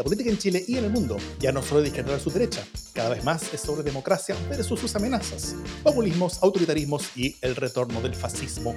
La 0.00 0.04
política 0.04 0.30
en 0.30 0.38
Chile 0.38 0.64
y 0.66 0.78
en 0.78 0.86
el 0.86 0.90
mundo 0.90 1.18
ya 1.38 1.52
no 1.52 1.62
solo 1.62 1.82
de 1.82 1.88
izquierda 1.88 2.18
su 2.18 2.30
derecha, 2.30 2.64
cada 2.94 3.10
vez 3.10 3.22
más 3.22 3.52
es 3.52 3.60
sobre 3.60 3.82
democracia 3.82 4.34
versus 4.48 4.80
sus 4.80 4.96
amenazas, 4.96 5.54
populismos, 5.82 6.42
autoritarismos 6.42 7.14
y 7.18 7.36
el 7.42 7.54
retorno 7.54 8.00
del 8.00 8.14
fascismo. 8.14 8.74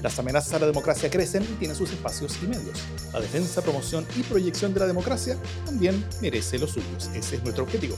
Las 0.00 0.16
amenazas 0.20 0.54
a 0.54 0.58
la 0.60 0.66
democracia 0.66 1.10
crecen 1.10 1.42
y 1.42 1.56
tienen 1.56 1.76
sus 1.76 1.90
espacios 1.90 2.38
y 2.40 2.46
medios. 2.46 2.78
La 3.12 3.18
defensa, 3.18 3.62
promoción 3.62 4.06
y 4.16 4.22
proyección 4.22 4.72
de 4.74 4.78
la 4.78 4.86
democracia 4.86 5.36
también 5.66 6.06
merece 6.22 6.56
los 6.60 6.70
suyos. 6.70 7.10
Ese 7.16 7.34
es 7.34 7.42
nuestro 7.42 7.64
objetivo. 7.64 7.96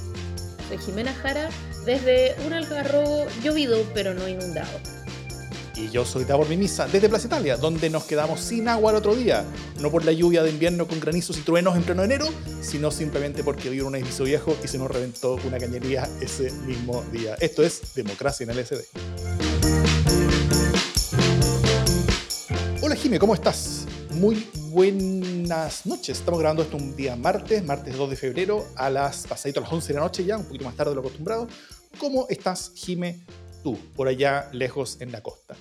Soy 0.71 0.79
Jimena 0.79 1.13
Jara 1.13 1.51
desde 1.85 2.37
un 2.47 2.55
algarrobo 2.55 3.27
llovido 3.43 3.85
pero 3.93 4.15
no 4.15 4.27
inundado. 4.27 4.81
Y 5.81 5.89
yo 5.89 6.05
soy 6.05 6.25
Davor 6.25 6.47
Mimisa, 6.47 6.87
desde 6.89 7.09
Plaza 7.09 7.27
Italia, 7.27 7.57
donde 7.57 7.89
nos 7.89 8.05
quedamos 8.05 8.41
sin 8.41 8.69
agua 8.69 8.91
el 8.91 8.99
otro 8.99 9.15
día. 9.15 9.47
No 9.81 9.91
por 9.91 10.05
la 10.05 10.13
lluvia 10.13 10.43
de 10.43 10.51
invierno 10.51 10.87
con 10.87 11.01
granizos 11.01 11.39
y 11.39 11.41
truenos 11.41 11.75
en 11.75 11.83
pleno 11.85 12.05
enero, 12.05 12.29
sino 12.61 12.91
simplemente 12.91 13.43
porque 13.43 13.71
vino 13.71 13.87
un 13.87 13.95
edificio 13.95 14.27
viejo 14.27 14.55
y 14.63 14.69
se 14.69 14.77
nos 14.77 14.91
reventó 14.91 15.39
una 15.47 15.57
cañería 15.57 16.07
ese 16.21 16.53
mismo 16.67 17.03
día. 17.13 17.35
Esto 17.41 17.63
es 17.63 17.95
Democracia 17.95 18.45
en 18.45 18.51
el 18.51 18.67
SD. 18.67 18.85
Hola 22.83 22.95
Jime, 22.95 23.19
¿cómo 23.19 23.33
estás? 23.33 23.87
Muy 24.11 24.51
buenas 24.69 25.87
noches. 25.87 26.19
Estamos 26.19 26.41
grabando 26.41 26.63
esto 26.63 26.77
un 26.77 26.95
día 26.95 27.17
martes, 27.17 27.65
martes 27.65 27.97
2 27.97 28.11
de 28.11 28.17
febrero, 28.17 28.67
a 28.77 28.91
las 28.91 29.27
pasadito 29.27 29.61
a 29.61 29.63
las 29.63 29.73
11 29.73 29.89
de 29.89 29.95
la 29.95 30.01
noche 30.05 30.25
ya, 30.27 30.37
un 30.37 30.45
poquito 30.45 30.67
más 30.67 30.77
tarde 30.77 30.91
de 30.91 30.97
lo 30.97 31.01
acostumbrado. 31.01 31.49
¿Cómo 31.97 32.27
estás, 32.29 32.73
Jime, 32.75 33.21
tú, 33.63 33.79
por 33.97 34.09
allá 34.09 34.51
lejos 34.53 34.99
en 35.01 35.11
la 35.11 35.23
costa? 35.23 35.57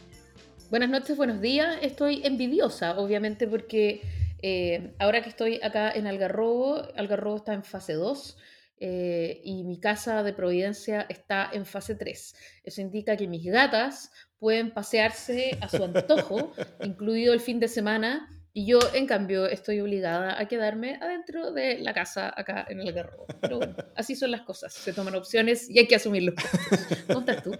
Buenas 0.70 0.92
noches, 0.92 1.18
buenos 1.18 1.42
días. 1.42 1.78
Estoy 1.82 2.22
envidiosa, 2.24 3.00
obviamente, 3.00 3.48
porque 3.48 4.04
eh, 4.44 4.94
ahora 5.00 5.24
que 5.24 5.30
estoy 5.30 5.60
acá 5.64 5.92
en 5.92 6.06
Algarrobo, 6.06 6.84
Algarrobo 6.96 7.38
está 7.38 7.56
en 7.56 7.64
fase 7.64 7.94
2 7.94 8.38
eh, 8.78 9.42
y 9.44 9.64
mi 9.64 9.80
casa 9.80 10.22
de 10.22 10.32
Providencia 10.32 11.08
está 11.10 11.50
en 11.52 11.66
fase 11.66 11.96
3. 11.96 12.36
Eso 12.64 12.82
indica 12.82 13.18
que 13.18 13.28
mis 13.28 13.46
gatas 13.46 14.12
pueden 14.38 14.70
pasearse 14.70 15.58
a 15.60 15.70
su 15.70 15.84
antojo, 15.84 16.54
incluido 16.84 17.34
el 17.34 17.40
fin 17.40 17.60
de 17.60 17.68
semana, 17.68 18.30
y 18.52 18.66
yo, 18.66 18.80
en 18.94 19.06
cambio, 19.06 19.46
estoy 19.46 19.80
obligada 19.80 20.40
a 20.40 20.48
quedarme 20.48 20.98
adentro 21.02 21.52
de 21.52 21.80
la 21.80 21.94
casa 21.94 22.34
acá 22.36 22.66
en 22.68 22.82
Algarrobo. 22.82 23.28
Pero 23.42 23.58
bueno, 23.58 23.76
así 23.96 24.16
son 24.16 24.32
las 24.32 24.42
cosas. 24.42 24.74
Se 24.74 24.92
toman 24.92 25.16
opciones 25.16 25.70
y 25.70 25.78
hay 25.78 25.88
que 25.88 25.96
asumirlo. 25.96 26.34
¿Cómo 27.08 27.20
estás 27.20 27.44
tú? 27.44 27.52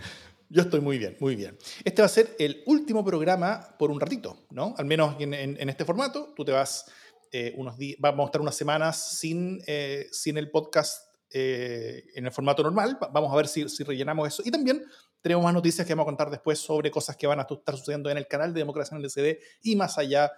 Yo 0.52 0.64
estoy 0.64 0.82
muy 0.82 0.98
bien, 0.98 1.16
muy 1.20 1.36
bien. 1.36 1.56
Este 1.86 2.02
va 2.02 2.08
a 2.08 2.10
ser 2.10 2.36
el 2.40 2.64
último 2.66 3.06
programa 3.06 3.76
por 3.78 3.92
un 3.92 4.00
ratito, 4.00 4.48
¿no? 4.50 4.74
Al 4.80 4.86
menos 4.86 5.16
en, 5.20 5.70
este 5.70 5.86
formato. 5.86 6.34
Tú 6.36 6.44
te 6.44 6.52
vas 6.52 6.92
eh, 7.32 7.54
unos 7.56 7.78
días, 7.78 7.98
vamos 8.00 8.24
a 8.24 8.26
estar 8.26 8.42
unas 8.42 8.56
semanas 8.56 9.20
sin, 9.20 9.62
eh, 9.68 10.08
sin 10.12 10.40
el 10.40 10.50
podcast 10.50 11.14
eh, 11.30 12.04
en 12.16 12.26
el 12.26 12.32
formato 12.32 12.64
normal. 12.64 12.98
Vamos 13.14 13.32
a 13.32 13.36
ver 13.36 13.48
si, 13.48 13.70
si, 13.70 13.84
rellenamos 13.84 14.28
eso. 14.28 14.42
Y 14.44 14.50
también 14.50 14.84
tenemos 15.22 15.44
más 15.44 15.54
noticias 15.54 15.86
que 15.86 15.94
vamos 15.94 16.06
a 16.06 16.08
contar 16.08 16.32
después 16.32 16.58
sobre 16.58 16.90
cosas 16.90 17.16
que 17.16 17.28
van 17.28 17.40
a 17.40 17.44
estar 17.48 17.78
sucediendo 17.78 18.10
en 18.10 18.18
el 18.18 18.28
canal 18.28 18.52
de 18.52 18.62
Democracia 18.62 18.98
en 18.98 19.04
el 19.04 19.12
CD 19.12 19.40
y 19.62 19.76
más 19.76 20.00
allá 20.00 20.32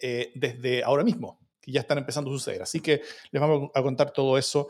desde 0.00 0.82
ahora 0.84 1.02
mismo, 1.02 1.40
que 1.60 1.72
ya 1.72 1.80
están 1.80 1.98
empezando 1.98 2.30
a 2.30 2.32
suceder. 2.32 2.62
Así 2.62 2.80
que 2.80 3.02
les 3.32 3.40
vamos 3.42 3.70
a 3.74 3.82
contar 3.82 4.12
todo 4.12 4.38
eso 4.38 4.68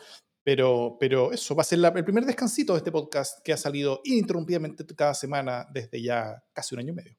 pero, 0.48 0.96
pero 0.98 1.30
eso 1.30 1.54
va 1.54 1.60
a 1.60 1.64
ser 1.64 1.78
el 1.78 2.04
primer 2.04 2.24
descansito 2.24 2.72
de 2.72 2.78
este 2.78 2.90
podcast 2.90 3.44
que 3.44 3.52
ha 3.52 3.56
salido 3.58 4.00
ininterrumpidamente 4.02 4.82
cada 4.96 5.12
semana 5.12 5.66
desde 5.70 6.00
ya 6.00 6.42
casi 6.54 6.74
un 6.74 6.78
año 6.78 6.92
y 6.94 6.96
medio. 6.96 7.18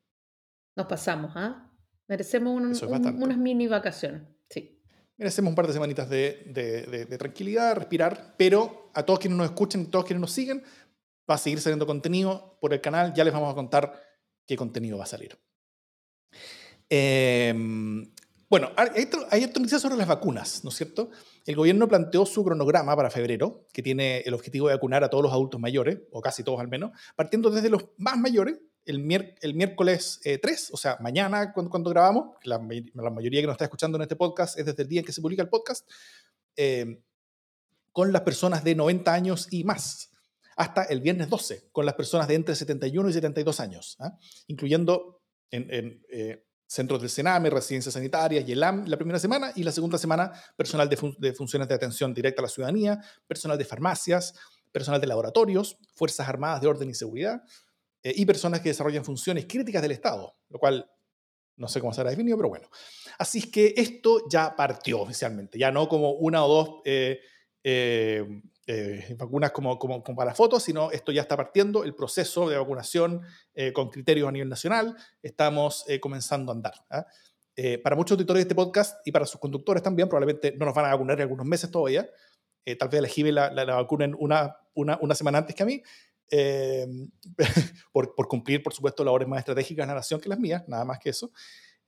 Nos 0.75 0.88
pasamos, 0.88 1.33
¿ah? 1.35 1.72
Merecemos 2.07 2.59
unas 2.59 3.38
mini 3.38 3.67
vacaciones, 3.67 4.23
sí. 4.50 4.81
Merecemos 5.16 5.52
un 5.52 5.55
par 5.55 5.67
de 5.67 5.73
semanitas 5.73 6.09
de, 6.09 6.44
de, 6.47 7.05
de, 7.05 7.17
tranquilidad, 7.19 7.75
respirar, 7.75 8.33
pero 8.35 8.89
a 8.95 9.03
todos 9.03 9.19
quienes 9.19 9.38
nos 9.38 9.45
escuchen, 9.45 9.85
a 9.85 9.91
todos 9.91 10.05
quienes 10.05 10.22
nos 10.22 10.31
siguen, 10.31 10.63
va 11.29 11.35
a 11.35 11.38
seguir 11.38 11.62
saliendo 11.62 11.85
contenido 11.85 12.57
por 12.59 12.73
el 12.73 12.81
canal. 12.81 13.13
Ya 13.13 13.23
les 13.23 13.31
vamos 13.31 13.51
a 13.51 13.56
contar 13.56 13.94
qué 14.47 14.57
contenido 14.57 14.97
va 14.97 15.03
a 15.03 15.07
salir. 15.07 15.38
Eh, 16.89 17.53
bueno, 18.50 18.72
hay, 18.75 19.07
hay 19.29 19.41
noticias 19.41 19.79
sobre 19.79 19.97
las 19.97 20.07
vacunas, 20.07 20.63
¿no 20.63 20.72
es 20.72 20.75
cierto? 20.75 21.12
El 21.50 21.56
gobierno 21.56 21.88
planteó 21.88 22.28
su 22.28 22.44
cronograma 22.44 22.96
para 22.96 23.10
febrero, 23.10 23.66
que 23.74 23.82
tiene 23.82 24.20
el 24.20 24.36
objetivo 24.36 24.68
de 24.68 24.76
vacunar 24.76 25.04
a 25.04 25.10
todos 25.10 25.24
los 25.24 25.34
adultos 25.34 25.60
mayores, 25.60 25.98
o 26.12 26.22
casi 26.22 26.44
todos 26.44 26.60
al 26.60 26.68
menos, 26.68 26.92
partiendo 27.16 27.50
desde 27.50 27.72
los 27.72 27.88
más 27.98 28.20
mayores, 28.20 28.60
el, 28.86 29.00
miércoles 29.00 30.20
3, 30.22 30.46
eh, 30.46 30.70
o 30.72 30.78
sea, 30.78 30.98
mañana 31.00 31.52
cuando, 31.52 31.90
grabamos, 31.90 32.36
la, 32.44 32.62
la, 32.94 33.10
mayoría 33.10 33.42
que 33.42 33.48
nos 33.48 33.56
está 33.56 33.66
escuchando 33.66 33.98
en 33.98 34.04
este 34.04 34.16
podcast 34.16 34.60
es 34.60 34.66
desde 34.68 34.84
el 34.84 34.90
día 34.90 35.00
en 35.00 35.08
que 35.08 35.12
se 35.12 35.24
publica 35.24 35.42
el 35.42 35.50
podcast, 35.50 35.90
eh, 36.56 37.02
con 37.94 38.14
las 38.14 38.22
personas 38.22 38.64
de 38.64 38.76
90 38.76 39.12
años 39.12 39.48
y 39.50 39.64
más, 39.64 40.12
hasta 40.56 40.84
el 40.84 41.02
viernes 41.02 41.30
12, 41.30 41.70
con 41.72 41.84
las 41.84 41.96
personas 41.96 42.28
de 42.28 42.36
entre 42.36 42.54
71 42.54 43.10
y 43.10 43.14
72 43.14 43.60
años, 43.60 43.98
¿ah? 44.00 44.16
incluyendo 44.46 45.24
en, 45.50 45.74
en 45.74 46.06
eh, 46.12 46.46
centros 46.69 47.02
del 47.02 47.09
Sename, 47.09 47.50
residencias 47.50 47.94
sanitarias 47.94 48.47
y 48.47 48.52
el 48.52 48.63
AM 48.63 48.85
la 48.85 48.96
primera 48.96 49.18
semana 49.18 49.52
y 49.56 49.63
la 49.63 49.72
segunda 49.72 49.97
semana 49.97 50.31
personal 50.56 50.88
de, 50.88 51.34
funciones 51.34 51.68
de 51.68 51.74
atención 51.74 52.13
directa 52.13 52.41
a 52.41 52.44
la 52.44 52.47
ciudadanía, 52.47 53.02
personal 53.28 53.57
de 53.57 53.66
farmacias, 53.66 54.35
personal 54.72 55.02
de 55.02 55.07
laboratorios, 55.07 55.80
Fuerzas 55.96 56.30
Armadas 56.30 56.62
de 56.62 56.68
Orden 56.68 56.88
y 56.91 56.94
Seguridad 56.94 57.41
eh, 58.03 58.13
y 58.16 58.24
personas 58.24 58.62
que 58.62 58.69
desarrollan 58.69 59.03
funciones 59.03 59.47
críticas 59.47 59.81
del 59.81 59.94
Estado, 59.94 60.35
lo 60.47 60.59
cual 60.59 60.88
no 61.56 61.68
sé 61.68 61.80
cómo 61.80 61.91
será 61.91 62.12
definido, 62.12 62.38
pero 62.38 62.50
bueno. 62.50 62.69
Así 63.18 63.40
es 63.40 63.47
que 63.47 63.74
esto 63.75 64.30
ya 64.30 64.56
partió 64.56 65.01
oficialmente, 65.01 65.57
ya 65.57 65.72
no 65.72 65.90
como 65.90 66.12
una 66.12 66.46
o 66.46 66.47
dos 66.47 66.81
eh, 66.86 67.19
eh, 67.63 68.44
eh, 68.72 69.16
vacunas 69.18 69.50
como, 69.50 69.80
como, 69.80 70.03
para 70.03 70.35
fotos, 70.35 70.62
sino 70.62 70.91
esto 70.91 71.12
ya 71.12 71.24
está 71.24 71.35
partiendo, 71.35 71.84
el 71.84 71.96
proceso 71.96 72.47
de 72.47 72.56
vacunación 72.56 73.24
eh, 73.56 73.74
con 73.74 73.90
criterios 73.90 74.30
a 74.30 74.31
nivel 74.31 74.47
nacional, 74.47 74.96
estamos 75.24 75.85
eh, 75.88 76.00
comenzando 76.00 76.52
a 76.52 76.56
andar. 76.56 76.74
¿ah? 76.91 77.07
para 77.84 77.96
muchos 77.96 78.16
auditores 78.16 78.41
de 78.41 78.44
este 78.44 78.56
podcast 78.56 79.06
y 79.06 79.12
para 79.12 79.25
sus 79.25 79.41
conductores 79.41 79.81
también, 79.81 80.07
probablemente 80.07 80.53
no 80.56 80.66
nos 80.66 80.75
van 80.75 80.85
a 80.85 80.90
vacunar 80.91 81.18
en 81.18 81.24
algunos 81.24 81.46
meses 81.46 81.69
todavía, 81.69 82.07
tal 82.78 82.88
vez 82.88 83.02
la 83.02 83.07
GIBE 83.07 83.31
la, 83.34 83.52
la, 83.52 83.66
vacunen 83.75 84.16
una, 84.18 84.56
una, 84.75 84.97
una, 85.01 85.16
semana 85.16 85.40
antes 85.40 85.56
que 85.56 85.63
a 85.63 85.66
mí, 85.66 85.81
por, 87.91 88.16
por, 88.16 88.28
cumplir, 88.30 88.63
por 88.63 88.74
supuesto, 88.74 89.03
labores 89.03 89.28
más 89.28 89.40
estratégicas 89.40 89.86
de 89.86 89.88
la 89.88 89.96
nación 89.96 90.22
que 90.22 90.30
las 90.30 90.40
mías, 90.40 90.63
nada 90.68 90.86
más 90.86 91.00
que 91.00 91.09
eso. 91.09 91.31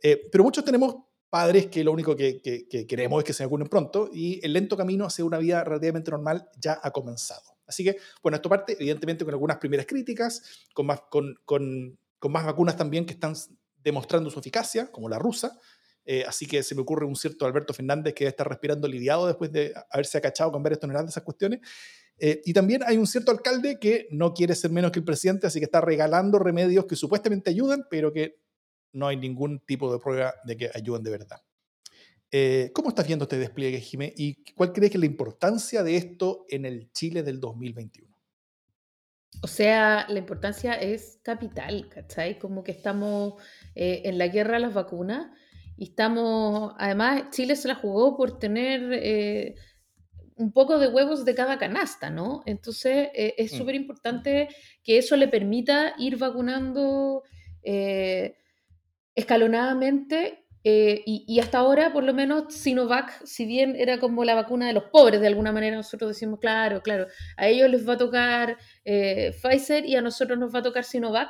pero 0.02 0.44
muchos 0.44 0.66
tenemos 0.66 0.96
padres 1.31 1.68
que 1.68 1.84
lo 1.84 1.94
único 1.94 2.14
que, 2.14 2.42
queremos 2.88 3.19
es 3.19 3.25
que 3.25 3.34
se 3.34 3.46
vacunen 3.46 3.69
pronto 3.69 4.09
y 4.12 4.46
el 4.46 4.52
lento 4.52 4.75
camino 4.75 5.06
hacia 5.06 5.24
una 5.24 5.38
vida 5.38 5.64
relativamente 5.64 6.12
normal 6.12 6.50
ya 6.59 6.78
ha 6.84 6.92
comenzado. 6.92 7.58
Así 7.66 7.86
que, 7.86 7.96
bueno, 8.22 8.36
esto 8.36 8.50
parte 8.50 8.74
evidentemente 8.74 9.24
con 9.24 9.34
algunas 9.34 9.58
primeras 9.58 9.86
críticas, 9.86 10.44
con 10.74 10.88
más, 10.88 11.03
con, 11.09 11.34
con, 11.46 11.97
con 12.19 12.31
más 12.34 12.46
vacunas 12.46 12.75
también 12.75 13.06
que 13.06 13.14
están 13.14 13.34
demostrando 13.81 14.30
su 14.30 14.40
eficacia, 14.40 14.92
como 14.92 15.08
la 15.08 15.19
rusa. 15.19 15.58
Eh, 16.03 16.25
así 16.28 16.46
que 16.47 16.64
se 16.64 16.75
me 16.75 16.81
ocurre 16.81 17.06
un 17.06 17.16
cierto 17.16 17.46
Alberto 17.46 17.74
Fernández 17.74 18.13
que 18.13 18.28
está 18.28 18.44
respirando 18.44 18.88
aliviado 18.88 19.25
después 19.25 19.53
de 19.53 19.74
haberse 19.90 20.18
acachado 20.18 20.52
con 20.52 20.62
varias 20.62 20.81
toneladas 20.81 21.08
de 21.08 21.12
esas 21.12 21.24
cuestiones. 21.24 21.62
Eh, 22.18 22.42
y 22.44 22.52
también 22.52 22.81
hay 22.86 22.98
un 22.98 23.08
cierto 23.08 23.31
alcalde 23.31 23.80
que 23.80 24.09
no 24.12 24.34
quiere 24.34 24.53
ser 24.53 24.69
menos 24.72 24.92
que 24.92 25.00
el 25.00 25.06
presidente, 25.06 25.48
así 25.48 25.59
que 25.59 25.66
está 25.66 25.80
regalando 25.80 26.40
remedios 26.40 26.86
que 26.86 26.98
supuestamente 26.98 27.50
ayudan, 27.50 27.86
pero 27.90 28.12
que 28.12 28.42
no 28.94 29.07
hay 29.07 29.18
ningún 29.18 29.59
tipo 29.59 29.91
de 29.91 30.00
prueba 30.00 30.34
de 30.46 30.57
que 30.57 30.72
ayuden 30.74 31.03
de 31.03 31.12
verdad. 31.12 31.41
Eh, 32.34 32.72
¿Cómo 32.74 32.90
estás 32.90 33.07
viendo 33.07 33.24
este 33.24 33.38
despliegue, 33.38 33.81
Jimé? 33.81 34.13
¿Y 34.16 34.44
cuál 34.53 34.72
crees 34.72 34.91
que 34.91 34.97
es 34.97 35.02
la 35.02 35.06
importancia 35.06 35.84
de 35.84 35.97
esto 35.97 36.46
en 36.47 36.66
el 36.66 36.90
Chile 36.94 37.24
del 37.24 37.41
2021? 37.41 38.07
O 39.44 39.47
sea, 39.47 40.06
la 40.07 40.19
importancia 40.19 40.75
es 40.75 41.19
capital, 41.24 41.90
¿cachai? 41.90 42.40
Como 42.40 42.63
que 42.63 42.72
estamos 42.72 43.41
eh, 43.75 44.03
en 44.06 44.18
la 44.18 44.28
guerra 44.28 44.57
a 44.57 44.59
las 44.59 44.74
vacunas 44.74 45.28
y 45.78 45.85
estamos, 45.85 46.74
además, 46.78 47.24
Chile 47.31 47.56
se 47.57 47.68
la 47.68 47.75
jugó 47.75 48.16
por 48.16 48.39
tener 48.39 48.94
eh, 48.94 49.56
un 50.36 50.54
poco 50.54 50.80
de 50.80 50.88
huevos 50.88 51.25
de 51.25 51.36
cada 51.36 51.57
canasta, 51.57 52.10
¿no? 52.10 52.44
Entonces, 52.45 53.10
es 53.13 53.51
mm. 53.54 53.57
súper 53.57 53.75
importante 53.75 54.48
que 54.83 54.98
eso 54.98 55.18
le 55.18 55.27
permita 55.27 55.95
ir 55.98 56.18
vacunando 56.18 57.24
escalonadamente 59.21 60.41
eh, 60.63 61.01
y, 61.06 61.39
hasta 61.39 61.57
ahora, 61.59 61.91
por 61.91 62.03
lo 62.03 62.13
menos, 62.13 62.53
Sinovac, 62.53 63.25
si 63.25 63.45
bien 63.45 63.75
era 63.75 64.00
como 64.00 64.23
la 64.23 64.35
vacuna 64.35 64.68
de 64.68 64.73
los 64.73 64.85
pobres, 64.85 65.19
de 65.19 65.27
alguna 65.27 65.51
manera 65.51 65.75
nosotros 65.75 66.09
decimos, 66.12 66.39
claro, 66.39 66.81
claro, 66.83 67.07
a 67.38 67.47
ellos 67.47 67.69
les 67.69 67.88
va 67.88 67.94
a 67.94 67.97
tocar 67.97 68.57
eh, 68.85 69.33
Pfizer 69.41 69.85
y 69.85 69.95
a 69.95 70.01
nosotros 70.01 70.38
nos 70.38 70.53
va 70.53 70.59
a 70.59 70.63
tocar 70.63 70.83
Sinovac, 70.83 71.29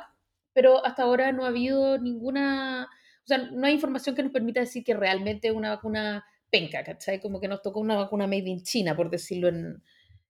pero 0.52 0.84
hasta 0.84 1.04
ahora 1.04 1.32
no 1.32 1.44
ha 1.44 1.48
habido 1.48 1.96
ninguna, 1.98 2.88
o 3.24 3.26
sea, 3.26 3.38
no 3.38 3.66
hay 3.66 3.72
información 3.74 4.14
que 4.14 4.22
nos 4.22 4.32
permita 4.32 4.60
decir 4.60 4.84
que 4.84 4.94
realmente 4.94 5.50
una 5.50 5.70
vacuna 5.70 6.26
penca, 6.50 6.84
¿cachai? 6.84 7.18
Como 7.18 7.40
que 7.40 7.48
nos 7.48 7.62
tocó 7.62 7.80
una 7.80 7.96
vacuna 7.96 8.26
made 8.26 8.50
in 8.50 8.62
China, 8.62 8.94
por 8.94 9.08
decirlo 9.08 9.48
en, 9.48 9.82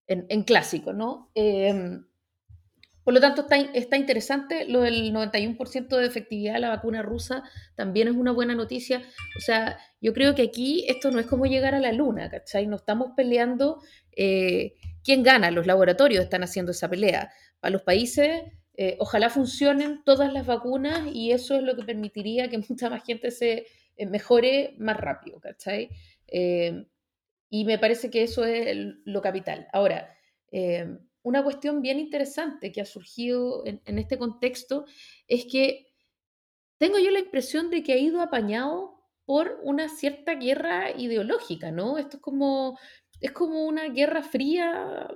en, 0.07 0.43
clásico, 0.45 0.93
¿no? 0.93 1.31
Em, 1.35 2.05
Por 3.05 3.15
lo 3.15 3.21
tanto, 3.21 3.43
está, 3.43 3.57
está 3.57 3.97
interesante 3.97 4.65
lo 4.67 4.83
del 4.83 5.13
91% 5.13 5.97
de 5.97 6.07
efectividad 6.07 6.55
de 6.55 6.61
la 6.61 6.69
vacuna 6.69 7.03
rusa, 7.03 7.43
también 7.75 8.09
es 8.09 8.15
una 8.15 8.33
buena 8.33 8.55
noticia. 8.55 9.03
O 9.37 9.41
sea, 9.41 9.79
yo 10.01 10.13
creo 10.13 10.35
que 10.35 10.43
aquí 10.43 10.85
esto 10.89 11.11
no 11.11 11.19
es 11.19 11.27
como 11.27 11.47
llegar 11.47 11.75
a 11.75 11.81
la 11.81 11.93
luna, 11.93 12.31
¿cachai? 12.31 12.67
No 12.67 12.77
estamos 12.77 13.13
peleando 13.17 13.81
eh, 14.17 14.75
quién 15.03 15.23
gana, 15.23 15.51
los 15.51 15.67
laboratorios 15.67 16.23
están 16.23 16.45
haciendo 16.45 16.73
esa 16.73 16.89
pelea. 16.89 17.33
Para 17.61 17.73
los 17.73 17.83
países, 17.83 18.43
eh, 18.75 18.97
ojalá 18.99 19.31
funcionen 19.31 20.03
todas 20.05 20.33
las 20.33 20.47
vacunas 20.47 21.09
y 21.13 21.33
eso 21.33 21.57
es 21.57 21.63
lo 21.63 21.75
que 21.75 21.83
permitiría 21.83 22.49
que 22.49 22.59
mucha 22.69 22.89
más 22.89 23.05
gente 23.05 23.31
se 23.31 23.67
eh, 23.97 24.07
mejore 24.07 24.75
más 24.79 24.97
rápido, 24.97 25.41
¿cachai? 25.41 25.91
y 27.51 27.67
me 27.67 27.79
parece 27.79 28.11
que 28.11 28.23
eso 28.23 28.47
es 28.47 28.75
lo 29.05 29.21
capital. 29.21 29.69
Ahora, 29.75 30.17
una 31.23 31.43
cuestión 31.43 31.83
bien 31.83 31.99
interesante 31.99 32.73
que 32.73 32.81
ha 32.81 32.85
surgido 32.85 33.63
en, 33.65 33.99
este 33.99 34.19
contexto 34.19 34.87
es 35.29 35.47
que 35.51 35.93
tengo 36.79 36.99
yo 36.99 37.11
la 37.11 37.21
impresión 37.21 37.71
de 37.71 37.83
que 37.83 37.93
ha 37.93 37.99
ido 37.99 38.21
apañado 38.21 39.01
por 39.25 39.61
una 39.63 39.89
cierta 39.89 40.35
guerra 40.35 40.91
ideológica, 40.91 41.71
¿no? 41.71 41.97
Esto 41.97 42.17
es 42.17 42.23
como, 42.23 42.77
es 43.21 43.31
como 43.31 43.67
una 43.67 43.89
guerra 43.89 44.23
fría 44.25 45.09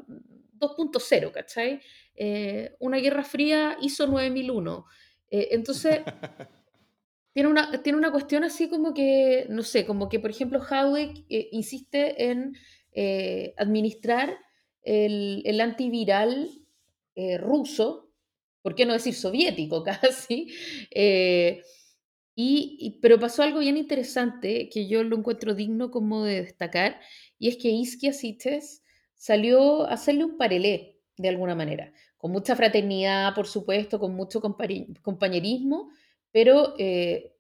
2.0, 0.58 1.32
¿cachai? 1.32 1.80
Eh, 2.14 2.76
una 2.78 2.98
guerra 2.98 3.24
fría 3.24 3.76
ISO 3.80 4.06
9001. 4.06 4.86
Eh, 5.28 5.48
entonces, 5.50 6.00
tiene 7.32 7.48
una, 7.48 7.82
tiene 7.82 7.98
una 7.98 8.12
cuestión 8.12 8.44
así 8.44 8.68
como 8.68 8.94
que, 8.94 9.46
no 9.48 9.64
sé, 9.64 9.84
como 9.84 10.08
que, 10.08 10.20
por 10.20 10.30
ejemplo, 10.30 10.60
Howard 10.60 11.24
eh, 11.28 11.48
insiste 11.50 12.30
en 12.30 12.56
administrar 13.58 14.38
el, 14.86 15.60
antiviral 15.60 16.50
eh, 17.14 17.38
ruso, 17.38 18.10
¿por 18.62 18.74
qué 18.74 18.86
no 18.86 18.92
decir 18.92 19.14
soviético 19.14 19.82
casi? 19.84 20.52
Eh, 20.90 21.62
y, 22.34 22.98
pero 23.00 23.18
pasó 23.18 23.42
algo 23.42 23.60
bien 23.60 23.76
interesante 23.76 24.68
que 24.68 24.86
yo 24.88 25.02
lo 25.02 25.16
encuentro 25.16 25.54
digno 25.54 25.90
como 25.90 26.24
de 26.24 26.42
destacar, 26.42 27.00
y 27.38 27.48
es 27.48 27.56
que 27.56 27.68
Iskia 27.68 28.12
Sites 28.12 28.82
salió 29.14 29.86
a 29.86 29.94
hacerle 29.94 30.24
un 30.24 30.36
parelé, 30.36 31.00
de 31.16 31.28
alguna 31.30 31.54
manera, 31.54 31.92
con 32.18 32.32
mucha 32.32 32.54
fraternidad, 32.54 33.34
por 33.34 33.46
supuesto, 33.46 33.98
con 33.98 34.14
mucho 34.14 34.40
compañerismo, 34.40 35.90
pero, 36.30 36.74
eh, 36.78 37.34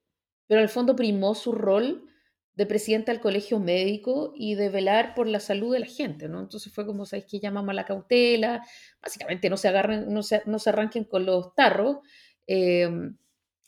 pero 0.46 0.62
al 0.62 0.70
fondo 0.70 0.96
primó 0.96 1.34
su 1.34 1.52
rol 1.52 2.08
de 2.56 2.66
presidente 2.66 3.12
del 3.12 3.20
colegio 3.20 3.60
médico 3.60 4.32
y 4.34 4.54
de 4.54 4.70
velar 4.70 5.14
por 5.14 5.26
la 5.26 5.40
salud 5.40 5.74
de 5.74 5.80
la 5.80 5.86
gente, 5.86 6.26
¿no? 6.28 6.40
Entonces 6.40 6.72
fue 6.72 6.86
como, 6.86 7.04
¿sabéis 7.04 7.26
que 7.26 7.38
llamamos 7.38 7.70
a 7.70 7.74
la 7.74 7.84
cautela? 7.84 8.66
Básicamente 9.02 9.50
no 9.50 9.58
se 9.58 9.68
agarren, 9.68 10.12
no 10.12 10.22
se, 10.22 10.42
no 10.46 10.58
se 10.58 10.70
arranquen 10.70 11.04
con 11.04 11.26
los 11.26 11.54
tarros, 11.54 11.98
em, 12.46 13.16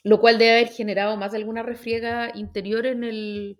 lo 0.04 0.20
cual 0.20 0.38
debe 0.38 0.52
haber 0.52 0.68
generado 0.68 1.16
más 1.18 1.32
de 1.32 1.38
alguna 1.38 1.62
refriega 1.62 2.32
interior 2.34 2.86
en 2.86 3.04
el, 3.04 3.58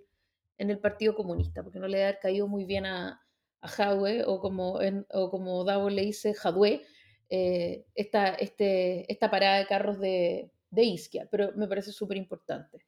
en 0.56 0.70
el 0.70 0.78
Partido 0.78 1.14
Comunista, 1.14 1.62
porque 1.62 1.78
no 1.78 1.88
le 1.88 1.98
debe 1.98 2.08
haber 2.08 2.20
caído 2.20 2.48
muy 2.48 2.64
bien 2.64 2.86
a, 2.86 3.20
a 3.60 3.94
o 4.26 4.40
como, 4.40 4.80
en, 4.80 5.06
o 5.10 5.30
como 5.30 5.62
Davo 5.64 5.90
le 5.90 6.02
dice, 6.02 6.32
Jadwe, 6.32 6.86
eh, 7.28 7.84
esta, 7.94 8.28
este, 8.30 9.10
esta 9.12 9.30
parada 9.30 9.58
de 9.58 9.66
carros 9.66 10.00
de, 10.00 10.50
de 10.70 10.82
Isquia, 10.84 11.28
pero 11.30 11.52
me 11.54 11.68
parece 11.68 11.92
súper 11.92 12.16
importante. 12.16 12.78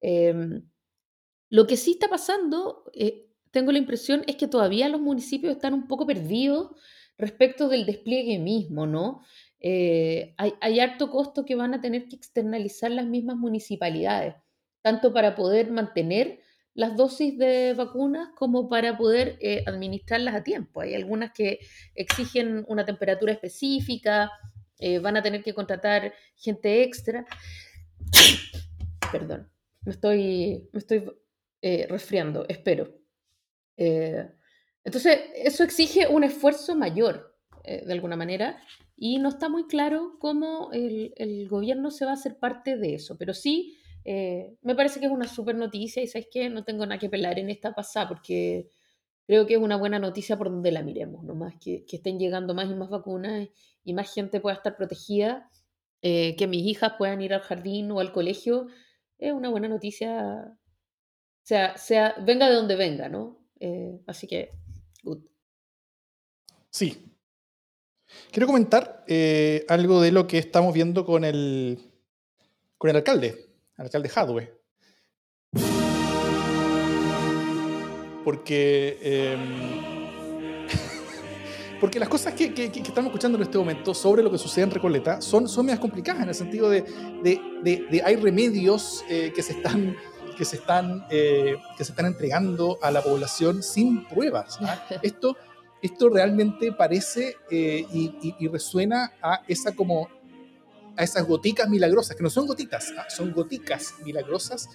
Em, 0.00 0.62
lo 1.50 1.66
que 1.66 1.76
sí 1.76 1.92
está 1.92 2.08
pasando, 2.08 2.84
eh, 2.94 3.26
tengo 3.50 3.72
la 3.72 3.78
impresión, 3.78 4.22
es 4.28 4.36
que 4.36 4.46
todavía 4.46 4.88
los 4.88 5.00
municipios 5.00 5.52
están 5.52 5.74
un 5.74 5.88
poco 5.88 6.06
perdidos 6.06 6.70
respecto 7.18 7.68
del 7.68 7.84
despliegue 7.84 8.38
mismo, 8.38 8.86
¿no? 8.86 9.22
Eh, 9.58 10.34
hay, 10.38 10.80
harto 10.80 11.10
costo 11.10 11.44
que 11.44 11.56
van 11.56 11.74
a 11.74 11.80
tener 11.80 12.06
que 12.08 12.16
externalizar 12.16 12.92
las 12.92 13.04
mismas 13.04 13.36
municipalidades, 13.36 14.36
tanto 14.80 15.12
para 15.12 15.34
poder 15.34 15.70
mantener 15.72 16.40
las 16.72 16.96
dosis 16.96 17.36
de 17.36 17.74
vacunas 17.74 18.28
como 18.36 18.68
para 18.68 18.96
poder 18.96 19.36
eh, 19.40 19.64
administrarlas 19.66 20.36
a 20.36 20.44
tiempo. 20.44 20.80
Hay 20.80 20.94
algunas 20.94 21.32
que 21.32 21.58
exigen 21.96 22.64
una 22.68 22.86
temperatura 22.86 23.32
específica, 23.32 24.30
van 25.02 25.18
a 25.18 25.22
tener 25.22 25.42
que 25.42 25.52
contratar 25.52 26.14
gente 26.36 26.82
extra. 26.82 27.26
Perdón, 29.12 29.50
estoy, 29.84 30.70
me 30.72 30.78
estoy 30.78 31.04
eh, 31.62 31.86
resfriando, 31.88 32.46
espero. 32.48 32.96
Eh, 33.76 34.26
entonces, 34.82 35.20
eso 35.34 35.62
exige 35.62 36.08
un 36.08 36.24
esfuerzo 36.24 36.74
mayor, 36.74 37.36
eh, 37.64 37.84
de 37.84 37.92
alguna 37.92 38.16
manera, 38.16 38.58
y 38.96 39.18
no 39.18 39.28
está 39.28 39.50
muy 39.50 39.66
claro 39.66 40.16
cómo 40.18 40.70
el, 40.72 41.12
el, 41.16 41.48
gobierno 41.48 41.90
se 41.90 42.06
va 42.06 42.12
a 42.12 42.14
hacer 42.14 42.38
parte 42.38 42.78
de 42.78 42.94
eso, 42.94 43.18
pero 43.18 43.34
sí, 43.34 43.76
me 44.62 44.74
parece 44.74 44.98
que 44.98 45.06
es 45.06 45.12
una 45.12 45.28
súper 45.28 45.54
noticia 45.54 46.02
y 46.02 46.06
sabes 46.06 46.28
que 46.32 46.48
no 46.48 46.64
tengo 46.64 46.86
nada 46.86 46.98
que 46.98 47.10
pelar 47.10 47.38
en 47.38 47.50
esta 47.50 47.74
pasada 47.74 48.08
porque 48.08 48.68
creo 49.26 49.46
que 49.46 49.54
es 49.54 49.60
una 49.60 49.76
buena 49.76 49.98
noticia 49.98 50.36
por 50.38 50.50
donde 50.50 50.72
la 50.72 50.82
miremos, 50.82 51.22
nomás 51.22 51.54
que, 51.60 51.84
que 51.84 51.96
estén 51.96 52.18
llegando 52.18 52.54
más 52.54 52.68
y 52.70 52.74
más 52.74 52.88
vacunas 52.88 53.48
y 53.84 53.92
más 53.92 54.12
gente 54.12 54.40
pueda 54.40 54.56
estar 54.56 54.74
protegida, 54.76 55.50
que 56.00 56.46
mis 56.48 56.66
hijas 56.66 56.94
puedan 56.98 57.20
ir 57.20 57.34
al 57.34 57.42
jardín 57.42 57.90
o 57.92 58.00
al 58.00 58.10
colegio, 58.10 58.68
es 59.18 59.32
una 59.32 59.50
buena 59.50 59.68
noticia 59.68 60.58
sea, 61.42 61.76
sea, 61.76 62.14
venga 62.20 62.48
de 62.48 62.54
donde 62.54 62.76
venga, 62.76 63.08
¿no? 63.08 63.38
Eh, 63.58 64.00
así 64.06 64.26
que, 64.26 64.50
good. 65.02 65.20
Sí. 66.70 67.06
Quiero 68.30 68.46
comentar 68.46 69.04
eh, 69.06 69.64
algo 69.68 70.00
de 70.00 70.12
lo 70.12 70.26
que 70.26 70.38
estamos 70.38 70.74
viendo 70.74 71.04
con 71.04 71.24
el, 71.24 71.78
con 72.78 72.90
el 72.90 72.96
alcalde, 72.96 73.28
el 73.76 73.84
alcalde 73.84 74.10
Hadwe. 74.14 74.60
Porque, 78.24 78.98
em, 79.02 79.80
porque 81.80 81.98
las 81.98 82.08
cosas 82.08 82.34
que, 82.34 82.52
que, 82.52 82.64
estamos 82.66 83.06
escuchando 83.10 83.38
en 83.38 83.42
este 83.42 83.58
momento 83.58 83.94
sobre 83.94 84.22
lo 84.22 84.30
que 84.30 84.38
sucede 84.38 84.64
en 84.64 84.70
Recoleta 84.70 85.20
son, 85.20 85.48
son 85.48 85.74
complicadas 85.78 86.22
en 86.22 86.28
el 86.28 86.34
sentido 86.34 86.68
de, 86.68 86.82
de, 87.22 87.40
de, 87.62 88.02
hay 88.04 88.16
remedios 88.16 89.04
eh, 89.08 89.32
que 89.34 89.42
se 89.42 89.52
están 89.52 89.96
que 90.40 90.46
se 90.46 90.56
están, 90.56 91.04
eh, 91.10 91.58
que 91.76 91.84
se 91.84 91.92
están 91.92 92.06
entregando 92.06 92.78
a 92.80 92.90
la 92.90 93.02
población 93.02 93.62
sin 93.62 94.08
pruebas. 94.08 94.56
¿ah? 94.62 94.82
Esto, 95.02 95.36
esto 95.82 96.08
realmente 96.08 96.72
parece 96.72 97.36
eh, 97.50 97.84
y, 97.92 98.48
resuena 98.48 99.12
a 99.20 99.42
esa 99.46 99.76
como 99.76 100.08
a 100.96 101.04
esas 101.04 101.26
goticas 101.26 101.68
milagrosas, 101.68 102.16
que 102.16 102.22
no 102.22 102.30
son 102.30 102.46
gotitas, 102.46 102.90
¿ah? 102.96 103.04
son 103.10 103.32
goticas 103.34 103.96
milagrosas 104.02 104.70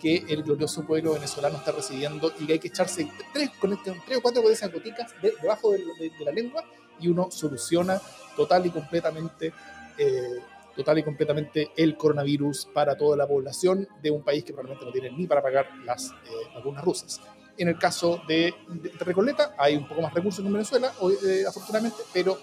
que 0.00 0.24
el 0.26 0.42
glorioso 0.42 0.86
pueblo 0.86 1.12
venezolano 1.12 1.58
está 1.58 1.72
recibiendo 1.72 2.32
y 2.40 2.46
que 2.46 2.54
hay 2.54 2.58
que 2.58 2.68
echarse 2.68 3.06
tres, 3.34 3.50
con 3.60 3.74
este, 3.74 3.92
tres 4.06 4.16
o 4.16 4.22
cuatro 4.22 4.40
de 4.40 4.54
esas 4.54 4.72
goticas 4.72 5.12
debajo 5.20 5.72
de, 5.72 5.84
la 6.24 6.32
lengua 6.32 6.64
y 6.98 7.08
uno 7.08 7.30
soluciona 7.30 8.00
total 8.36 8.64
y 8.64 8.70
completamente 8.70 9.52
eh, 9.98 10.40
total 10.74 10.98
y 10.98 11.02
completamente 11.02 11.70
el 11.76 11.96
coronavirus 11.96 12.66
para 12.72 12.96
toda 12.96 13.16
la 13.16 13.26
población 13.26 13.88
de 14.02 14.10
un 14.10 14.22
país 14.22 14.44
que 14.44 14.52
probablemente 14.52 14.86
no 14.86 14.92
tiene 14.92 15.10
ni 15.10 15.26
para 15.26 15.42
pagar 15.42 15.68
las 15.84 16.10
eh, 16.10 16.14
vacunas 16.54 16.84
rusas. 16.84 17.20
En 17.56 17.68
el 17.68 17.78
caso 17.78 18.22
de, 18.26 18.54
Recoleta 18.98 19.54
hay 19.58 19.76
un 19.76 19.86
poco 19.86 20.00
más 20.00 20.14
recursos 20.14 20.44
en 20.44 20.52
Venezuela, 20.52 20.92
eh, 21.26 21.44
afortunadamente, 21.46 21.98
pero, 22.12 22.38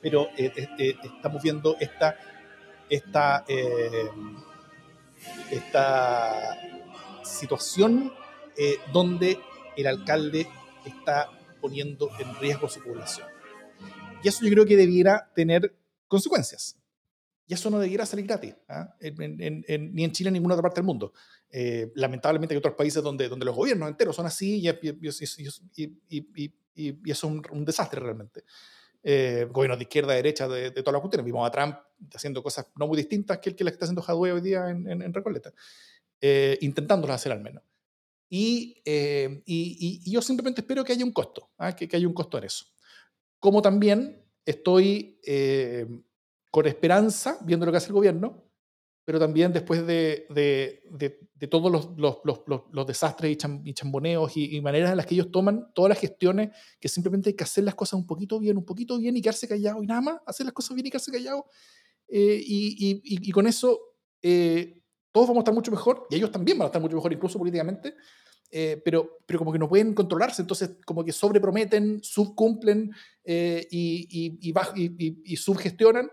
pero 0.00 0.28
eh, 0.36 0.52
estamos 1.02 1.42
viendo 1.42 1.76
esta, 1.80 2.16
esta, 2.90 3.44
esta 5.50 6.58
situación 7.22 8.12
donde 8.92 9.38
el 9.76 9.86
alcalde 9.86 10.48
está 10.84 11.30
poniendo 11.60 12.10
en 12.18 12.34
riesgo 12.36 12.68
su 12.68 12.82
población. 12.82 13.28
Y 14.22 14.28
eso 14.28 14.44
yo 14.44 14.50
creo 14.50 14.66
que 14.66 14.76
debiera 14.76 15.30
tener 15.34 15.74
consecuencias. 16.08 16.77
Y 17.48 17.54
eso 17.54 17.70
no 17.70 17.78
debiera 17.78 18.04
salir 18.04 18.26
gratis, 18.26 18.54
¿ah? 18.68 18.94
ni 19.00 20.04
en 20.04 20.12
Chile 20.12 20.30
ni 20.30 20.36
en 20.36 20.42
ninguna 20.42 20.54
otra 20.54 20.64
parte 20.64 20.80
del 20.80 20.86
mundo. 20.86 21.14
Eh, 21.48 21.90
lamentablemente 21.94 22.54
hay 22.54 22.58
otros 22.58 22.74
países 22.74 23.02
donde, 23.02 23.26
donde 23.26 23.46
los 23.46 23.56
gobiernos 23.56 23.88
enteros 23.88 24.14
son 24.14 24.26
así 24.26 24.60
y, 24.60 24.68
y, 25.78 26.52
y, 26.74 27.10
eso 27.10 27.26
es 27.26 27.50
un, 27.50 27.64
desastre 27.64 28.00
realmente. 28.00 28.44
Eh, 29.02 29.48
gobiernos 29.50 29.78
de 29.78 29.84
izquierda, 29.84 30.12
derecha, 30.12 30.46
de, 30.46 30.70
de 30.70 30.82
todas 30.82 30.92
las 30.92 31.00
cuestiones. 31.00 31.24
Vimos 31.24 31.48
a 31.48 31.50
Trump 31.50 31.76
haciendo 32.14 32.42
cosas 32.42 32.66
no 32.76 32.86
muy 32.86 32.98
distintas 32.98 33.38
que 33.38 33.48
el 33.48 33.56
que 33.56 33.64
la 33.64 33.70
está 33.70 33.86
haciendo 33.86 34.02
Jadwe 34.02 34.32
hoy 34.32 34.42
día 34.42 34.68
en, 34.68 34.86
en, 34.86 35.14
Recoleta, 35.14 35.54
eh, 36.20 36.58
intentándolas 36.60 37.16
hacer 37.16 37.32
al 37.32 37.40
menos. 37.40 37.64
Y, 38.28 38.82
eh, 38.84 39.42
y, 39.46 40.12
yo 40.12 40.20
simplemente 40.20 40.60
espero 40.60 40.84
que 40.84 40.92
haya 40.92 41.02
un 41.02 41.12
costo, 41.12 41.50
¿ah? 41.56 41.74
que, 41.74 41.88
que, 41.88 41.96
haya 41.96 42.06
un 42.06 42.12
costo 42.12 42.36
en 42.36 42.44
eso. 42.44 42.66
Como 43.38 43.62
también 43.62 44.22
estoy 44.44 45.18
con 46.50 46.66
esperanza, 46.66 47.38
viendo 47.44 47.66
lo 47.66 47.72
que 47.72 47.78
hace 47.78 47.88
el 47.88 47.94
gobierno, 47.94 48.48
pero 49.08 49.18
también 49.18 49.54
después 49.54 49.86
de, 49.86 50.26
de, 50.28 51.46
todos 51.48 51.72
los, 51.72 51.96
los, 51.96 52.18
los, 52.24 52.42
los, 52.70 52.86
desastres 52.86 53.38
y, 53.64 53.72
chamboneos 53.72 54.36
y, 54.36 54.60
maneras 54.60 54.90
en 54.90 54.98
las 54.98 55.06
que 55.06 55.14
ellos 55.14 55.30
toman 55.32 55.72
todas 55.72 55.88
las 55.88 55.98
gestiones, 55.98 56.50
que 56.78 56.88
simplemente 56.88 57.30
hay 57.30 57.34
que 57.34 57.44
hacer 57.44 57.64
las 57.64 57.74
cosas 57.74 57.94
un 57.94 58.06
poquito 58.06 58.38
bien, 58.38 58.58
un 58.58 58.66
poquito 58.66 58.98
bien 58.98 59.16
y 59.16 59.22
quedarse 59.22 59.48
callado 59.48 59.82
y 59.82 59.86
nada 59.86 60.02
más, 60.02 60.20
hacer 60.26 60.44
las 60.44 60.52
cosas 60.52 60.74
bien 60.74 60.88
y 60.88 60.90
quedarse 60.90 61.10
callado. 61.10 61.46
Eh, 62.06 62.38
y, 62.44 63.00
y, 63.02 63.30
con 63.30 63.46
eso 63.46 63.80
eh, 64.20 64.82
todos 65.10 65.26
vamos 65.28 65.40
a 65.40 65.44
estar 65.44 65.54
mucho 65.54 65.70
mejor, 65.70 66.06
y 66.10 66.16
ellos 66.16 66.30
también 66.30 66.58
van 66.58 66.66
a 66.66 66.68
estar 66.68 66.82
mucho 66.82 66.96
mejor, 66.96 67.10
incluso 67.10 67.38
políticamente, 67.38 67.94
eh, 68.50 68.78
pero, 68.84 69.20
pero 69.24 69.38
como 69.38 69.54
que 69.54 69.58
no 69.58 69.70
pueden 69.70 69.94
controlarse, 69.94 70.42
entonces 70.42 70.76
como 70.84 71.02
que 71.02 71.12
sobreprometen, 71.12 72.00
subcumplen 72.02 72.92
y, 73.24 74.38
y, 74.40 74.52
y, 75.24 75.36
subgestionan 75.38 76.10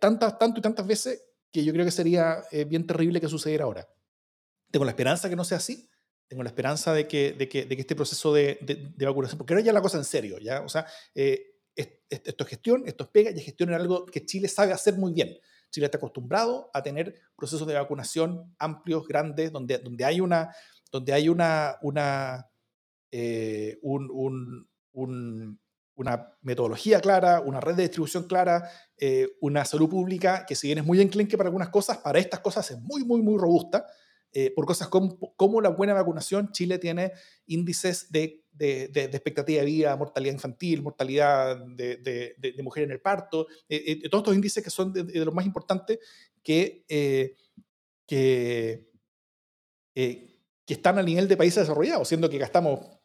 tantas, 0.00 0.38
tanto 0.38 0.60
y 0.60 0.62
tantas 0.62 0.86
veces 0.86 1.24
que 1.52 1.64
yo 1.64 1.72
creo 1.72 1.84
que 1.84 1.90
sería 1.90 2.42
eh, 2.50 2.64
bien 2.64 2.86
terrible 2.86 3.20
que 3.20 3.28
sucediera 3.28 3.64
ahora. 3.64 3.88
Tengo 4.70 4.84
la 4.84 4.92
esperanza 4.92 5.28
que 5.28 5.36
no 5.36 5.44
sea 5.44 5.58
así, 5.58 5.88
tengo 6.26 6.42
la 6.42 6.48
esperanza 6.48 6.94
de 6.94 7.06
que, 7.06 7.32
de 7.32 7.48
que, 7.48 7.66
de 7.66 7.76
que 7.76 7.82
este 7.82 7.94
proceso 7.94 8.32
de, 8.32 8.58
de, 8.62 9.06
vacunación, 9.06 9.36
porque 9.36 9.52
ahora 9.52 9.64
ya 9.64 9.72
la 9.72 9.82
cosa 9.82 9.98
en 9.98 10.04
serio, 10.04 10.38
¿ya? 10.38 10.62
O 10.62 10.68
sea, 10.68 10.86
eh, 11.14 11.52
esto 11.76 12.44
es 12.44 12.50
gestión, 12.50 12.84
esto 12.86 13.04
es 13.04 13.10
pega, 13.10 13.30
y 13.30 13.40
gestión 13.40 13.70
es 13.70 13.76
algo 13.76 14.06
que 14.06 14.24
Chile 14.24 14.48
sabe 14.48 14.72
hacer 14.72 14.96
muy 14.96 15.12
bien. 15.12 15.38
Chile 15.70 15.86
está 15.86 15.98
acostumbrado 15.98 16.70
a 16.72 16.82
tener 16.82 17.18
procesos 17.36 17.66
de 17.66 17.74
vacunación 17.74 18.54
amplios, 18.58 19.06
grandes, 19.06 19.52
donde, 19.52 19.78
donde 19.78 20.04
hay 20.04 20.20
una, 20.20 20.54
donde 20.90 21.12
hay 21.12 21.28
una, 21.28 21.78
una 21.82 22.50
eh, 23.10 23.78
un, 23.82 24.10
un, 24.10 24.68
un, 24.92 25.60
una 25.94 26.36
metodología 26.42 27.00
clara, 27.00 27.40
una 27.40 27.60
red 27.60 27.74
de 27.74 27.82
distribución 27.82 28.24
clara, 28.24 28.68
eh, 28.96 29.28
una 29.40 29.64
salud 29.64 29.88
pública 29.88 30.44
que 30.46 30.54
si 30.54 30.68
bien 30.68 30.78
es 30.78 30.84
muy 30.84 31.00
enclenque 31.00 31.36
para 31.36 31.48
algunas 31.48 31.68
cosas, 31.68 31.98
para 31.98 32.18
estas 32.18 32.40
cosas 32.40 32.70
es 32.70 32.80
muy, 32.80 33.04
muy, 33.04 33.22
muy 33.22 33.38
robusta. 33.38 33.86
Eh, 34.34 34.50
por 34.54 34.64
cosas 34.64 34.88
como, 34.88 35.60
la 35.60 35.68
buena 35.68 35.92
vacunación, 35.92 36.52
Chile 36.52 36.78
tiene 36.78 37.12
índices 37.44 38.10
de, 38.10 38.42
expectativa 38.58 39.60
de 39.60 39.66
vida, 39.66 39.94
mortalidad 39.94 40.32
infantil, 40.32 40.80
mortalidad 40.82 41.58
de, 41.66 41.98
de 42.38 42.62
mujer 42.62 42.84
en 42.84 42.92
el 42.92 43.00
parto, 43.02 43.46
eh, 43.68 44.08
todos 44.08 44.22
estos 44.22 44.34
índices 44.34 44.64
que 44.64 44.70
son 44.70 44.90
de, 44.90 45.04
los 45.22 45.34
más 45.34 45.44
importantes 45.44 45.98
que, 46.42 46.86
que, 48.06 48.88
que 49.92 50.74
están 50.74 50.98
al 50.98 51.04
nivel 51.04 51.28
de 51.28 51.36
países 51.36 51.64
desarrollados, 51.64 52.08
siendo 52.08 52.30
que 52.30 52.38
gastamos 52.38 53.01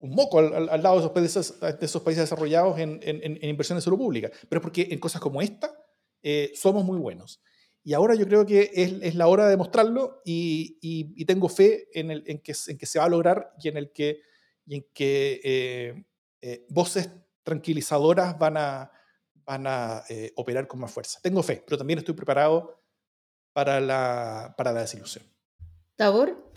un 0.00 0.10
moco 0.10 0.38
al, 0.38 0.82
lado 0.82 0.94
de 0.94 1.00
esos, 1.00 1.10
países, 1.12 1.60
de 1.60 1.86
esos 1.86 2.02
países 2.02 2.24
desarrollados 2.24 2.78
en, 2.78 3.00
en, 3.02 3.20
en, 3.22 3.48
inversión 3.48 3.76
de 3.76 3.82
salud 3.82 3.98
pública, 3.98 4.30
pero 4.48 4.60
porque 4.60 4.88
en 4.90 4.98
cosas 4.98 5.20
como 5.20 5.42
esta 5.42 5.74
eh, 6.22 6.52
somos 6.54 6.84
muy 6.84 6.98
buenos. 6.98 7.42
Y 7.82 7.94
ahora 7.94 8.14
yo 8.14 8.26
creo 8.26 8.44
que 8.44 8.70
es, 8.74 8.92
es 9.00 9.14
la 9.14 9.28
hora 9.28 9.44
de 9.44 9.50
demostrarlo 9.50 10.20
y, 10.24 10.78
y, 10.80 11.24
tengo 11.24 11.48
fe 11.48 11.88
en, 11.98 12.10
el, 12.10 12.22
en, 12.26 12.40
que, 12.40 12.52
en 12.66 12.78
que 12.78 12.86
se 12.86 12.98
va 12.98 13.06
a 13.06 13.08
lograr 13.08 13.52
y 13.62 13.68
en, 13.68 13.76
el 13.76 13.92
que, 13.92 14.20
y 14.66 14.76
en 14.76 14.86
que 14.92 15.40
eh, 15.42 16.04
eh, 16.42 16.66
voces 16.68 17.10
tranquilizadoras 17.42 18.38
van 18.38 18.56
a, 18.56 18.92
van 19.34 19.66
a 19.66 20.04
operar 20.36 20.68
con 20.68 20.80
más 20.80 20.92
fuerza. 20.92 21.18
Tengo 21.22 21.42
fe, 21.42 21.62
pero 21.66 21.78
también 21.78 21.98
estoy 21.98 22.14
preparado 22.14 22.82
para 23.52 23.80
la, 23.80 24.54
para 24.56 24.72
la 24.72 24.80
desilusión. 24.82 25.24
Tabor, 25.96 26.52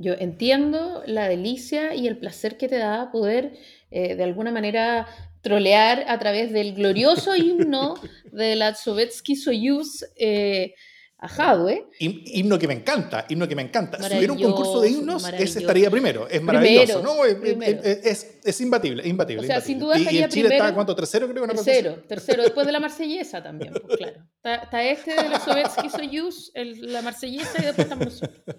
yo 0.00 0.14
entiendo 0.14 1.02
la 1.06 1.28
delicia 1.28 1.94
y 1.94 2.06
el 2.06 2.18
placer 2.18 2.56
que 2.56 2.68
te 2.68 2.78
da 2.78 3.10
poder 3.10 3.52
eh, 3.90 4.14
de 4.14 4.24
alguna 4.24 4.50
manera 4.52 5.06
trolear 5.40 6.04
a 6.08 6.18
través 6.18 6.52
del 6.52 6.74
glorioso 6.74 7.34
himno 7.36 7.94
de 8.32 8.56
la 8.56 8.74
Sovietsky 8.74 9.36
Soyuz 9.36 10.04
eh, 10.16 10.74
a 11.18 11.28
Jadwe. 11.28 11.86
Himno 11.98 12.58
que 12.58 12.68
me 12.68 12.74
encanta, 12.74 13.26
himno 13.28 13.48
que 13.48 13.56
me 13.56 13.62
encanta. 13.62 13.98
Si 14.00 14.16
hubiera 14.16 14.32
un 14.32 14.40
concurso 14.40 14.80
de 14.80 14.90
himnos, 14.90 15.28
ese 15.36 15.60
estaría 15.60 15.90
primero. 15.90 16.28
Es 16.28 16.40
maravilloso, 16.42 17.02
¿no? 17.02 17.24
Es, 17.24 18.40
es, 18.44 18.60
imbatible, 18.60 19.02
es 19.02 19.08
imbatible. 19.08 19.42
O 19.42 19.46
sea, 19.46 19.60
sin 19.60 19.78
duda 19.78 19.96
estaría 19.96 20.20
y 20.20 20.24
en 20.24 20.30
Chile 20.30 20.48
está, 20.52 20.72
¿cuánto? 20.74 20.94
¿Tercero, 20.94 21.28
creo? 21.28 21.46
tercero, 21.46 22.02
tercero, 22.06 22.42
después 22.42 22.66
de 22.66 22.72
la 22.72 22.80
marsellesa 22.80 23.42
también, 23.42 23.72
pues 23.72 23.96
claro. 23.96 24.24
Está, 24.44 24.82
este 24.82 25.14
de 25.14 25.28
la 25.28 25.40
Sovietsky 25.40 25.90
Soyuz, 25.90 26.52
la 26.54 27.02
marsellesa 27.02 27.58
y 27.58 27.66
después 27.66 27.86
estamos 27.86 28.06
nosotros. 28.06 28.56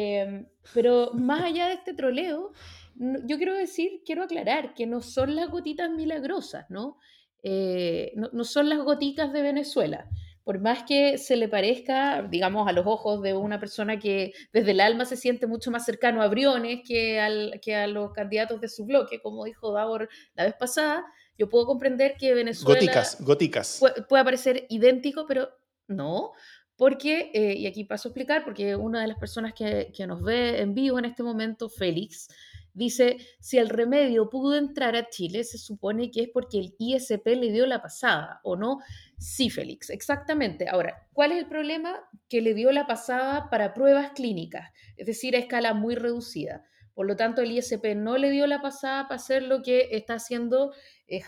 Em, 0.00 0.46
pero 0.74 1.10
más 1.14 1.42
allá 1.42 1.66
de 1.66 1.74
este 1.74 1.92
troleo, 1.92 2.52
yo 2.94 3.36
quiero 3.36 3.54
decir, 3.54 4.02
quiero 4.06 4.22
aclarar 4.22 4.74
que 4.74 4.86
no 4.86 5.00
son 5.00 5.34
las 5.34 5.50
gotitas 5.50 5.90
milagrosas, 5.90 6.66
¿no? 6.68 6.98
Eh, 7.42 8.12
no, 8.14 8.28
no, 8.32 8.44
son 8.44 8.68
las 8.68 8.78
gotitas 8.78 9.32
de 9.32 9.42
Venezuela. 9.42 10.08
Por 10.44 10.60
más 10.60 10.84
que 10.84 11.18
se 11.18 11.36
le 11.36 11.48
parezca, 11.48 12.22
digamos, 12.22 12.68
a 12.68 12.72
los 12.72 12.86
ojos 12.86 13.20
de 13.22 13.34
una 13.34 13.58
persona 13.58 13.98
que 13.98 14.32
desde 14.52 14.70
el 14.70 14.80
alma 14.80 15.04
se 15.04 15.16
siente 15.16 15.48
mucho 15.48 15.72
más 15.72 15.84
cercano 15.84 16.22
a 16.22 16.28
Briones 16.28 16.82
que, 16.86 17.18
al, 17.18 17.60
que 17.60 17.74
a 17.74 17.88
los 17.88 18.12
candidatos 18.12 18.60
de 18.60 18.68
su 18.68 18.86
bloque, 18.86 19.20
como 19.20 19.44
dijo 19.46 19.72
Davor 19.72 20.08
la 20.34 20.44
vez 20.44 20.54
pasada, 20.54 21.04
yo 21.36 21.48
puedo 21.48 21.66
comprender 21.66 22.14
que 22.16 22.34
Venezuela... 22.34 22.80
Goticas, 22.80 23.20
goticas. 23.20 23.80
Puede 24.08 24.24
parecer 24.24 24.64
idéntico, 24.68 25.26
pero 25.26 25.50
no, 25.88 26.32
porque, 26.78 27.32
eh, 27.34 27.54
y 27.56 27.66
aquí 27.66 27.82
paso 27.82 28.08
a 28.08 28.10
explicar, 28.10 28.44
porque 28.44 28.76
una 28.76 29.00
de 29.00 29.08
las 29.08 29.18
personas 29.18 29.52
que, 29.52 29.92
nos 30.06 30.22
ve 30.22 30.60
en 30.60 30.74
vivo 30.74 30.96
en 31.00 31.06
este 31.06 31.24
momento, 31.24 31.68
Félix, 31.68 32.28
dice, 32.72 33.16
si 33.40 33.58
el 33.58 33.68
remedio 33.68 34.30
pudo 34.30 34.56
entrar 34.56 34.94
a 34.94 35.08
Chile, 35.08 35.42
se 35.42 35.58
supone 35.58 36.12
que 36.12 36.22
es 36.22 36.28
porque 36.32 36.60
el 36.60 36.76
ISP 36.78 37.26
le 37.34 37.50
dio 37.50 37.66
la 37.66 37.82
pasada, 37.82 38.40
¿o 38.44 38.54
no? 38.54 38.78
Sí, 39.18 39.50
Félix, 39.50 39.90
exactamente. 39.90 40.68
Ahora, 40.68 41.08
¿cuál 41.12 41.32
es 41.32 41.38
el 41.38 41.48
problema? 41.48 41.98
Que 42.28 42.40
le 42.40 42.54
dio 42.54 42.70
la 42.70 42.86
pasada 42.86 43.50
para 43.50 43.74
pruebas 43.74 44.12
clínicas, 44.12 44.70
es 44.96 45.06
decir, 45.06 45.34
a 45.34 45.40
escala 45.40 45.74
muy 45.74 45.96
reducida. 45.96 46.64
Por 46.94 47.08
lo 47.08 47.16
tanto, 47.16 47.42
el 47.42 47.50
ISP 47.50 47.96
no 47.96 48.18
le 48.18 48.30
dio 48.30 48.46
la 48.46 48.62
pasada 48.62 49.08
para 49.08 49.16
hacer 49.16 49.42
lo 49.42 49.62
que 49.62 49.88
está 49.90 50.14
haciendo 50.14 50.72
eh, 51.08 51.22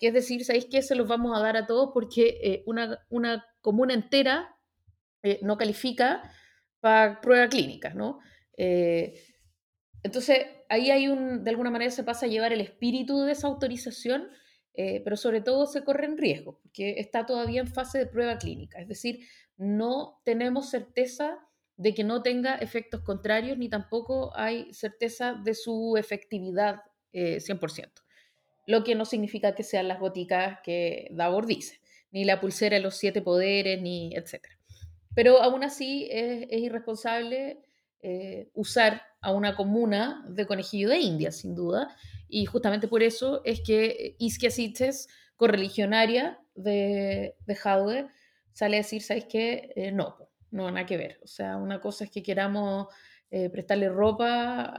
que 0.00 0.08
es 0.08 0.14
decir, 0.14 0.44
¿sabéis 0.44 0.66
qué? 0.68 0.82
Se 0.82 0.96
los 0.96 1.06
vamos 1.06 1.36
a 1.36 1.40
dar 1.40 1.56
a 1.56 1.66
todos 1.66 1.90
porque 1.94 2.38
eh, 2.42 2.62
una, 2.66 2.98
una 3.08 3.44
comuna 3.60 3.94
entera 3.94 4.53
eh, 5.24 5.38
no 5.40 5.56
califica 5.56 6.22
para 6.80 7.22
pruebas 7.22 7.48
clínicas, 7.48 7.94
¿no? 7.94 8.20
Eh, 8.58 9.14
entonces, 10.02 10.46
ahí 10.68 10.90
hay 10.90 11.08
un, 11.08 11.42
de 11.42 11.50
alguna 11.50 11.70
manera 11.70 11.90
se 11.90 12.04
pasa 12.04 12.26
a 12.26 12.28
llevar 12.28 12.52
el 12.52 12.60
espíritu 12.60 13.22
de 13.22 13.32
esa 13.32 13.46
autorización, 13.46 14.28
eh, 14.74 15.00
pero 15.02 15.16
sobre 15.16 15.40
todo 15.40 15.64
se 15.64 15.82
corre 15.82 16.04
en 16.04 16.18
riesgo, 16.18 16.60
porque 16.62 16.96
está 16.98 17.24
todavía 17.24 17.62
en 17.62 17.68
fase 17.68 17.96
de 17.96 18.06
prueba 18.06 18.36
clínica, 18.36 18.78
es 18.80 18.86
decir, 18.86 19.20
no 19.56 20.20
tenemos 20.26 20.68
certeza 20.68 21.38
de 21.76 21.94
que 21.94 22.04
no 22.04 22.22
tenga 22.22 22.56
efectos 22.56 23.00
contrarios, 23.00 23.56
ni 23.56 23.70
tampoco 23.70 24.36
hay 24.36 24.74
certeza 24.74 25.40
de 25.42 25.54
su 25.54 25.96
efectividad 25.96 26.82
100%, 27.14 27.92
lo 28.66 28.84
que 28.84 28.94
no 28.94 29.06
significa 29.06 29.54
que 29.54 29.62
sean 29.62 29.88
las 29.88 30.00
goticas 30.00 30.58
que 30.62 31.08
Davor 31.12 31.46
dice, 31.46 31.80
ni 32.10 32.26
la 32.26 32.40
pulsera 32.42 32.76
de 32.76 32.82
los 32.82 32.96
siete 32.96 33.22
poderes, 33.22 33.80
ni 33.80 34.14
etcétera. 34.14 34.58
Pero 35.14 35.42
aún 35.42 35.64
así 35.64 36.08
es, 36.10 36.46
irresponsable 36.50 37.62
eh, 38.02 38.50
usar 38.54 39.02
a 39.20 39.32
una 39.32 39.56
comuna 39.56 40.24
de 40.28 40.46
conejillo 40.46 40.88
de 40.88 40.98
India, 40.98 41.32
sin 41.32 41.54
duda. 41.54 41.96
Y 42.28 42.46
justamente 42.46 42.88
por 42.88 43.02
eso 43.02 43.42
es 43.44 43.60
que 43.60 44.16
Isquia 44.18 44.50
correligionaria 45.36 46.38
de, 46.54 47.34
de 47.46 48.06
sale 48.52 48.76
a 48.76 48.80
decir, 48.80 49.02
¿sabes 49.02 49.26
qué? 49.26 49.72
Eh, 49.76 49.92
no, 49.92 50.16
no, 50.50 50.70
nada 50.70 50.86
que 50.86 50.96
ver. 50.96 51.20
O 51.22 51.26
sea, 51.26 51.56
una 51.56 51.80
cosa 51.80 52.04
es 52.04 52.10
que 52.10 52.22
queramos 52.22 52.88
eh, 53.30 53.50
prestarle 53.50 53.88
ropa 53.88 54.72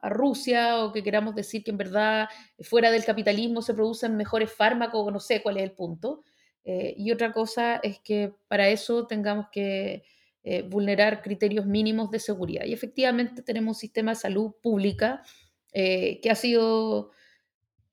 a, 0.00 0.08
Rusia 0.08 0.84
o 0.84 0.92
que 0.92 1.02
queramos 1.02 1.34
decir 1.34 1.64
que 1.64 1.72
en 1.72 1.76
verdad 1.76 2.28
fuera 2.60 2.92
del 2.92 3.04
capitalismo 3.04 3.62
se 3.62 3.74
producen 3.74 4.16
mejores 4.16 4.52
fármacos, 4.52 5.12
no 5.12 5.18
sé 5.18 5.42
cuál 5.42 5.56
es 5.56 5.64
el 5.64 5.72
punto. 5.72 6.22
Eh, 6.68 6.96
y 6.98 7.12
otra 7.12 7.32
cosa 7.32 7.76
es 7.76 8.00
que 8.00 8.34
para 8.48 8.68
eso 8.68 9.06
tengamos 9.06 9.46
que 9.52 10.02
eh, 10.42 10.62
vulnerar 10.62 11.22
criterios 11.22 11.64
mínimos 11.64 12.10
de 12.10 12.18
seguridad. 12.18 12.64
Y 12.66 12.72
efectivamente 12.72 13.42
tenemos 13.42 13.76
un 13.76 13.80
sistema 13.80 14.10
de 14.10 14.16
salud 14.16 14.52
pública 14.60 15.22
eh, 15.72 16.20
que 16.20 16.28
ha 16.28 16.34
sido, 16.34 17.12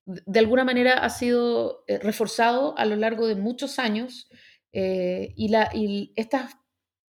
de 0.04 0.38
alguna 0.40 0.64
manera, 0.64 0.94
ha 0.94 1.08
sido 1.08 1.84
reforzado 1.86 2.76
a 2.76 2.84
lo 2.84 2.96
largo 2.96 3.28
de 3.28 3.36
muchos 3.36 3.78
años 3.78 4.28
y, 4.72 5.48
la, 5.50 5.70
esta, 6.16 6.48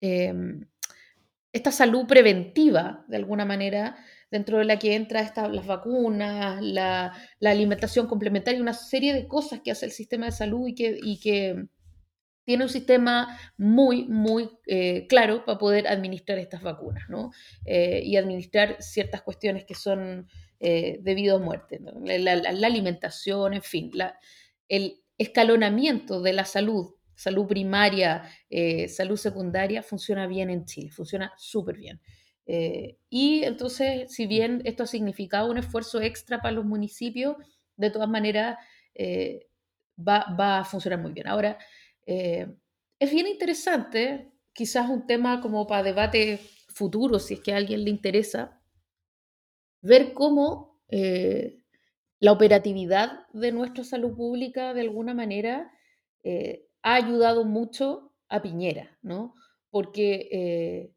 em, 0.02 0.66
esta 1.54 1.72
salud 1.72 2.06
preventiva, 2.06 3.06
de 3.08 3.16
alguna 3.16 3.46
manera, 3.46 3.96
dentro 4.30 4.58
de 4.58 4.64
la 4.64 4.78
que 4.78 4.94
entra 4.94 5.20
esta, 5.20 5.48
las 5.48 5.66
vacunas, 5.66 6.62
la, 6.62 7.12
alimentación 7.42 8.06
complementaria, 8.06 8.60
una 8.60 8.74
serie 8.74 9.14
de 9.14 9.26
cosas 9.26 9.60
que 9.60 9.70
hace 9.70 9.86
el 9.86 9.92
sistema 9.92 10.26
de 10.26 10.32
salud 10.32 10.66
y 10.66 10.74
que, 10.74 10.98
y 11.02 11.20
que 11.20 11.66
tiene 12.44 12.64
un 12.64 12.70
sistema 12.70 13.38
muy, 13.56 14.06
muy 14.06 14.50
eh, 14.66 15.06
claro 15.08 15.44
para 15.44 15.58
poder 15.58 15.88
administrar 15.88 16.38
estas 16.38 16.62
vacunas 16.62 17.08
¿no? 17.08 17.32
Eh, 17.64 18.02
y 18.04 18.16
administrar 18.16 18.76
ciertas 18.80 19.22
cuestiones 19.22 19.64
que 19.64 19.74
son 19.74 20.28
eh, 20.60 20.98
debido 21.02 21.36
a 21.36 21.40
muerte, 21.40 21.80
la, 22.04 22.66
alimentación, 22.66 23.54
en 23.54 23.62
fin, 23.62 23.90
el 24.68 25.02
escalonamiento 25.18 26.22
de 26.22 26.32
la 26.32 26.44
salud 26.44 26.96
salud 27.16 27.46
primaria, 27.46 28.22
eh, 28.50 28.88
salud 28.88 29.16
secundaria, 29.16 29.82
funciona 29.82 30.26
bien 30.26 30.50
en 30.50 30.64
Chile, 30.66 30.90
funciona 30.90 31.32
súper 31.36 31.76
bien. 31.78 32.00
Eh, 32.46 32.98
y 33.10 33.42
entonces, 33.44 34.12
si 34.12 34.26
bien 34.26 34.62
esto 34.64 34.84
ha 34.84 34.86
significado 34.86 35.50
un 35.50 35.58
esfuerzo 35.58 36.00
extra 36.00 36.40
para 36.40 36.52
los 36.52 36.64
municipios, 36.64 37.36
de 37.76 37.90
todas 37.90 38.08
maneras 38.08 38.56
va, 39.98 40.58
a 40.60 40.64
funcionar 40.64 41.00
muy 41.00 41.12
bien. 41.12 41.28
Ahora, 41.28 41.58
es 42.06 43.10
bien 43.10 43.26
interesante, 43.26 44.32
quizás 44.54 44.88
un 44.88 45.06
tema 45.06 45.40
como 45.40 45.66
para 45.66 45.82
debate 45.82 46.40
futuro, 46.68 47.18
si 47.18 47.34
es 47.34 47.40
que 47.40 47.52
a 47.52 47.56
alguien 47.56 47.84
le 47.84 47.90
interesa, 47.90 48.62
ver 49.82 50.14
cómo 50.14 50.80
la 52.18 52.32
operatividad 52.32 53.26
de 53.32 53.52
nuestra 53.52 53.84
salud 53.84 54.16
pública 54.16 54.72
de 54.72 54.80
alguna 54.82 55.14
manera 55.14 55.70
eh, 56.22 56.66
ha 56.82 56.94
ayudado 56.94 57.44
mucho 57.44 58.12
a 58.28 58.42
Piñera, 58.42 58.98
¿no? 59.02 59.34
Porque 59.70 60.28
eh, 60.32 60.92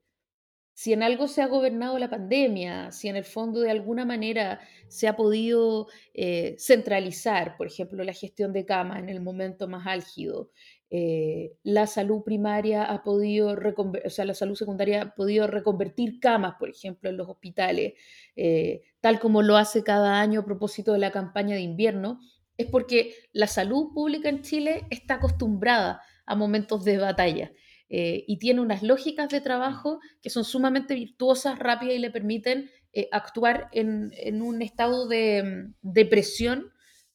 si 0.80 0.94
en 0.94 1.04
algo 1.04 1.28
se 1.28 1.42
ha 1.42 1.48
gobernado 1.48 2.00
la 2.00 2.10
pandemia, 2.10 2.94
si 2.94 3.10
en 3.10 3.18
el 3.18 3.26
fondo 3.26 3.60
de 3.60 3.70
alguna 3.70 4.06
manera 4.06 4.62
se 4.88 5.10
ha 5.10 5.18
podido 5.18 5.88
eh, 6.14 6.56
centralizar, 6.58 7.58
por 7.58 7.68
ejemplo, 7.68 8.02
la 8.06 8.14
gestión 8.14 8.54
de 8.54 8.64
camas 8.66 9.00
en 9.00 9.10
el 9.10 9.20
momento 9.20 9.68
más 9.68 9.86
álgido, 9.88 10.52
eh, 10.90 11.52
la 11.64 11.86
salud 11.86 12.24
primaria 12.24 12.86
ha 12.86 13.04
podido, 13.04 13.50
o 13.50 14.10
sea, 14.10 14.24
la 14.24 14.34
salud 14.34 14.56
secundaria 14.56 15.02
ha 15.02 15.16
podido 15.16 15.48
reconvertir 15.48 16.18
camas, 16.22 16.56
por 16.58 16.70
ejemplo, 16.70 17.10
en 17.10 17.18
los 17.18 17.28
hospitales, 17.28 17.96
eh, 18.38 18.84
tal 19.02 19.20
como 19.20 19.42
lo 19.42 19.58
hace 19.58 19.84
cada 19.84 20.22
año 20.22 20.40
a 20.40 20.46
propósito 20.46 20.94
de 20.94 21.00
la 21.00 21.12
campaña 21.12 21.56
de 21.56 21.62
invierno, 21.62 22.22
es 22.56 22.68
porque 22.68 23.16
la 23.34 23.48
salud 23.48 23.92
pública 23.94 24.30
en 24.30 24.44
Chile 24.44 24.86
está 24.92 25.16
acostumbrada 25.16 26.02
a 26.26 26.36
momentos 26.36 26.86
de 26.86 27.00
batalla. 27.00 27.52
Eh, 27.89 28.24
y 28.27 28.38
tiene 28.38 28.62
unas 28.62 28.84
lógicas 28.84 29.29
de 29.29 29.41
trabajo 29.41 30.00
que 30.22 30.29
son 30.29 30.43
sumamente 30.46 30.93
virtuosas, 30.93 31.58
rápidas 31.58 31.96
y 31.96 32.00
le 32.00 32.12
permiten 32.12 32.69
actuar 33.12 33.69
en, 33.72 34.41
un 34.41 34.62
estado 34.63 35.08
de, 35.08 35.67
de 35.81 36.05
presión 36.05 36.72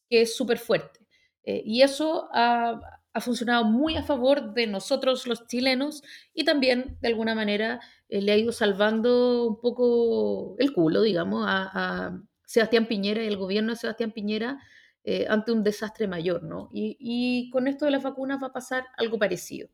que 0.08 0.22
es 0.22 0.36
súper 0.36 0.58
fuerte. 0.58 1.00
y 1.44 1.82
eso 1.82 2.28
ha, 2.32 2.80
ha 3.14 3.20
funcionado 3.20 3.64
muy 3.64 3.96
a 3.96 4.02
favor 4.02 4.54
de 4.54 4.66
nosotros 4.66 5.26
los 5.26 5.46
chilenos 5.46 6.02
y 6.34 6.44
también 6.44 6.98
de 7.00 7.08
alguna 7.08 7.34
manera 7.34 7.80
eh, 8.08 8.20
le 8.20 8.32
ha 8.32 8.36
ido 8.36 8.50
salvando 8.50 9.46
un 9.46 9.60
poco 9.60 10.56
el 10.58 10.72
culo, 10.72 11.00
digamos, 11.00 11.44
a, 11.46 12.20
Sebastián 12.46 12.86
Piñera 12.86 13.22
y 13.22 13.26
el 13.26 13.36
gobierno 13.36 13.72
de 13.72 13.78
Sebastián 13.78 14.12
Piñera 14.12 14.60
eh, 15.02 15.26
ante 15.28 15.50
un 15.50 15.64
desastre 15.64 16.06
mayor, 16.06 16.42
¿no? 16.42 16.68
Y, 16.72 17.50
con 17.50 17.66
esto 17.66 17.84
de 17.84 17.90
las 17.90 18.02
vacunas 18.02 18.40
va 18.40 18.48
a 18.48 18.52
pasar 18.52 18.84
algo 18.96 19.18
parecido. 19.18 19.68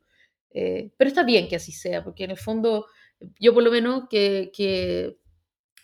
Eh, 0.53 0.91
pero 0.97 1.07
está 1.07 1.23
bien 1.23 1.47
que 1.47 1.55
así 1.55 1.71
sea, 1.71 2.03
porque 2.03 2.25
en 2.25 2.31
el 2.31 2.37
fondo 2.37 2.87
yo 3.39 3.53
por 3.53 3.63
lo 3.63 3.71
menos 3.71 4.03
que, 4.09 4.51
que 4.55 5.17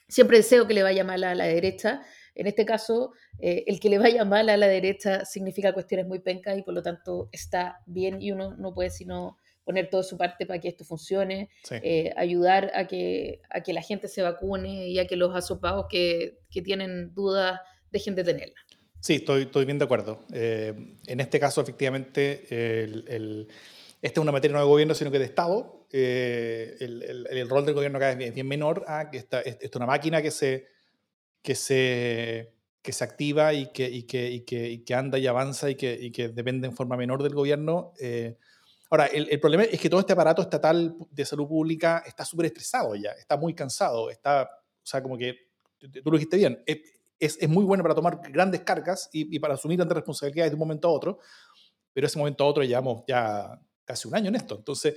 siempre 0.08 0.38
deseo 0.38 0.68
que 0.68 0.74
le 0.74 0.84
vaya 0.84 1.04
mal 1.04 1.24
a 1.24 1.36
la 1.36 1.46
derecha, 1.46 2.02
en 2.38 2.46
este 2.46 2.66
caso, 2.66 3.14
eh, 3.40 3.64
el 3.66 3.80
que 3.80 3.90
le 3.90 3.98
vaya 3.98 4.24
mal 4.24 4.48
a 4.50 4.58
la 4.58 4.68
derecha 4.68 5.26
significa 5.26 5.74
cuestiones 5.74 6.06
muy 6.06 6.20
pencas 6.20 6.56
y 6.56 6.62
por 6.62 6.76
lo 6.76 6.84
tanto 6.84 7.30
está 7.32 7.80
bien 7.88 8.22
y 8.22 8.32
uno 8.32 8.56
no 8.58 8.76
puede 8.76 8.92
sino 8.92 9.38
poner 9.64 9.90
toda 9.90 10.04
su 10.04 10.18
parte 10.18 10.46
para 10.46 10.62
que 10.62 10.68
esto 10.70 10.86
funcione, 10.86 11.50
eh, 11.72 12.14
ayudar 12.16 12.72
a 12.76 12.88
que, 12.88 13.42
a 13.50 13.62
que 13.62 13.74
la 13.74 13.82
gente 13.82 14.08
se 14.08 14.22
vacune 14.22 14.88
y 14.88 15.00
a 15.00 15.08
que 15.08 15.16
los 15.16 15.36
asopados 15.36 15.88
que, 15.90 16.38
que 16.50 16.62
tienen 16.62 17.14
dudas 17.14 17.60
dejen 17.92 18.16
de 18.16 18.24
tenerla. 18.24 18.56
Sí, 19.02 19.16
estoy, 19.16 19.44
estoy 19.44 19.66
bien 19.66 19.80
de 19.80 19.86
acuerdo. 19.86 20.26
Eh, 20.32 20.74
en 21.08 21.20
este 21.20 21.40
caso, 21.40 21.62
efectivamente, 21.62 22.46
el, 22.84 23.48
esta 24.02 24.20
es 24.20 24.22
una 24.22 24.32
materia 24.32 24.56
no 24.56 24.64
de 24.64 24.70
gobierno, 24.70 24.94
sino 24.94 25.12
que 25.12 25.20
de 25.20 25.26
Estado. 25.26 25.88
el, 25.92 27.28
el, 27.30 27.50
rol 27.50 27.66
del 27.66 27.76
gobierno 27.76 27.98
acá 27.98 28.12
es 28.12 28.34
bien, 28.34 28.48
menor 28.48 28.86
a 28.88 29.10
que 29.10 29.18
esta, 29.18 29.42
es 29.42 29.76
una 29.76 29.86
máquina 29.86 30.22
que 30.22 30.32
se 30.32 30.68
que 31.48 31.56
se, 31.56 32.54
que 32.82 32.92
se 32.92 33.04
activa 33.06 33.54
y 33.54 33.72
que, 33.72 33.90
y 33.90 34.04
que, 34.04 34.30
y 34.30 34.42
que, 34.42 34.70
y 34.70 34.80
que 34.84 34.94
anda 34.94 35.18
y 35.18 35.28
avanza 35.28 35.70
y 35.70 35.76
que, 35.76 35.94
y 35.94 36.12
que, 36.12 36.28
depende 36.28 36.68
en 36.68 36.76
forma 36.76 36.98
menor 36.98 37.24
del 37.24 37.34
gobierno. 37.34 37.94
Eh, 38.02 38.38
ahora, 38.90 39.06
el, 39.06 39.30
el, 39.30 39.40
problema 39.40 39.64
es 39.64 39.80
que 39.80 39.90
todo 39.90 40.02
este 40.02 40.12
aparato 40.12 40.42
estatal 40.42 40.94
de 41.10 41.26
salud 41.26 41.48
pública 41.48 42.04
está 42.06 42.26
súper 42.26 42.48
estresado 42.48 42.96
ya, 42.96 43.12
está 43.12 43.38
muy 43.38 43.54
cansado, 43.54 44.10
está, 44.10 44.44
o 44.44 44.86
sea, 44.86 45.02
como 45.02 45.18
que, 45.18 45.36
tú 45.80 46.12
lo 46.12 46.18
dijiste 46.18 46.36
bien, 46.36 46.62
es, 46.66 46.80
es 47.18 47.48
muy 47.48 47.64
bueno 47.64 47.82
para 47.82 47.96
tomar 47.96 48.20
grandes 48.30 48.62
cargas 48.62 49.10
y, 49.14 49.40
para 49.40 49.54
asumir 49.54 49.78
grandes 49.78 49.96
responsabilidades 49.96 50.52
de 50.52 50.56
un 50.56 50.60
momento 50.60 50.90
a 50.90 50.92
otro, 50.92 51.20
pero 51.94 52.08
ese 52.08 52.20
momento 52.20 52.44
a 52.44 52.48
otro 52.48 52.62
llevamos 52.62 53.04
ya 53.08 53.58
casi 53.88 54.08
un 54.08 54.16
año 54.16 54.28
en 54.28 54.36
esto. 54.36 54.56
Entonces, 54.56 54.96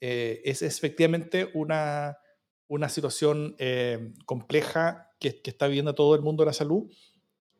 eh, 0.00 0.40
es 0.44 0.62
efectivamente 0.62 1.50
una, 1.54 2.16
una 2.70 2.88
situación 2.88 3.54
eh, 3.58 4.12
compleja 4.24 5.10
que, 5.18 5.40
está 5.44 5.66
viviendo 5.66 5.94
todo 5.94 6.14
el 6.14 6.22
mundo 6.22 6.42
de 6.42 6.46
la 6.46 6.52
salud. 6.52 6.90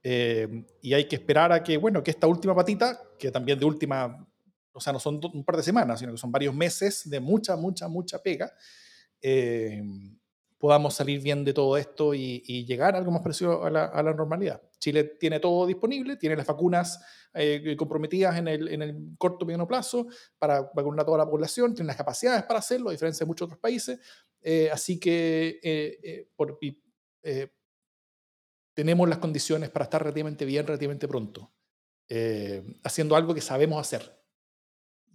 Eh, 0.02 0.64
y 0.80 0.94
hay 0.94 1.06
que 1.06 1.16
esperar 1.16 1.52
a 1.52 1.62
que, 1.62 1.76
bueno, 1.76 2.02
que 2.02 2.10
esta 2.10 2.26
última 2.26 2.54
patita, 2.54 2.98
que 3.18 3.30
también 3.30 3.58
de 3.58 3.66
última, 3.66 4.26
o 4.72 4.80
sea, 4.80 4.92
no 4.92 4.98
son 4.98 5.20
un 5.32 5.44
par 5.44 5.56
de 5.56 5.62
semanas, 5.62 6.00
sino 6.00 6.12
que 6.12 6.18
son 6.18 6.32
varios 6.32 6.54
meses 6.54 7.08
de 7.10 7.20
mucha, 7.20 7.56
mucha, 7.56 7.86
mucha 7.88 8.22
pega, 8.22 8.50
eh, 9.20 9.82
podamos 10.60 10.94
salir 10.94 11.20
bien 11.20 11.42
de 11.42 11.54
todo 11.54 11.76
esto 11.76 12.14
y, 12.14 12.64
llegar 12.66 12.94
a 12.94 12.98
algo 12.98 13.10
más 13.10 13.22
parecido 13.22 13.64
a 13.64 13.70
la, 13.70 14.14
normalidad. 14.14 14.62
Chile 14.78 15.04
tiene 15.18 15.40
todo 15.40 15.66
disponible, 15.66 16.16
tiene 16.16 16.36
las 16.36 16.46
vacunas 16.46 17.02
eh, 17.34 17.74
comprometidas 17.76 18.36
en 18.36 18.46
el, 18.46 18.68
en 18.68 18.82
el 18.82 19.14
corto 19.18 19.46
mediano 19.46 19.66
plazo 19.66 20.06
para 20.38 20.70
vacunar 20.74 21.00
a 21.00 21.06
toda 21.06 21.18
la 21.18 21.28
población, 21.28 21.74
tiene 21.74 21.88
las 21.88 21.96
capacidades 21.96 22.44
para 22.44 22.58
hacerlo, 22.58 22.90
a 22.90 22.92
diferencia 22.92 23.24
de 23.24 23.28
muchos 23.28 23.46
otros 23.46 23.58
países. 23.58 23.98
así 24.70 25.00
que 25.00 25.58
eh, 25.62 27.48
tenemos 28.74 29.08
las 29.08 29.18
condiciones 29.18 29.70
para 29.70 29.84
estar 29.84 30.02
relativamente 30.02 30.44
bien, 30.44 30.66
relativamente 30.66 31.08
pronto, 31.08 31.52
eh, 32.08 32.62
haciendo 32.84 33.16
algo 33.16 33.34
que 33.34 33.40
sabemos 33.40 33.80
hacer. 33.80 34.19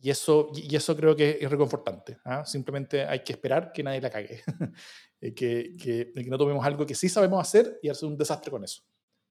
Y 0.02 0.10
eso, 0.10 0.52
y 0.54 0.76
eso 0.76 0.96
creo 0.96 1.16
que 1.16 1.40
es 1.42 1.50
reconfortante. 1.50 2.18
¿ah? 2.26 2.46
Simplemente 2.46 3.06
hay 3.06 3.24
que 3.24 3.34
esperar 3.34 3.72
que 3.72 3.82
nadie 3.82 4.02
la 4.02 4.10
cague. 4.10 4.44
que, 5.20 5.76
que, 5.78 6.12
que, 6.14 6.24
no 6.30 6.38
tomemos 6.38 6.66
algo 6.66 6.86
que 6.86 6.94
sí 6.94 7.10
sabemos 7.10 7.42
hacer 7.42 7.80
y 7.82 7.90
hacer 7.90 8.08
un 8.08 8.18
desastre 8.18 8.52
con 8.52 8.64
eso. 8.64 8.84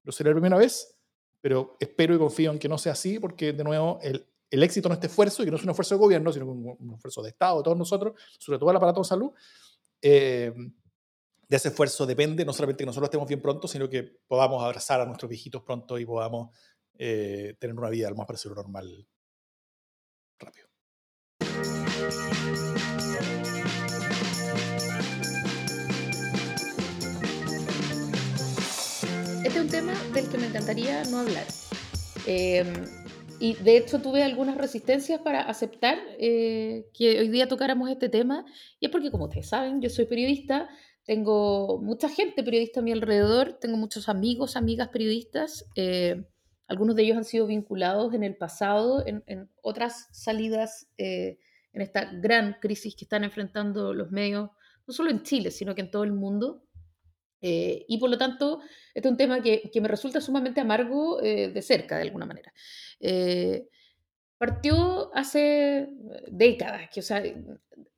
Lo 0.03 0.11
será 0.11 0.31
la 0.31 0.35
primera 0.35 0.57
vez, 0.57 0.97
pero 1.39 1.77
espero 1.79 2.15
y 2.15 2.17
confío 2.17 2.51
en 2.51 2.59
que 2.59 2.67
no 2.67 2.77
sea 2.77 2.91
así, 2.93 3.19
porque 3.19 3.53
de 3.53 3.63
nuevo 3.63 3.99
el, 4.01 4.27
el 4.49 4.63
éxito 4.63 4.89
en 4.89 4.93
este 4.93 5.07
esfuerzo, 5.07 5.43
y 5.43 5.45
que 5.45 5.51
no 5.51 5.57
es 5.57 5.63
un 5.63 5.69
esfuerzo 5.69 5.95
de 5.95 5.99
gobierno, 5.99 6.33
sino 6.33 6.47
un, 6.47 6.75
un 6.77 6.93
esfuerzo 6.95 7.21
de 7.21 7.29
Estado, 7.29 7.57
de 7.57 7.63
todos 7.63 7.77
nosotros, 7.77 8.13
sobre 8.37 8.59
todo 8.59 8.71
el 8.71 8.77
aparato 8.77 9.01
de 9.01 9.05
salud, 9.05 9.31
eh, 10.01 10.53
de 11.47 11.55
ese 11.55 11.69
esfuerzo 11.69 12.05
depende 12.05 12.43
no 12.43 12.53
solamente 12.53 12.83
que 12.83 12.87
nosotros 12.87 13.07
estemos 13.07 13.27
bien 13.27 13.41
pronto, 13.41 13.67
sino 13.67 13.89
que 13.89 14.03
podamos 14.27 14.63
abrazar 14.63 15.01
a 15.01 15.05
nuestros 15.05 15.29
viejitos 15.29 15.61
pronto 15.63 15.97
y 15.99 16.05
podamos 16.05 16.55
eh, 16.97 17.55
tener 17.59 17.75
una 17.75 17.89
vida 17.89 18.09
lo 18.09 18.15
más 18.15 18.25
parecido 18.25 18.55
normal. 18.55 19.07
Este 29.43 29.47
es 29.47 29.55
un 29.57 29.69
tema 29.69 29.93
del 30.13 30.29
que 30.29 30.37
me 30.37 30.47
encantaría 30.47 31.03
no 31.05 31.19
hablar. 31.19 31.45
Em, 32.27 32.67
y 33.39 33.53
de 33.55 33.77
hecho 33.77 34.01
tuve 34.01 34.23
algunas 34.23 34.57
resistencias 34.57 35.19
para 35.21 35.41
aceptar 35.41 35.97
eh, 36.19 36.85
que 36.93 37.19
hoy 37.19 37.29
día 37.29 37.47
tocáramos 37.47 37.89
este 37.89 38.09
tema. 38.09 38.45
Y 38.79 38.85
es 38.85 38.91
porque, 38.91 39.11
como 39.11 39.25
ustedes 39.25 39.49
saben, 39.49 39.81
yo 39.81 39.89
soy 39.89 40.05
periodista, 40.05 40.69
tengo 41.05 41.79
mucha 41.81 42.09
gente 42.09 42.43
periodista 42.43 42.79
a 42.79 42.83
mi 42.83 42.91
alrededor, 42.91 43.53
tengo 43.53 43.77
muchos 43.77 44.09
amigos, 44.09 44.55
amigas 44.55 44.89
periodistas. 44.89 45.65
Eh, 45.75 46.23
algunos 46.67 46.95
de 46.95 47.03
ellos 47.03 47.17
han 47.17 47.25
sido 47.25 47.45
vinculados 47.45 48.13
en 48.13 48.23
el 48.23 48.35
pasado, 48.35 49.05
en, 49.05 49.49
otras 49.61 50.07
salidas, 50.11 50.87
eh, 50.97 51.37
en 51.75 51.81
esta 51.81 52.09
gran 52.11 52.57
crisis 52.59 52.95
que 52.95 53.05
están 53.05 53.23
enfrentando 53.23 53.93
los 53.93 54.11
medios, 54.11 54.49
no 54.87 54.93
solo 54.93 55.11
en 55.11 55.21
Chile, 55.21 55.51
sino 55.51 55.75
que 55.75 55.81
en 55.81 55.91
todo 55.91 56.03
el 56.03 56.13
mundo. 56.13 56.63
Eh, 57.41 57.85
y 57.87 57.99
por 57.99 58.09
lo 58.09 58.17
tanto, 58.17 58.61
este 58.93 59.07
es 59.07 59.11
un 59.11 59.17
tema 59.17 59.41
que, 59.41 59.69
que 59.71 59.81
me 59.81 59.87
resulta 59.87 60.19
sumamente 60.19 60.61
amargo 60.61 61.21
de 61.21 61.61
cerca, 61.61 61.97
de 61.97 62.03
alguna 62.03 62.25
manera. 62.25 62.51
partió 64.37 65.15
hace 65.15 65.89
décadas, 66.31 66.89
que, 66.91 67.01
o 67.01 67.03
sea, 67.03 67.21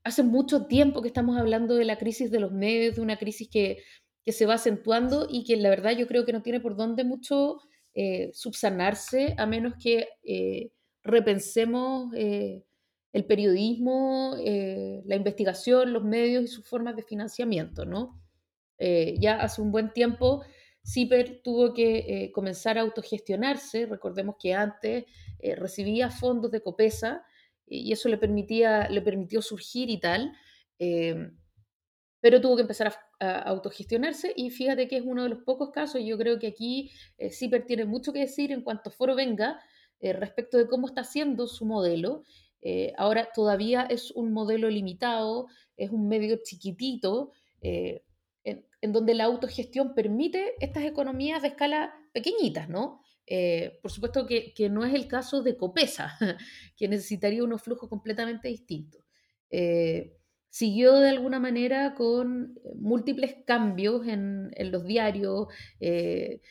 hace 0.07 0.23
mucho 0.23 0.67
tiempo 0.67 1.01
que 1.01 1.09
estamos 1.09 1.37
hablando 1.37 1.75
de 1.75 1.83
la 1.83 1.97
crisis 1.97 2.31
de 2.31 2.39
los 2.39 2.53
medios, 2.53 2.95
de 2.95 3.01
una 3.01 3.17
crisis 3.17 3.49
que, 3.49 3.83
se 4.25 4.45
va 4.45 4.55
acentuando 4.55 5.25
y 5.29 5.45
que 5.45 5.55
la 5.55 5.69
verdad 5.69 5.91
yo 5.91 6.05
creo 6.05 6.25
que 6.25 6.33
no 6.33 6.41
tiene 6.41 6.59
por 6.59 6.75
dónde 6.75 7.05
mucho 7.05 7.59
eh, 7.93 8.29
subsanarse 8.33 9.35
a 9.37 9.45
menos 9.45 9.75
que 9.81 10.09
eh, 10.25 10.71
repensemos 11.01 12.13
eh, 12.13 12.65
el 13.13 13.25
periodismo, 13.25 14.35
la 14.35 15.15
investigación, 15.15 15.93
los 15.93 16.03
medios 16.03 16.43
y 16.43 16.47
sus 16.47 16.67
formas 16.67 16.95
de 16.95 17.03
financiamiento, 17.03 17.85
¿no? 17.85 18.21
ya 18.79 19.41
hace 19.41 19.61
un 19.61 19.71
buen 19.71 19.91
tiempo 19.91 20.43
CIPER 20.85 21.41
tuvo 21.43 21.73
que 21.73 22.29
comenzar 22.33 22.77
a 22.77 22.81
autogestionarse, 22.81 23.87
recordemos 23.87 24.35
que 24.39 24.53
antes 24.53 25.05
recibía 25.57 26.11
fondos 26.11 26.51
de 26.51 26.61
COPESA, 26.61 27.25
y 27.67 27.91
eso 27.91 28.09
le, 28.09 28.17
permitía, 28.17 28.89
le 28.89 29.01
permitió 29.01 29.41
surgir 29.41 29.89
y 29.89 29.99
tal, 29.99 30.33
eh, 30.79 31.31
pero 32.19 32.41
tuvo 32.41 32.55
que 32.55 32.61
empezar 32.61 32.93
a, 33.19 33.39
autogestionarse 33.41 34.31
y 34.35 34.51
fíjate 34.51 34.87
que 34.87 34.97
es 34.97 35.03
uno 35.03 35.23
de 35.23 35.29
los 35.29 35.39
pocos 35.39 35.71
casos, 35.71 36.01
yo 36.03 36.17
creo 36.17 36.37
que 36.37 36.47
aquí 36.47 36.91
eh, 37.17 37.31
CIPER 37.31 37.65
tiene 37.65 37.85
mucho 37.85 38.13
que 38.13 38.19
decir 38.19 38.51
en 38.51 38.61
cuanto 38.61 38.91
foro 38.91 39.15
venga 39.15 39.59
eh, 39.99 40.13
respecto 40.13 40.57
de 40.57 40.67
cómo 40.67 40.87
está 40.87 41.01
haciendo 41.01 41.47
su 41.47 41.65
modelo. 41.65 42.23
Ahora 42.97 43.29
todavía 43.33 43.87
es 43.89 44.11
un 44.11 44.33
modelo 44.33 44.69
limitado, 44.69 45.47
es 45.75 45.91
un 45.91 46.07
medio 46.07 46.39
chiquitito, 46.43 47.31
en, 47.61 48.01
en, 48.81 48.91
donde 48.91 49.13
la 49.13 49.25
autogestión 49.25 49.93
permite 49.93 50.53
estas 50.59 50.83
economías 50.83 51.41
de 51.41 51.49
escala 51.49 51.93
pequeñitas, 52.13 52.67
¿no? 52.69 53.01
Eh, 53.29 53.79
por 53.81 53.91
supuesto 53.91 54.25
que, 54.25 54.53
no 54.69 54.85
es 54.85 54.93
el 54.93 55.07
caso 55.07 55.43
de 55.43 55.57
Copesa, 55.57 56.17
que 56.77 56.87
necesitaría 56.87 57.43
unos 57.43 57.61
flujos 57.61 57.89
completamente 57.89 58.47
distintos. 58.47 59.03
Eh, 59.49 60.13
siguió 60.49 60.95
de 60.95 61.09
alguna 61.09 61.39
manera 61.39 61.93
con 61.93 62.57
múltiples 62.75 63.35
cambios 63.45 64.07
en, 64.07 64.51
los 64.71 64.85
diarios, 64.85 65.47
eh, 65.81 66.41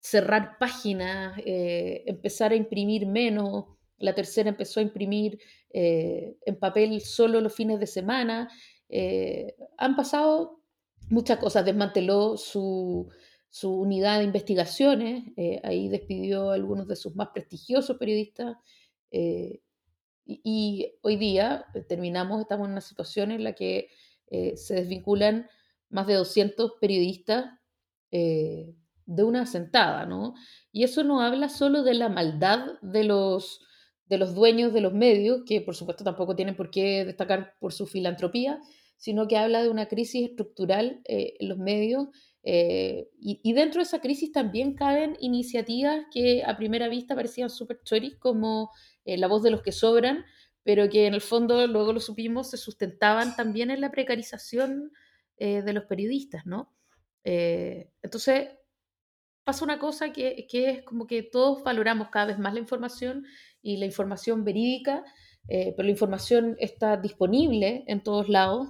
cerrar 0.00 0.58
páginas, 0.58 1.40
empezar 1.44 2.52
a 2.52 2.56
imprimir 2.56 3.06
menos, 3.06 3.64
la 3.96 4.14
tercera 4.14 4.50
empezó 4.50 4.80
a 4.80 4.84
imprimir 4.84 5.40
en 5.70 6.58
papel 6.58 7.00
solo 7.00 7.40
los 7.40 7.54
fines 7.54 7.78
de 7.80 7.86
semana. 7.86 8.50
han 9.78 9.96
pasado 9.96 10.58
muchas 11.10 11.38
cosas, 11.38 11.64
desmanteló 11.64 12.36
su, 12.36 13.08
su 13.50 13.72
unidad 13.72 14.18
de 14.18 14.24
investigaciones, 14.24 15.24
eh, 15.36 15.60
ahí 15.64 15.88
despidió 15.88 16.50
a 16.50 16.54
algunos 16.54 16.86
de 16.86 16.96
sus 16.96 17.14
más 17.16 17.28
prestigiosos 17.28 17.96
periodistas 17.96 18.56
eh, 19.10 19.60
y, 20.26 20.92
hoy 21.02 21.16
día 21.16 21.64
eh, 21.74 21.80
terminamos, 21.80 22.40
estamos 22.40 22.66
en 22.66 22.72
una 22.72 22.80
situación 22.82 23.32
en 23.32 23.44
la 23.44 23.54
que 23.54 23.88
se 24.30 24.74
desvinculan 24.74 25.48
más 25.88 26.06
de 26.06 26.12
200 26.12 26.72
periodistas 26.82 27.46
de 28.10 29.22
una 29.24 29.46
sentada, 29.46 30.04
¿no? 30.04 30.34
Y 30.70 30.84
eso 30.84 31.02
no 31.02 31.22
habla 31.22 31.48
solo 31.48 31.82
de 31.82 31.94
la 31.94 32.10
maldad 32.10 32.78
de 32.82 33.04
los, 33.04 33.66
de 34.08 34.18
los 34.18 34.34
dueños 34.34 34.72
de 34.72 34.80
los 34.80 34.92
medios, 34.92 35.42
que 35.46 35.60
por 35.60 35.74
supuesto 35.74 36.04
tampoco 36.04 36.36
tienen 36.36 36.56
por 36.56 36.70
qué 36.70 37.04
destacar 37.04 37.54
por 37.60 37.72
su 37.72 37.86
filantropía, 37.86 38.60
sino 38.96 39.28
que 39.28 39.36
habla 39.36 39.62
de 39.62 39.68
una 39.68 39.86
crisis 39.86 40.30
estructural 40.30 41.00
en 41.04 41.48
los 41.48 41.58
medios 41.58 42.08
eh, 42.50 43.10
y, 43.20 43.52
dentro 43.52 43.80
de 43.80 43.82
esa 43.82 44.00
crisis 44.00 44.32
también 44.32 44.74
caben 44.74 45.18
iniciativas 45.20 46.06
que 46.10 46.42
a 46.46 46.56
primera 46.56 46.88
vista 46.88 47.14
parecían 47.14 47.50
súper 47.50 47.82
choris, 47.82 48.16
como 48.16 48.70
eh, 49.04 49.18
La 49.18 49.26
voz 49.26 49.42
de 49.42 49.50
los 49.50 49.60
que 49.60 49.70
sobran, 49.70 50.24
pero 50.62 50.88
que 50.88 51.06
en 51.06 51.12
el 51.12 51.20
fondo, 51.20 51.66
luego 51.66 51.92
lo 51.92 52.00
supimos, 52.00 52.48
se 52.48 52.56
sustentaban 52.56 53.36
también 53.36 53.70
en 53.70 53.82
la 53.82 53.90
precarización 53.90 54.92
eh, 55.36 55.62
de 55.62 55.72
los 55.74 55.84
periodistas, 55.84 56.46
¿no? 56.46 56.74
entonces, 57.24 58.48
pasa 59.44 59.62
una 59.62 59.78
cosa 59.78 60.14
que, 60.14 60.46
que, 60.48 60.70
es 60.70 60.82
como 60.82 61.06
que 61.06 61.22
todos 61.22 61.62
valoramos 61.62 62.08
cada 62.08 62.24
vez 62.24 62.38
más 62.38 62.54
la 62.54 62.60
información 62.60 63.26
y 63.68 63.76
la 63.76 63.86
información 63.86 64.44
verídica, 64.44 65.04
pero 65.46 65.82
la 65.82 65.90
información 65.90 66.56
está 66.58 66.96
disponible 66.96 67.84
en 67.86 68.02
todos 68.02 68.28
lados 68.28 68.68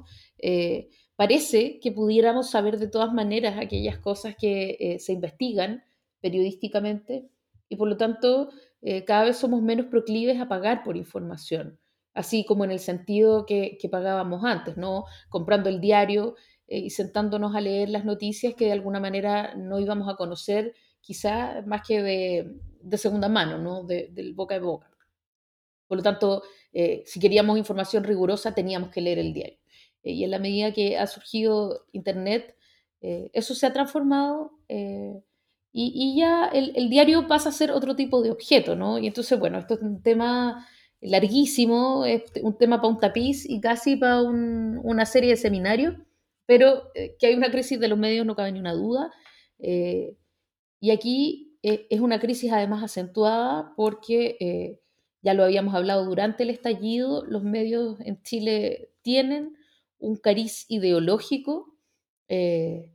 parece 1.19 1.81
que 1.81 1.91
pudiéramos 1.91 2.49
saber 2.49 2.79
de 2.79 2.87
todas 2.87 3.13
maneras 3.13 3.59
aquellas 3.59 3.99
cosas 3.99 4.37
que 4.37 4.77
eh, 4.79 5.01
se 5.01 5.15
investigan 5.15 5.83
periodísticamente 6.21 7.29
y 7.69 7.75
por 7.75 7.89
lo 7.89 7.97
tanto 7.97 8.51
eh, 8.83 9.05
cada 9.05 9.25
vez 9.25 9.37
somos 9.37 9.61
menos 9.61 9.87
proclives 9.87 10.41
a 10.41 10.47
pagar 10.47 10.85
por 10.85 10.97
información, 10.97 11.81
así 12.15 12.45
como 12.45 12.63
en 12.63 12.71
el 12.71 12.79
sentido 12.79 13.47
que, 13.47 13.77
pagábamos 13.91 14.45
antes, 14.45 14.77
¿no? 14.77 15.07
comprando 15.29 15.69
el 15.69 15.81
diario 15.81 16.37
eh, 16.69 16.79
y 16.79 16.91
sentándonos 16.91 17.57
a 17.57 17.61
leer 17.61 17.89
las 17.89 18.05
noticias 18.05 18.55
que 18.55 18.67
de 18.67 18.73
alguna 18.73 19.01
manera 19.01 19.57
no 19.57 19.81
íbamos 19.81 20.09
a 20.09 20.15
conocer 20.15 20.73
quizá 21.01 21.63
más 21.67 21.87
que 21.87 22.03
de, 22.03 22.99
segunda 22.99 23.29
mano, 23.29 23.59
¿no? 23.59 23.85
de, 23.85 24.09
del 24.13 24.35
boca 24.35 24.57
a 24.57 24.61
boca. 24.61 24.91
Por 25.87 25.99
lo 25.99 26.03
tanto, 26.03 26.43
si 26.73 27.19
queríamos 27.19 27.59
información 27.59 28.05
rigurosa 28.05 28.55
teníamos 28.55 28.91
que 28.91 29.01
leer 29.01 29.19
el 29.19 29.33
diario. 29.33 29.59
Eh, 30.03 30.13
y 30.13 30.25
en 30.25 30.31
la 30.31 30.39
medida 30.39 30.73
que 30.73 30.99
ha 30.99 31.07
surgido 31.07 31.87
Internet, 31.93 32.57
eh, 33.01 33.31
eso 33.33 33.55
se 33.55 33.67
ha 33.67 33.73
transformado 33.73 34.53
eh, 34.69 35.23
y, 35.73 36.19
ya 36.19 36.47
el, 36.47 36.91
diario 36.91 37.29
pasa 37.29 37.51
a 37.51 37.53
ser 37.53 37.71
otro 37.71 37.95
tipo 37.95 38.23
de 38.23 38.33
objeto, 38.33 38.75
¿no? 38.75 38.99
Y 38.99 39.07
entonces, 39.07 39.39
bueno, 39.39 39.59
esto 39.59 39.75
es 39.75 39.81
un 39.83 40.03
tema 40.03 40.67
larguísimo, 41.01 42.05
es 42.05 42.25
un 42.43 42.59
tema 42.59 42.79
para 42.79 42.89
un 42.89 42.99
tapiz 42.99 43.49
y 43.49 43.61
casi 43.61 43.95
para 43.95 44.23
una 44.23 45.07
serie 45.07 45.31
de 45.31 45.37
seminarios, 45.37 45.95
pero 46.47 46.91
que 47.21 47.27
hay 47.27 47.35
una 47.35 47.53
crisis 47.53 47.79
de 47.79 47.87
los 47.87 47.99
medios 47.99 48.27
no 48.27 48.35
cabe 48.35 48.51
ni 48.51 48.59
una 48.59 48.73
duda. 48.73 49.13
Y 50.81 50.91
aquí 50.91 51.59
es 51.63 52.01
una 52.01 52.21
crisis 52.21 52.53
además 52.53 52.83
acentuada 52.83 53.73
porque, 53.77 54.81
ya 55.23 55.35
lo 55.35 55.45
habíamos 55.45 55.75
hablado 55.75 56.05
durante 56.05 56.45
el 56.45 56.51
estallido, 56.51 57.25
los 57.25 57.43
medios 57.43 58.01
en 58.01 58.23
Chile 58.23 58.93
tienen 59.03 59.57
un 59.99 60.17
cariz 60.17 60.65
ideológico 60.69 61.75
eh, 62.29 62.93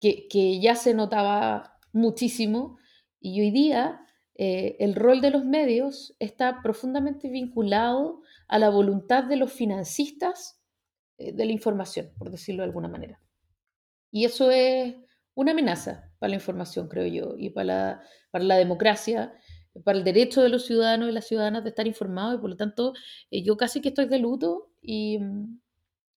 que, 0.00 0.60
ya 0.60 0.74
se 0.74 0.94
notaba 0.94 1.78
muchísimo 1.92 2.78
y 3.20 3.40
hoy 3.40 3.50
día 3.50 4.00
eh, 4.34 4.76
el 4.80 4.94
rol 4.94 5.20
de 5.20 5.30
los 5.30 5.44
medios 5.44 6.14
está 6.18 6.60
profundamente 6.62 7.28
vinculado 7.28 8.20
a 8.48 8.58
la 8.58 8.68
voluntad 8.68 9.24
de 9.24 9.36
los 9.36 9.52
financistas 9.52 10.60
eh, 11.16 11.32
de 11.32 11.46
la 11.46 11.52
información, 11.52 12.10
por 12.18 12.30
decirlo 12.30 12.62
de 12.62 12.68
alguna 12.68 12.88
manera. 12.88 13.20
Y 14.10 14.24
eso 14.24 14.50
es 14.50 14.94
una 15.34 15.52
amenaza 15.52 16.12
para 16.18 16.30
la 16.30 16.36
información, 16.36 16.88
creo 16.88 17.06
yo, 17.06 17.34
y 17.38 17.50
para 17.50 17.64
la, 17.64 18.02
para 18.30 18.44
la 18.44 18.56
democracia, 18.56 19.34
para 19.84 19.98
el 19.98 20.04
derecho 20.04 20.42
de 20.42 20.48
los 20.48 20.66
ciudadanos 20.66 21.08
y 21.08 21.12
las 21.12 21.26
ciudadanas 21.26 21.64
de 21.64 21.70
estar 21.70 21.86
informados, 21.86 22.36
y 22.36 22.38
por 22.38 22.50
lo 22.50 22.56
tanto 22.56 22.94
yo 23.30 23.56
casi 23.56 23.80
que 23.80 23.88
estoy 23.88 24.06
de 24.06 24.18
luto 24.18 24.70
y, 24.80 25.18
mm, 25.18 25.58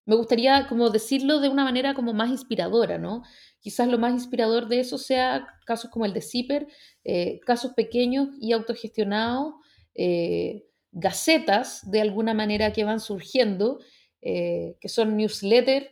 me 0.08 0.16
gustaría 0.16 0.66
como 0.68 0.88
decirlo 0.88 1.38
de 1.38 1.50
una 1.50 1.64
manera 1.64 1.92
como 1.92 2.14
más 2.14 2.30
inspiradora, 2.30 2.96
¿no? 2.96 3.24
Quizás 3.60 3.88
lo 3.88 3.98
más 3.98 4.14
inspirador 4.14 4.66
de 4.66 4.80
eso 4.80 4.96
sea 4.96 5.46
casos 5.66 5.90
como 5.90 6.06
el 6.06 6.14
de 6.14 6.22
CIPER, 6.22 6.66
eh, 7.04 7.40
casos 7.44 7.74
pequeños 7.74 8.30
y 8.40 8.52
autogestionados, 8.52 9.56
eh, 9.94 10.64
gacetas 10.92 11.90
de 11.90 12.00
alguna 12.00 12.32
manera 12.32 12.72
que 12.72 12.84
van 12.84 13.00
surgiendo, 13.00 13.80
eh, 14.22 14.76
que 14.80 14.88
son 14.88 15.14
newsletters 15.18 15.88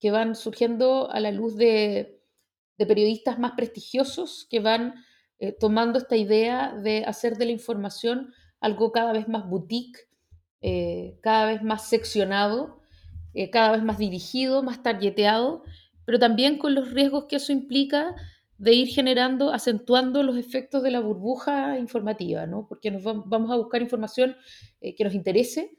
que 0.00 0.10
van 0.12 0.34
surgiendo 0.34 1.10
a 1.10 1.20
la 1.20 1.30
luz 1.30 1.54
de, 1.56 2.17
de 2.78 2.86
periodistas 2.86 3.38
más 3.38 3.52
prestigiosos 3.52 4.46
que 4.48 4.60
van 4.60 4.94
tomando 5.60 5.98
esta 5.98 6.16
idea 6.16 6.74
de 6.74 7.04
hacer 7.04 7.36
de 7.36 7.44
la 7.44 7.52
información 7.52 8.32
algo 8.58 8.90
cada 8.90 9.12
vez 9.12 9.28
más 9.28 9.48
boutique, 9.48 10.08
cada 11.22 11.46
vez 11.46 11.62
más 11.62 11.88
seccionado 11.88 12.78
eh, 13.34 13.50
cada 13.50 13.70
vez 13.70 13.84
más 13.84 13.98
dirigido, 13.98 14.64
más 14.64 14.82
targeteado, 14.82 15.62
pero 16.04 16.18
también 16.18 16.58
con 16.58 16.74
los 16.74 16.90
riesgos 16.90 17.26
que 17.26 17.36
eso 17.36 17.52
implica 17.52 18.16
de 18.56 18.72
ir 18.72 18.88
generando, 18.88 19.52
acentuando 19.52 20.24
los 20.24 20.36
efectos 20.36 20.82
de 20.82 20.90
la 20.90 20.98
burbuja 20.98 21.78
informativa, 21.78 22.46
¿no? 22.46 22.66
porque 22.66 22.90
nos 22.90 23.04
vamos 23.04 23.52
a 23.52 23.56
buscar 23.56 23.80
información 23.80 24.34
eh, 24.80 24.96
que 24.96 25.04
nos 25.04 25.14
interese 25.14 25.78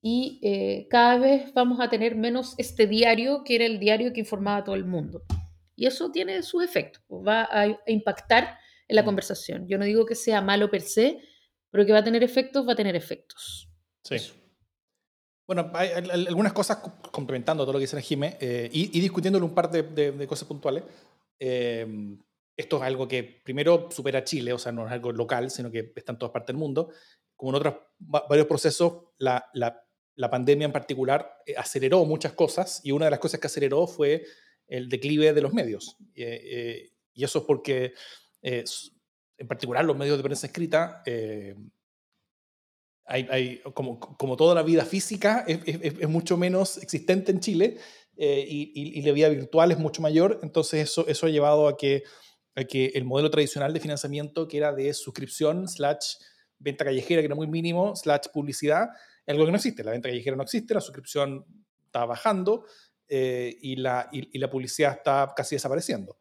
y 0.00 0.38
eh, 0.42 0.86
cada 0.88 1.18
vez 1.18 1.52
vamos 1.52 1.80
a 1.80 1.88
tener 1.88 2.14
menos 2.14 2.54
este 2.58 2.86
diario 2.86 3.42
que 3.42 3.56
era 3.56 3.64
el 3.64 3.80
diario 3.80 4.12
que 4.12 4.20
informaba 4.20 4.58
a 4.58 4.64
todo 4.64 4.76
el 4.76 4.84
mundo. 4.84 5.22
Y 5.80 5.86
eso 5.86 6.10
tiene 6.10 6.42
sus 6.42 6.62
efectos, 6.62 7.02
pues 7.08 7.26
va 7.26 7.48
a, 7.50 7.66
impactar 7.86 8.58
en 8.86 8.96
la 8.96 9.00
mm. 9.00 9.04
conversación. 9.06 9.66
Yo 9.66 9.78
no 9.78 9.86
digo 9.86 10.04
que 10.04 10.14
sea 10.14 10.42
malo 10.42 10.70
per 10.70 10.82
se, 10.82 11.22
pero 11.70 11.86
que 11.86 11.92
va 11.92 12.00
a 12.00 12.04
tener 12.04 12.22
efectos, 12.22 12.68
va 12.68 12.74
a 12.74 12.76
tener 12.76 12.94
efectos. 12.94 13.66
Sí. 14.04 14.16
Bueno, 15.46 15.70
hay, 15.72 15.88
algunas 16.28 16.52
cosas 16.52 16.76
complementando 17.10 17.64
todo 17.64 17.72
lo 17.72 17.78
que 17.78 17.84
dice 17.84 18.02
Jime 18.02 18.36
eh, 18.42 18.68
y, 18.70 18.98
y, 18.98 19.00
discutiéndole 19.00 19.42
un 19.42 19.54
par 19.54 19.70
de, 19.70 20.26
cosas 20.26 20.46
puntuales. 20.46 20.84
Eh, 21.38 21.86
esto 22.54 22.76
es 22.76 22.82
algo 22.82 23.08
que 23.08 23.40
primero 23.42 23.88
supera 23.90 24.22
Chile, 24.22 24.52
o 24.52 24.58
sea, 24.58 24.72
no 24.72 24.84
es 24.86 24.92
algo 24.92 25.12
local, 25.12 25.50
sino 25.50 25.70
que 25.70 25.94
está 25.96 26.12
en 26.12 26.18
todas 26.18 26.32
partes 26.34 26.48
del 26.48 26.58
mundo. 26.58 26.90
Como 27.36 27.52
en 27.52 27.56
otros 27.56 27.74
varios 27.98 28.46
procesos, 28.46 29.04
la, 29.16 29.48
la, 29.54 29.82
la 30.16 30.28
pandemia 30.28 30.66
en 30.66 30.72
particular 30.72 31.38
eh, 31.46 31.54
aceleró 31.56 32.04
muchas 32.04 32.34
cosas 32.34 32.82
y 32.84 32.92
una 32.92 33.06
de 33.06 33.12
las 33.12 33.20
cosas 33.20 33.40
que 33.40 33.46
aceleró 33.46 33.86
fue 33.86 34.26
el 34.70 34.88
declive 34.88 35.34
de 35.34 35.42
los 35.42 35.52
medios. 35.52 35.98
y 36.14 37.24
eso 37.24 37.40
es 37.40 37.44
porque, 37.44 37.92
en 38.40 39.46
particular, 39.46 39.84
los 39.84 39.96
medios 39.96 40.16
de 40.16 40.22
prensa 40.22 40.46
escrita 40.46 41.02
hay, 43.10 43.60
como, 43.74 44.36
toda 44.36 44.54
la 44.54 44.62
vida 44.62 44.84
física 44.84 45.44
es, 45.46 46.08
mucho 46.08 46.36
menos 46.36 46.78
existente 46.78 47.32
en 47.32 47.40
Chile 47.40 47.76
eh, 48.16 48.46
y, 48.48 48.98
y, 48.98 49.02
la 49.02 49.12
vida 49.12 49.28
virtual 49.28 49.72
es 49.72 49.78
mucho 49.78 50.00
mayor, 50.00 50.38
entonces 50.42 50.88
eso, 50.88 51.06
eso 51.08 51.26
ha 51.26 51.30
llevado 51.30 51.66
a 51.66 51.76
que, 51.76 52.04
a 52.54 52.64
que 52.64 52.92
el 52.94 53.04
modelo 53.04 53.30
tradicional 53.30 53.72
de 53.72 53.80
financiamiento, 53.80 54.46
que 54.46 54.58
era 54.58 54.72
de 54.72 54.94
suscripción, 54.94 55.66
slash 55.66 56.16
venta 56.58 56.84
callejera, 56.84 57.20
que 57.20 57.26
era 57.26 57.34
muy 57.34 57.48
mínimo, 57.48 57.96
slash 57.96 58.28
publicidad, 58.32 58.90
algo 59.26 59.44
que 59.44 59.50
no 59.50 59.56
existe. 59.56 59.82
La 59.82 59.92
venta 59.92 60.08
callejera 60.08 60.36
no 60.36 60.42
existe, 60.42 60.74
la 60.74 60.80
suscripción 60.80 61.44
está 61.86 62.04
bajando 62.04 62.64
y, 63.10 63.76
la, 63.76 64.08
y, 64.12 64.38
la 64.38 64.48
publicidad 64.48 64.92
está 64.92 65.32
casi 65.36 65.56
desapareciendo, 65.56 66.16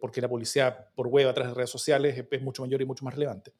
porque 0.00 0.20
la 0.20 0.28
publicidad 0.28 0.92
por 0.94 1.06
web 1.06 1.28
a 1.28 1.34
través 1.34 1.52
de 1.52 1.56
redes 1.56 1.70
sociales 1.70 2.26
es, 2.30 2.42
mucho 2.42 2.62
mayor 2.62 2.82
y 2.82 2.84
mucho 2.84 3.04
más 3.04 3.14
relevante. 3.14 3.52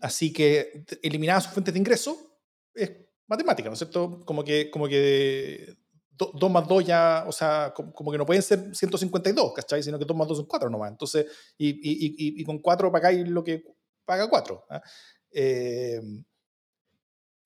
así 0.00 0.32
que 0.32 0.84
eliminar 1.02 1.40
sus 1.40 1.52
fuentes 1.52 1.72
de 1.72 1.80
ingreso 1.80 2.40
es 2.74 2.90
matemática, 3.26 3.68
¿no 3.68 3.74
es 3.74 3.78
cierto? 3.78 4.24
Como 4.24 4.42
que, 4.42 4.70
como 4.70 4.88
que 4.88 5.76
2 6.16 6.50
más 6.50 6.68
2 6.68 6.84
ya, 6.84 7.24
o 7.26 7.32
sea, 7.32 7.72
como, 7.74 8.12
que 8.12 8.18
no 8.18 8.26
pueden 8.26 8.42
ser 8.42 8.74
152, 8.74 9.52
¿cachai? 9.54 9.82
Sino 9.82 9.98
que 9.98 10.04
2 10.04 10.16
más 10.16 10.28
2 10.28 10.38
son 10.38 10.46
4 10.46 10.70
nomás. 10.70 10.90
Entonces, 10.90 11.26
y, 11.56 11.70
y, 11.70 12.40
y, 12.40 12.44
con 12.44 12.58
4 12.58 12.92
pagáis 12.92 13.26
lo 13.28 13.42
que 13.42 13.64
paga 14.04 14.28
4. 14.28 14.66
¿ah? 14.70 14.82
Eh, 15.30 16.00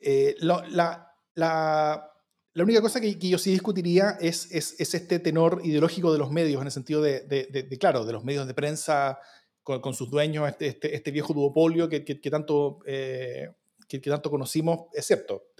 eh, 0.01 0.35
la, 0.41 1.15
la, 1.35 2.13
la, 2.57 2.64
única 2.64 2.81
cosa 2.81 3.03
que, 3.03 3.14
yo 3.16 3.37
sí 3.37 3.51
discutiría 3.51 4.16
es, 4.19 4.51
es, 4.51 4.81
es, 4.81 4.95
este 4.95 5.19
tenor 5.19 5.61
ideológico 5.62 6.11
de 6.11 6.19
los 6.19 6.31
medios, 6.31 6.59
en 6.62 6.66
el 6.66 6.73
sentido 6.73 7.03
de, 7.03 7.77
claro, 7.79 8.07
de 8.07 8.14
los 8.14 8.25
medios 8.25 8.47
de 8.47 8.55
prensa 8.55 9.19
con, 9.62 9.92
sus 9.92 10.11
dueños, 10.11 10.49
este, 10.49 10.69
este, 10.69 10.95
este, 10.95 11.11
viejo 11.11 11.35
duopolio 11.35 11.88
que, 11.90 12.01
tanto 12.31 12.79
eh, 12.87 13.51
que, 13.87 13.99
tanto 13.99 14.31
conocimos, 14.31 14.87
es 14.95 15.14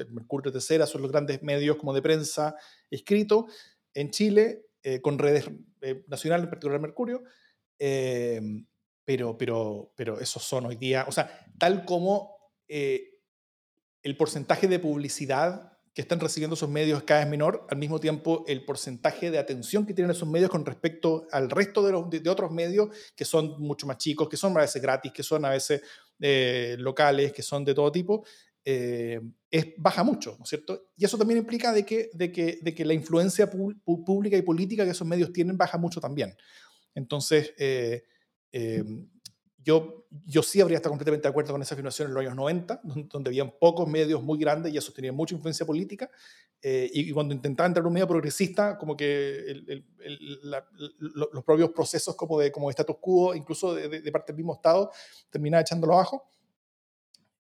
Mercurio 0.09 0.51
de 0.51 0.61
Cera 0.63 0.87
son 0.87 1.03
los 1.03 1.11
grandes 1.11 1.43
medios 1.43 1.77
como 1.77 1.93
de 1.93 2.01
prensa 2.01 2.57
escrito 2.91 3.47
en 3.93 4.11
Chile, 4.11 4.67
eh, 4.83 5.03
con 5.03 5.19
redes 5.19 5.51
eh, 5.83 6.03
nacionales, 6.09 6.45
en 6.45 6.51
particular 6.51 6.81
Mercurio, 6.81 7.23
pero, 9.05 9.37
pero, 9.37 9.93
pero 9.95 10.19
esos 10.19 10.43
son 10.43 10.65
hoy 10.65 10.77
día, 10.77 11.05
o 11.07 11.13
sea, 11.13 11.47
tal 11.59 11.85
como 11.85 12.37
el 12.69 14.17
porcentaje 14.17 14.67
de 14.67 14.79
publicidad 14.79 15.76
que 15.97 16.03
están 16.03 16.21
recibiendo 16.21 16.53
esos 16.53 16.69
medios 16.69 17.05
cada 17.05 17.21
vez 17.21 17.31
menor, 17.31 17.67
al 17.71 17.79
mismo 17.79 17.99
tiempo 17.99 18.45
el 18.47 18.67
porcentaje 18.67 19.31
de 19.31 19.39
atención 19.39 19.87
que 19.87 19.95
tienen 19.95 20.11
esos 20.11 20.29
medios 20.29 20.51
con 20.51 20.67
respecto 20.67 21.27
al 21.33 21.49
resto 21.49 21.83
de, 21.83 21.93
los, 21.93 22.11
de, 22.11 22.29
otros 22.29 22.51
medios 22.53 22.91
que 23.17 23.25
son 23.25 23.59
mucho 23.59 23.87
más 23.87 23.97
chicos, 23.97 24.29
que 24.29 24.37
son 24.37 24.55
a 24.59 24.61
veces 24.61 24.83
gratis, 24.83 25.11
que 25.11 25.23
son 25.23 25.47
a 25.47 25.49
veces 25.49 25.81
eh, 26.21 26.77
locales, 26.79 27.33
que 27.33 27.41
son 27.41 27.65
de 27.65 27.73
todo 27.73 27.91
tipo, 27.91 28.27
eh, 28.63 29.23
es, 29.51 29.69
baja 29.79 30.05
mucho, 30.05 30.37
¿no 30.37 30.45
es 30.45 30.51
cierto? 30.51 30.91
Y 30.99 31.07
eso 31.07 31.17
también 31.17 31.39
implica 31.39 31.73
de 31.73 31.87
que, 31.87 32.11
de 32.13 32.31
que, 32.31 32.59
de 32.61 32.75
que 32.75 32.85
la 32.85 32.93
influencia 32.93 33.51
pública 33.51 34.37
y 34.37 34.43
política 34.43 34.85
que 34.85 34.91
esos 34.91 35.09
medios 35.09 35.33
tienen 35.33 35.57
baja 35.57 35.79
mucho 35.79 35.99
también. 35.99 36.37
Entonces, 36.95 37.55
eh, 37.57 38.05
yo, 39.67 40.07
yo 40.25 40.45
sí 40.45 40.61
habría 40.61 40.77
estado 40.77 40.93
completamente 40.93 41.25
de 41.25 41.31
acuerdo 41.31 41.53
con 41.53 41.61
esa 41.61 41.75
afirmación 41.75 42.07
en 42.07 42.15
los 42.15 42.21
años 42.21 42.37
90, 42.37 42.83
donde 43.11 43.31
habían 43.31 43.51
pocos 43.59 43.89
medios 43.89 44.23
muy 44.23 44.39
grandes 44.39 44.73
y 44.73 44.77
eso 44.77 44.93
tenía 44.93 45.13
mucha 45.13 45.35
influencia 45.35 45.67
política. 45.67 46.09
Eh, 46.63 46.89
y, 46.93 47.11
cuando 47.11 47.35
intentaba 47.35 47.67
entrar 47.67 47.83
en 47.83 47.89
un 47.89 47.93
medio 47.93 48.07
progresista, 48.07 48.79
como 48.79 48.97
que 48.97 49.85
los 51.01 51.45
propios 51.45 51.71
procesos 51.71 52.15
como 52.15 52.39
de, 52.39 52.53
como 52.53 52.69
de 52.69 52.71
status 52.71 52.97
quo, 53.01 53.35
incluso 53.35 53.75
de, 53.75 54.13
parte 54.13 54.33
del 54.33 54.37
mismo 54.37 54.55
Estado, 54.55 54.93
terminaba 55.31 55.63
echándolo 55.63 55.95
abajo. 55.95 56.31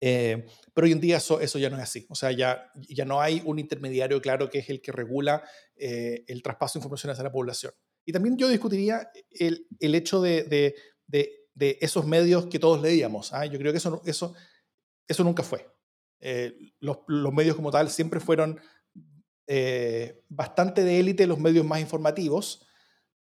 Eh, 0.00 0.46
pero 0.74 0.86
hoy 0.86 0.92
en 0.92 1.00
día 1.00 1.18
eso, 1.18 1.40
eso 1.40 1.60
ya 1.60 1.70
no 1.70 1.76
es 1.76 1.84
así. 1.84 2.06
O 2.10 2.16
sea, 2.16 2.32
ya, 2.32 2.72
ya 2.88 3.04
no 3.04 3.20
hay 3.20 3.40
un 3.44 3.60
intermediario 3.60 4.20
claro 4.20 4.50
que 4.50 4.58
es 4.58 4.68
el 4.68 4.80
que 4.80 4.90
regula 4.90 5.44
eh, 5.76 6.24
el 6.26 6.42
traspaso 6.42 6.74
de 6.74 6.80
información 6.80 7.12
hacia 7.12 7.22
la 7.22 7.32
población. 7.32 7.72
Y 8.04 8.10
también 8.10 8.36
yo 8.36 8.48
discutiría 8.48 9.10
el, 9.30 9.68
el 9.78 9.94
hecho 9.94 10.20
de, 10.20 10.42
de, 10.42 10.74
de 11.06 11.35
esos 11.58 12.06
medios 12.06 12.46
que 12.46 12.58
todos 12.58 12.80
leíamos. 12.82 13.32
¿ah? 13.32 13.46
Yo 13.46 13.58
creo 13.58 13.72
que 13.72 13.78
eso, 13.78 14.02
eso, 14.04 14.34
eso 15.08 15.24
nunca 15.24 15.42
fue. 15.42 15.66
Eh, 16.20 16.72
los, 16.80 16.98
los, 17.06 17.32
medios 17.32 17.56
como 17.56 17.70
tal 17.70 17.90
siempre 17.90 18.20
fueron 18.20 18.60
eh, 19.46 20.22
bastante 20.28 20.82
de 20.82 20.98
élite, 20.98 21.26
los 21.26 21.38
medios 21.38 21.64
más 21.64 21.80
informativos, 21.80 22.66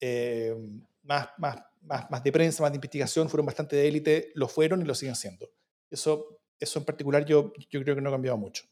eh, 0.01 0.55
más, 1.03 1.29
más, 1.39 1.63
más, 1.83 2.11
más, 2.11 2.23
de 2.23 2.33
prensa, 2.33 2.63
más 2.63 2.73
de 2.73 2.77
investigación, 2.77 3.29
fueron 3.29 3.47
bastante 3.47 3.77
de 3.77 3.89
élite, 3.89 4.31
lo 4.35 4.49
fueron 4.49 4.83
y 4.83 4.85
lo 4.85 4.95
siguen 4.95 5.17
siendo. 5.17 5.51
Eso, 5.91 6.41
eso 6.59 6.79
en 6.79 6.85
particular 6.85 7.25
yo, 7.25 7.53
yo 7.71 7.83
creo 7.83 7.95
que 7.95 8.01
no 8.01 8.11
ha 8.11 8.13
cambiado 8.13 8.39
mucho. 8.39 8.65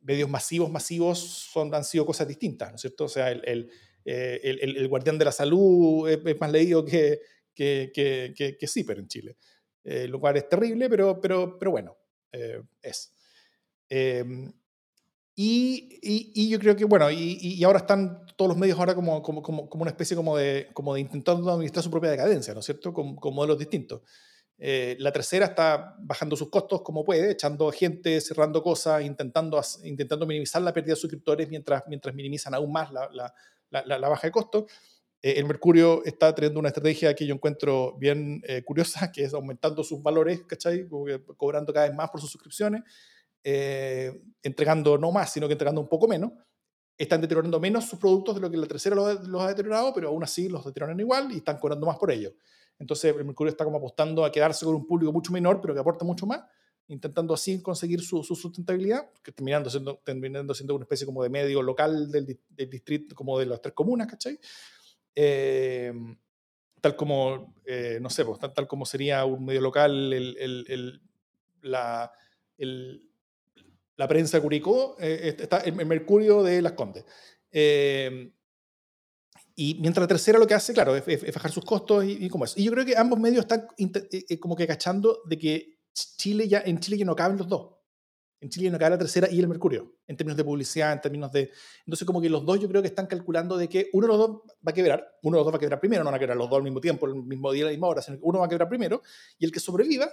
medios 0.00 0.28
masivos, 0.28 0.70
masivos 0.70 1.18
son, 1.18 1.74
han 1.74 1.84
sido 1.84 2.06
cosas 2.06 2.28
distintas, 2.28 2.70
¿no 2.70 2.76
es 2.76 2.80
cierto? 2.80 3.04
O 3.04 3.08
sea, 3.08 3.30
el, 3.30 3.42
el, 3.44 3.70
el, 4.04 4.88
guardián 4.88 5.18
de 5.18 5.24
la 5.24 5.32
salud 5.32 6.08
es 6.08 6.40
más 6.40 6.50
leído 6.50 6.84
que, 6.84 7.20
que, 7.54 7.90
que, 7.94 8.56
que, 8.58 8.66
CIPER 8.66 8.98
en 8.98 9.08
Chile, 9.08 9.36
eh, 9.84 10.08
lo 10.08 10.20
cual 10.20 10.36
es 10.36 10.48
terrible, 10.48 10.88
pero, 10.88 11.20
pero, 11.20 11.58
pero 11.58 11.70
bueno, 11.70 11.96
eh, 12.32 12.62
es. 12.82 13.12
Em, 13.88 14.52
y, 15.34 15.98
y, 16.34 16.50
yo 16.50 16.58
creo 16.58 16.76
que, 16.76 16.84
bueno, 16.84 17.10
y, 17.10 17.38
y, 17.40 17.64
ahora 17.64 17.78
están 17.78 18.26
todos 18.36 18.50
los 18.50 18.58
medios 18.58 18.78
ahora 18.78 18.94
como, 18.94 19.22
como, 19.22 19.42
como, 19.42 19.68
como, 19.68 19.82
una 19.82 19.90
especie 19.90 20.14
como 20.14 20.36
de, 20.36 20.68
como 20.74 20.94
de 20.94 21.00
intentando 21.00 21.50
administrar 21.50 21.82
su 21.82 21.90
propia 21.90 22.10
decadencia, 22.10 22.52
¿no 22.52 22.60
es 22.60 22.66
cierto? 22.66 22.92
Con, 22.92 23.16
con 23.16 23.34
modelos 23.34 23.58
distintos. 23.58 24.02
Eh, 24.58 24.96
la 25.00 25.10
tercera 25.10 25.46
está 25.46 25.96
bajando 25.98 26.36
sus 26.36 26.48
costos 26.50 26.82
como 26.82 27.02
puede, 27.02 27.32
echando 27.32 27.72
gente, 27.72 28.20
cerrando 28.20 28.62
cosas, 28.62 29.02
intentando, 29.02 29.60
intentando 29.84 30.26
minimizar 30.26 30.62
la 30.62 30.72
pérdida 30.72 30.92
de 30.92 31.00
suscriptores 31.00 31.48
mientras, 31.48 31.82
mientras 31.88 32.14
minimizan 32.14 32.54
aún 32.54 32.70
más 32.70 32.92
la, 32.92 33.08
la, 33.12 33.34
la, 33.70 33.98
la 33.98 34.08
baja 34.08 34.28
de 34.28 34.30
costos. 34.30 34.64
Eh, 35.22 35.34
el 35.36 35.44
Mercurio 35.44 36.04
está 36.04 36.34
teniendo 36.34 36.58
una 36.58 36.68
estrategia 36.68 37.14
que 37.14 37.24
yo 37.24 37.34
encuentro 37.34 37.96
bien 37.96 38.42
eh, 38.46 38.62
curiosa, 38.64 39.10
que 39.12 39.22
es 39.22 39.32
aumentando 39.32 39.84
sus 39.84 40.02
valores, 40.02 40.42
¿cachai? 40.42 40.88
Cobrando 41.36 41.72
cada 41.72 41.86
vez 41.86 41.96
más 41.96 42.10
por 42.10 42.20
sus 42.20 42.30
suscripciones, 42.30 42.82
eh, 43.44 44.20
entregando 44.42 44.98
no 44.98 45.12
más, 45.12 45.32
sino 45.32 45.46
que 45.46 45.52
entregando 45.52 45.80
un 45.80 45.88
poco 45.88 46.08
menos. 46.08 46.32
Están 46.98 47.20
deteriorando 47.20 47.58
menos 47.58 47.86
sus 47.88 47.98
productos 47.98 48.34
de 48.34 48.40
lo 48.40 48.50
que 48.50 48.56
la 48.56 48.66
tercera 48.66 48.94
los, 48.94 49.42
ha 49.42 49.48
deteriorado, 49.48 49.92
pero 49.94 50.08
aún 50.08 50.22
así 50.22 50.48
los 50.48 50.64
deterioran 50.64 50.98
igual 51.00 51.32
y 51.32 51.38
están 51.38 51.58
cobrando 51.58 51.86
más 51.86 51.96
por 51.96 52.10
ello. 52.10 52.34
Entonces, 52.78 53.14
el 53.16 53.24
Mercurio 53.24 53.50
está 53.50 53.64
como 53.64 53.78
apostando 53.78 54.24
a 54.24 54.32
quedarse 54.32 54.64
con 54.64 54.74
un 54.74 54.86
público 54.86 55.12
mucho 55.12 55.32
menor, 55.32 55.60
pero 55.60 55.72
que 55.72 55.80
aporta 55.80 56.04
mucho 56.04 56.26
más, 56.26 56.42
intentando 56.88 57.32
así 57.32 57.62
conseguir 57.62 58.02
su, 58.02 58.22
sustentabilidad, 58.22 59.08
que 59.22 59.32
terminando 59.32 59.70
siendo, 59.70 60.00
terminando 60.04 60.52
siendo 60.52 60.74
una 60.74 60.84
especie 60.84 61.06
como 61.06 61.22
de 61.22 61.30
medio 61.30 61.62
local 61.62 62.10
del, 62.10 62.38
del 62.50 62.70
distrito, 62.70 63.14
como 63.14 63.38
de 63.38 63.46
las 63.46 63.62
tres 63.62 63.74
comunas, 63.74 64.06
¿cachai? 64.06 64.38
Em, 65.14 66.16
tal 66.80 66.96
como, 66.96 67.54
eh, 67.64 67.98
no 68.00 68.10
sé, 68.10 68.24
pues, 68.24 68.38
tal, 68.40 68.66
como 68.66 68.86
sería 68.86 69.24
un 69.24 69.44
medio 69.44 69.60
local, 69.60 70.12
el, 70.12 70.36
el, 70.38 71.00
la, 71.62 72.12
la, 73.96 74.08
prensa 74.08 74.40
Curicó, 74.40 74.96
eh, 74.98 75.36
está 75.38 75.58
el, 75.58 75.74
Mercurio 75.86 76.42
de 76.42 76.60
Las 76.62 76.72
Condes. 76.72 77.04
Em, 77.50 78.32
y 79.54 79.74
mientras 79.80 80.02
la 80.02 80.08
tercera 80.08 80.38
lo 80.38 80.46
que 80.46 80.54
hace, 80.54 80.72
claro, 80.72 80.96
es, 80.96 81.34
bajar 81.34 81.52
sus 81.52 81.64
costos 81.64 82.04
y, 82.06 82.28
como 82.28 82.44
eso. 82.44 82.58
Y 82.58 82.64
yo 82.64 82.72
creo 82.72 82.86
que 82.86 82.96
ambos 82.96 83.18
medios 83.20 83.44
están 83.44 83.68
eh, 83.78 84.40
como 84.40 84.56
que 84.56 84.66
cachando 84.66 85.20
de 85.26 85.38
que 85.38 85.78
Chile 85.92 86.48
ya, 86.48 86.62
en 86.64 86.80
Chile 86.80 86.96
ya 86.96 87.04
no 87.04 87.14
caben 87.14 87.36
los 87.36 87.48
dos 87.48 87.81
en 88.42 88.48
Chile 88.48 88.70
no 88.70 88.78
cae 88.78 88.90
la 88.90 88.98
tercera 88.98 89.30
y 89.30 89.38
el 89.38 89.46
Mercurio, 89.46 89.94
en 90.04 90.16
términos 90.16 90.36
de 90.36 90.42
publicidad, 90.42 90.92
en 90.92 91.00
términos 91.00 91.30
de... 91.30 91.52
Entonces 91.86 92.04
como 92.04 92.20
que 92.20 92.28
los 92.28 92.44
dos 92.44 92.58
yo 92.58 92.68
creo 92.68 92.82
que 92.82 92.88
están 92.88 93.06
calculando 93.06 93.56
de 93.56 93.68
que 93.68 93.88
uno 93.92 94.08
de 94.08 94.12
los 94.12 94.18
dos 94.18 94.42
va 94.66 94.70
a 94.70 94.72
quebrar, 94.72 95.18
uno 95.22 95.36
de 95.36 95.38
los 95.38 95.44
dos 95.46 95.54
va 95.54 95.58
a 95.58 95.60
quebrar 95.60 95.78
primero, 95.78 96.02
no 96.02 96.10
van 96.10 96.16
a 96.16 96.18
quebrar 96.18 96.36
los 96.36 96.50
dos 96.50 96.56
al 96.56 96.64
mismo 96.64 96.80
tiempo, 96.80 97.06
el 97.06 97.14
mismo 97.14 97.52
día, 97.52 97.66
la 97.66 97.70
misma 97.70 97.86
hora, 97.86 98.02
sino 98.02 98.18
que 98.18 98.24
uno 98.24 98.40
va 98.40 98.46
a 98.46 98.48
quebrar 98.48 98.68
primero 98.68 99.00
y 99.38 99.44
el 99.44 99.52
que 99.52 99.60
sobreviva 99.60 100.12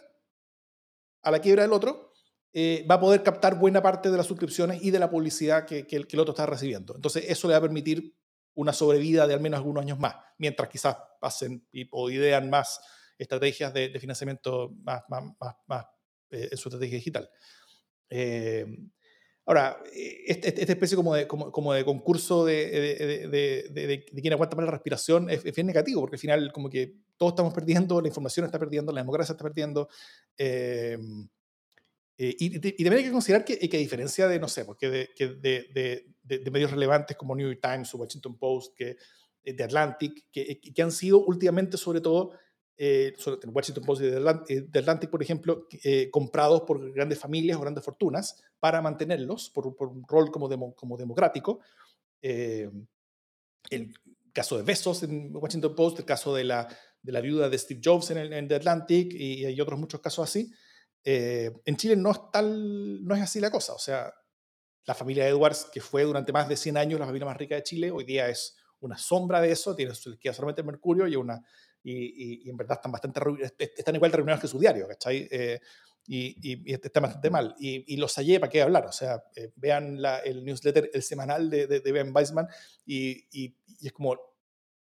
a 1.24 1.32
la 1.32 1.40
quiebra 1.40 1.64
del 1.64 1.74
otro 1.74 2.12
eh, 2.54 2.86
va 2.90 2.96
a 2.96 3.00
poder 3.00 3.24
captar 3.24 3.58
buena 3.58 3.82
parte 3.82 4.12
de 4.12 4.18
las 4.18 4.28
suscripciones 4.28 4.84
y 4.84 4.92
de 4.92 5.00
la 5.00 5.10
publicidad 5.10 5.66
que, 5.66 5.88
que, 5.88 5.96
el, 5.96 6.20
otro 6.20 6.34
está 6.34 6.46
recibiendo. 6.46 6.96
Entonces 6.96 7.26
eso 7.28 7.48
le 7.48 7.54
va 7.54 7.58
a 7.58 7.62
permitir 7.62 8.16
una 8.54 8.74
sobrevida 8.74 9.26
de 9.26 9.34
al 9.34 9.42
menos 9.42 9.58
algunos 9.58 9.82
años 9.82 9.98
más, 9.98 10.16
mientras 10.38 10.70
quizás 10.70 10.98
pasen 11.20 11.68
y, 11.72 11.88
o 11.92 12.12
idean 12.12 12.48
más 12.48 12.80
estrategias 13.18 13.74
de, 13.74 14.00
financiamiento 14.00 14.72
más, 14.84 15.02
más, 15.10 15.24
más, 15.66 15.86
eh, 16.30 16.50
en 16.52 16.58
su 16.58 16.70
estrategia 16.70 16.98
digital. 16.98 17.28
Eh, 18.10 18.66
ahora, 19.46 19.82
eh, 19.94 20.24
este, 20.28 20.50
este, 20.50 20.62
esta 20.62 20.74
especie 20.74 20.96
como 20.96 21.16
de, 21.16 21.28
como, 21.28 21.52
como 21.52 21.74
de 21.74 21.86
concurso 21.86 22.46
de, 22.46 23.28
de, 23.30 23.70
de, 23.72 24.06
quien 24.06 24.34
aguanta 24.34 24.56
más 24.56 24.66
la 24.66 24.72
respiración 24.72 25.30
es, 25.30 25.44
bien 25.44 25.68
negativo, 25.68 26.02
porque 26.02 26.16
al 26.16 26.20
final 26.20 26.52
como 26.52 26.70
que 26.70 26.96
todos 27.18 27.34
estamos 27.34 27.54
perdiendo, 27.54 28.02
la 28.02 28.08
información 28.08 28.46
está 28.46 28.60
perdiendo, 28.60 28.92
la 28.92 29.02
democracia 29.02 29.34
está 29.34 29.44
perdiendo. 29.44 29.90
Eh, 30.38 30.98
y, 32.18 32.58
y, 32.58 32.60
también 32.60 32.98
hay 32.98 33.04
que 33.04 33.12
considerar 33.12 33.46
que, 33.46 33.58
que 33.58 33.78
a 33.78 33.80
diferencia 33.80 34.28
de, 34.28 34.40
no 34.40 34.50
sé, 34.50 34.66
porque 34.66 34.90
de, 34.90 35.10
de, 35.18 36.52
medios 36.52 36.72
relevantes 36.72 37.16
como 37.16 37.34
New 37.34 37.48
York 37.48 37.62
Times 37.62 37.94
o 37.94 37.98
Washington 37.98 38.38
Post, 38.38 38.76
que, 38.76 38.98
de 39.42 39.64
Atlantic, 39.64 40.26
que, 40.32 40.60
que 40.60 40.82
han 40.82 40.92
sido 40.92 41.24
últimamente 41.26 41.78
sobre 41.78 42.02
todo 42.02 42.34
eh, 42.82 43.14
el 43.44 43.50
Washington 43.50 43.84
Post 43.84 44.02
y 44.04 44.62
The 44.62 44.80
Atlantic, 44.80 45.10
por 45.10 45.22
ejemplo, 45.22 45.68
eh, 45.84 46.10
comprados 46.10 46.62
por 46.62 46.94
grandes 46.94 47.20
familias 47.20 47.58
o 47.58 47.60
grandes 47.60 47.84
fortunas 47.84 48.42
para 48.58 48.82
mantenerlos 48.82 49.50
por, 49.50 49.76
por 49.76 49.90
un 49.90 50.06
rol 50.08 50.32
como, 50.32 50.74
como 50.74 50.96
democrático. 50.96 51.60
Eh, 52.22 52.72
el 53.70 53.94
caso 54.32 54.56
de 54.56 54.64
Besos 54.64 55.04
en 55.04 55.36
Washington 55.36 55.76
Post, 55.76 56.00
el 56.00 56.06
caso 56.06 56.34
de 56.34 56.46
la, 56.46 56.70
de 57.02 57.12
la 57.12 57.20
viuda 57.20 57.50
de 57.50 57.58
Steve 57.58 57.82
Jobs 57.84 58.12
en, 58.12 58.18
el, 58.18 58.48
The 58.48 58.56
Atlantic 58.56 59.14
y 59.14 59.44
hay 59.44 59.60
otros 59.60 59.78
muchos 59.78 60.00
casos 60.00 60.30
así. 60.30 60.50
en 61.04 61.76
Chile 61.76 61.98
no 61.98 62.12
es, 62.12 62.32
tal, 62.32 63.04
no 63.06 63.14
es 63.14 63.22
así 63.22 63.42
la 63.42 63.52
cosa. 63.52 63.74
O 63.74 63.80
sea, 63.80 64.14
la 64.86 64.96
familia 64.96 65.28
Edwards, 65.28 65.68
que 65.70 65.82
fue 65.82 66.04
durante 66.04 66.32
más 66.32 66.48
de 66.48 66.56
100 66.56 66.78
años 66.78 66.98
la 66.98 67.08
familia 67.08 67.26
más 67.26 67.36
rica 67.36 67.56
de 67.56 67.64
Chile, 67.64 67.92
hoy 67.92 68.06
día 68.06 68.30
es 68.30 68.56
una 68.80 68.98
sombra 68.98 69.42
de 69.42 69.52
eso, 69.52 69.76
tiene, 69.76 69.92
queda 70.18 70.34
solamente 70.34 70.62
el 70.62 70.68
Mercurio 70.68 71.08
y, 71.08 71.18
una, 71.18 71.44
y, 71.92 72.42
y, 72.46 72.50
en 72.50 72.58
verdad 72.58 72.78
están 72.78 72.92
bastante 72.92 73.20
están 73.58 73.96
igual 73.96 74.12
de 74.12 74.18
reunidos 74.18 74.40
que 74.40 74.48
su 74.48 74.60
diario, 74.60 74.88
¿cachai? 74.88 75.28
Eh, 75.32 75.60
y, 76.08 76.64
y, 76.70 76.74
están 76.74 77.04
bastante 77.04 77.30
mal. 77.30 77.56
Y, 77.60 77.98
los 77.98 78.16
hallé, 78.16 78.40
¿para 78.40 78.50
qué 78.50 78.62
hablar? 78.62 78.86
O 78.86 78.92
sea, 78.92 79.24
eh, 79.36 79.52
vean 79.56 80.02
la, 80.02 80.20
el 80.20 80.44
newsletter, 80.44 80.92
el 80.94 81.04
semanal 81.04 81.50
de, 81.50 81.68
de, 81.68 81.92
Ben 81.92 82.16
Weisman 82.16 82.48
y, 82.86 83.56
es 83.82 83.92
como 83.92 84.18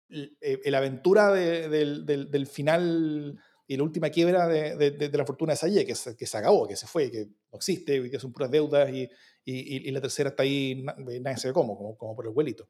eh, 0.08 0.70
la 0.70 0.78
aventura 0.78 1.32
del, 1.32 2.04
del, 2.04 2.30
del, 2.30 2.46
final 2.46 3.38
y 3.66 3.76
la 3.76 3.82
última 3.84 4.10
quiebra 4.10 4.48
de, 4.48 5.10
la 5.12 5.26
fortuna 5.26 5.52
de 5.52 5.56
Sayé, 5.56 5.86
que, 5.86 5.94
que 6.16 6.26
se 6.26 6.38
acabó, 6.38 6.66
que 6.66 6.76
se 6.76 6.86
fue, 6.86 7.10
que 7.10 7.26
no 7.52 7.56
existe, 7.56 8.10
que 8.10 8.18
son 8.18 8.32
puras 8.32 8.50
deudas 8.50 8.90
y, 8.92 9.08
y, 9.44 9.90
la 9.90 10.00
tercera 10.00 10.30
está 10.30 10.42
ahí, 10.42 10.84
nadie 11.20 11.36
sabe 11.36 11.54
cómo, 11.54 11.76
como, 11.76 11.96
como 11.96 12.16
por 12.16 12.26
el 12.26 12.32
vuelito. 12.32 12.68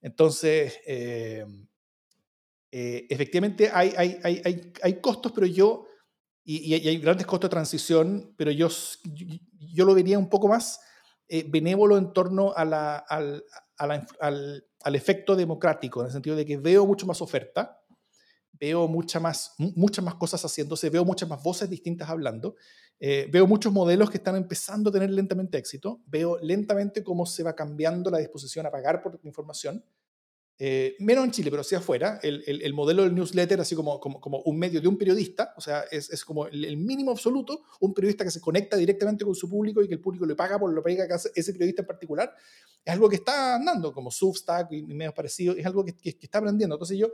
Entonces, 0.00 0.80
eh, 0.86 1.46
eh, 2.76 3.06
efectivamente 3.08 3.70
hay, 3.72 3.94
hay, 3.96 4.18
hay, 4.24 4.72
hay, 4.82 5.00
costos, 5.00 5.30
pero 5.30 5.46
yo, 5.46 5.86
y, 6.42 6.74
hay 6.74 6.98
grandes 6.98 7.24
costos 7.24 7.48
de 7.48 7.52
transición, 7.52 8.34
pero 8.36 8.50
yo, 8.50 8.66
yo, 9.60 9.84
lo 9.84 9.94
vería 9.94 10.18
un 10.18 10.28
poco 10.28 10.48
más 10.48 10.80
eh, 11.28 11.44
benévolo 11.48 11.96
en 11.96 12.12
torno 12.12 12.52
a 12.52 12.64
la, 12.64 12.96
al, 12.96 13.44
al, 13.76 14.66
al, 14.80 14.94
efecto 14.96 15.36
democrático, 15.36 16.00
en 16.00 16.06
el 16.06 16.12
sentido 16.12 16.34
de 16.34 16.44
que 16.44 16.56
veo 16.56 16.84
mucho 16.84 17.06
más 17.06 17.22
oferta, 17.22 17.80
veo 18.50 18.88
mucha 18.88 19.20
más, 19.20 19.54
muchas 19.76 20.04
más 20.04 20.16
cosas 20.16 20.44
haciéndose, 20.44 20.90
veo 20.90 21.04
muchas 21.04 21.28
más 21.28 21.40
voces 21.44 21.70
distintas 21.70 22.10
hablando, 22.10 22.56
veo 22.98 23.46
muchos 23.46 23.72
modelos 23.72 24.10
que 24.10 24.16
están 24.16 24.34
empezando 24.34 24.90
a 24.90 24.92
tener 24.92 25.10
lentamente 25.10 25.58
éxito, 25.58 26.02
veo 26.06 26.40
lentamente 26.42 27.04
cómo 27.04 27.24
se 27.24 27.44
va 27.44 27.54
cambiando 27.54 28.10
la 28.10 28.18
disposición 28.18 28.66
a 28.66 28.72
pagar 28.72 29.00
por 29.00 29.20
información, 29.22 29.84
eh, 30.56 30.94
menos 31.00 31.24
en 31.24 31.32
Chile, 31.32 31.50
pero 31.50 31.62
hacia 31.62 31.78
afuera, 31.78 32.20
el, 32.22 32.44
el, 32.46 32.72
modelo 32.74 33.02
del 33.02 33.12
newsletter, 33.12 33.60
así 33.60 33.74
como, 33.74 33.98
como, 33.98 34.38
un 34.42 34.56
medio 34.56 34.80
de 34.80 34.86
un 34.86 34.96
periodista, 34.96 35.52
o 35.56 35.60
sea, 35.60 35.82
es, 35.90 36.10
es 36.10 36.24
como 36.24 36.46
el, 36.46 36.76
mínimo 36.76 37.10
absoluto, 37.10 37.64
un 37.80 37.92
periodista 37.92 38.22
que 38.22 38.30
se 38.30 38.40
conecta 38.40 38.76
directamente 38.76 39.24
con 39.24 39.34
su 39.34 39.50
público 39.50 39.82
y 39.82 39.88
que 39.88 39.94
el 39.94 40.00
público 40.00 40.24
le 40.24 40.36
paga 40.36 40.56
por 40.56 40.72
lo 40.72 40.80
que 40.84 41.02
hace 41.02 41.32
ese 41.34 41.52
periodista 41.52 41.82
en 41.82 41.88
particular, 41.88 42.32
es 42.84 42.92
algo 42.92 43.08
que 43.08 43.16
está 43.16 43.56
andando, 43.56 43.92
como 43.92 44.12
Substack 44.12 44.70
y 44.70 44.82
medios 44.82 45.12
parecidos, 45.12 45.58
es 45.58 45.66
algo 45.66 45.84
que, 45.84 45.96
que, 45.96 46.16
está 46.22 46.38
aprendiendo. 46.38 46.76
Entonces 46.76 46.98
yo, 46.98 47.10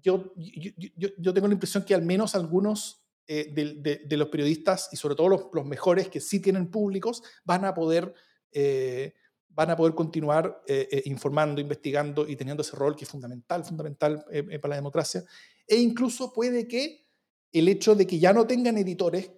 yo, 0.00 0.32
yo, 0.36 1.08
yo, 1.18 1.34
tengo 1.34 1.48
la 1.48 1.54
impresión 1.54 1.84
que 1.84 1.96
al 1.96 2.02
menos 2.02 2.36
algunos 2.36 3.02
eh, 3.26 3.52
de, 3.52 4.16
los 4.16 4.28
periodistas, 4.28 4.88
y 4.92 4.96
sobre 4.96 5.16
todo 5.16 5.28
los, 5.28 5.46
los, 5.52 5.66
mejores 5.66 6.08
que 6.08 6.20
sí 6.20 6.38
tienen 6.38 6.70
públicos, 6.70 7.24
van 7.44 7.64
a 7.64 7.74
poder... 7.74 8.14
Eh, 8.52 9.14
van 9.54 9.70
a 9.70 9.76
poder 9.76 9.94
continuar 9.94 10.62
eh, 10.66 10.88
eh, 10.90 11.02
informando, 11.06 11.60
investigando 11.60 12.26
y 12.28 12.36
teniendo 12.36 12.62
ese 12.62 12.76
rol 12.76 12.96
que 12.96 13.04
es 13.04 13.10
fundamental, 13.10 13.64
fundamental 13.64 14.24
eh, 14.30 14.58
para 14.58 14.70
la 14.70 14.76
democracia. 14.76 15.24
E 15.66 15.76
incluso 15.76 16.32
puede 16.32 16.66
que 16.66 17.06
el 17.52 17.68
hecho 17.68 17.94
de 17.94 18.06
que 18.06 18.18
ya 18.18 18.32
no 18.32 18.46
tengan 18.46 18.78
editores 18.78 19.30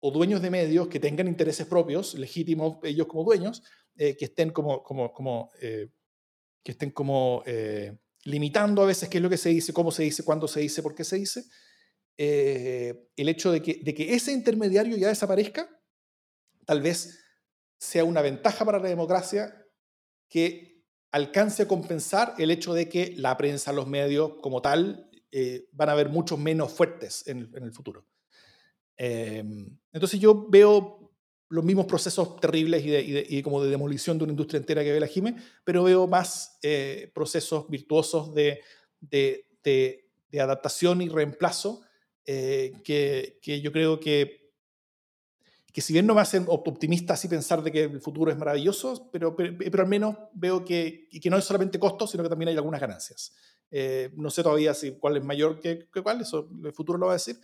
o 0.00 0.10
dueños 0.12 0.40
de 0.40 0.50
medios 0.50 0.88
que 0.88 1.00
tengan 1.00 1.26
intereses 1.26 1.66
propios, 1.66 2.14
legítimos 2.14 2.78
ellos 2.84 3.08
como 3.08 3.24
dueños, 3.24 3.62
que 3.96 4.16
estén 4.20 4.50
como, 4.50 4.84
como, 4.84 5.12
como 5.12 5.50
que 5.58 5.90
estén 6.70 6.92
como 6.92 7.42
limitando 8.22 8.82
a 8.82 8.86
veces 8.86 9.08
qué 9.08 9.18
es 9.18 9.22
lo 9.22 9.28
que 9.28 9.36
se 9.36 9.48
dice, 9.48 9.72
cómo 9.72 9.90
se 9.90 10.04
dice, 10.04 10.22
cuándo 10.22 10.46
se 10.46 10.60
dice, 10.60 10.84
por 10.84 10.94
qué 10.94 11.02
se 11.02 11.16
dice, 11.16 11.42
el 12.16 13.28
hecho 13.28 13.50
de 13.50 13.60
que, 13.60 13.80
de 13.82 13.92
que 13.92 14.14
ese 14.14 14.30
intermediario 14.30 14.96
ya 14.96 15.08
desaparezca, 15.08 15.68
tal 16.64 16.80
vez 16.80 17.18
sea 17.78 18.04
una 18.04 18.22
ventaja 18.22 18.64
para 18.64 18.78
la 18.78 18.88
democracia 18.88 19.64
que 20.28 20.84
alcance 21.12 21.62
a 21.62 21.68
compensar 21.68 22.34
el 22.38 22.50
hecho 22.50 22.74
de 22.74 22.88
que 22.88 23.14
la 23.16 23.36
prensa, 23.36 23.72
los 23.72 23.86
medios 23.86 24.34
como 24.42 24.60
tal, 24.60 25.08
eh, 25.30 25.68
van 25.72 25.88
a 25.88 25.94
ver 25.94 26.08
muchos 26.08 26.38
menos 26.38 26.72
fuertes 26.72 27.26
en, 27.26 27.50
el 27.54 27.72
futuro. 27.72 28.06
Em, 28.96 29.78
entonces 29.92 30.18
yo 30.20 30.48
veo 30.48 31.12
los 31.50 31.64
mismos 31.64 31.86
procesos 31.86 32.38
terribles 32.40 32.82
y, 32.84 33.42
como 33.42 33.62
de 33.62 33.70
demolición 33.70 34.18
de 34.18 34.24
una 34.24 34.32
industria 34.32 34.58
entera 34.58 34.84
que 34.84 34.92
ve 34.92 35.00
la 35.00 35.06
Jime, 35.06 35.36
pero 35.64 35.82
veo 35.82 36.06
más 36.06 36.58
eh, 36.62 37.10
procesos 37.14 37.68
virtuosos 37.70 38.34
de, 38.34 38.60
adaptación 40.38 41.00
y 41.00 41.08
reemplazo 41.08 41.82
eh, 42.26 42.72
que 42.84 43.60
yo 43.62 43.72
creo 43.72 43.98
que 43.98 44.47
que 45.72 45.80
si 45.80 45.92
bien 45.92 46.06
no 46.06 46.14
me 46.14 46.22
hacen 46.22 46.44
optimista 46.48 47.14
así 47.14 47.28
pensar 47.28 47.62
de 47.62 47.70
que 47.70 47.84
el 47.84 48.00
futuro 48.00 48.30
es 48.30 48.38
maravilloso, 48.38 49.10
pero, 49.12 49.36
pero, 49.36 49.82
al 49.82 49.88
menos 49.88 50.16
veo 50.32 50.64
que, 50.64 51.08
que 51.22 51.30
no 51.30 51.36
es 51.36 51.44
solamente 51.44 51.78
costo, 51.78 52.06
sino 52.06 52.22
que 52.22 52.28
también 52.28 52.48
hay 52.48 52.56
algunas 52.56 52.80
ganancias. 52.80 53.34
Eh, 53.70 54.10
no 54.16 54.30
sé 54.30 54.42
todavía 54.42 54.72
si 54.72 54.92
cuál 54.92 55.18
es 55.18 55.24
mayor 55.24 55.60
que, 55.60 55.86
cuál, 56.02 56.22
eso 56.22 56.48
el 56.64 56.72
futuro 56.72 56.98
lo 56.98 57.06
va 57.06 57.12
a 57.12 57.16
decir, 57.16 57.36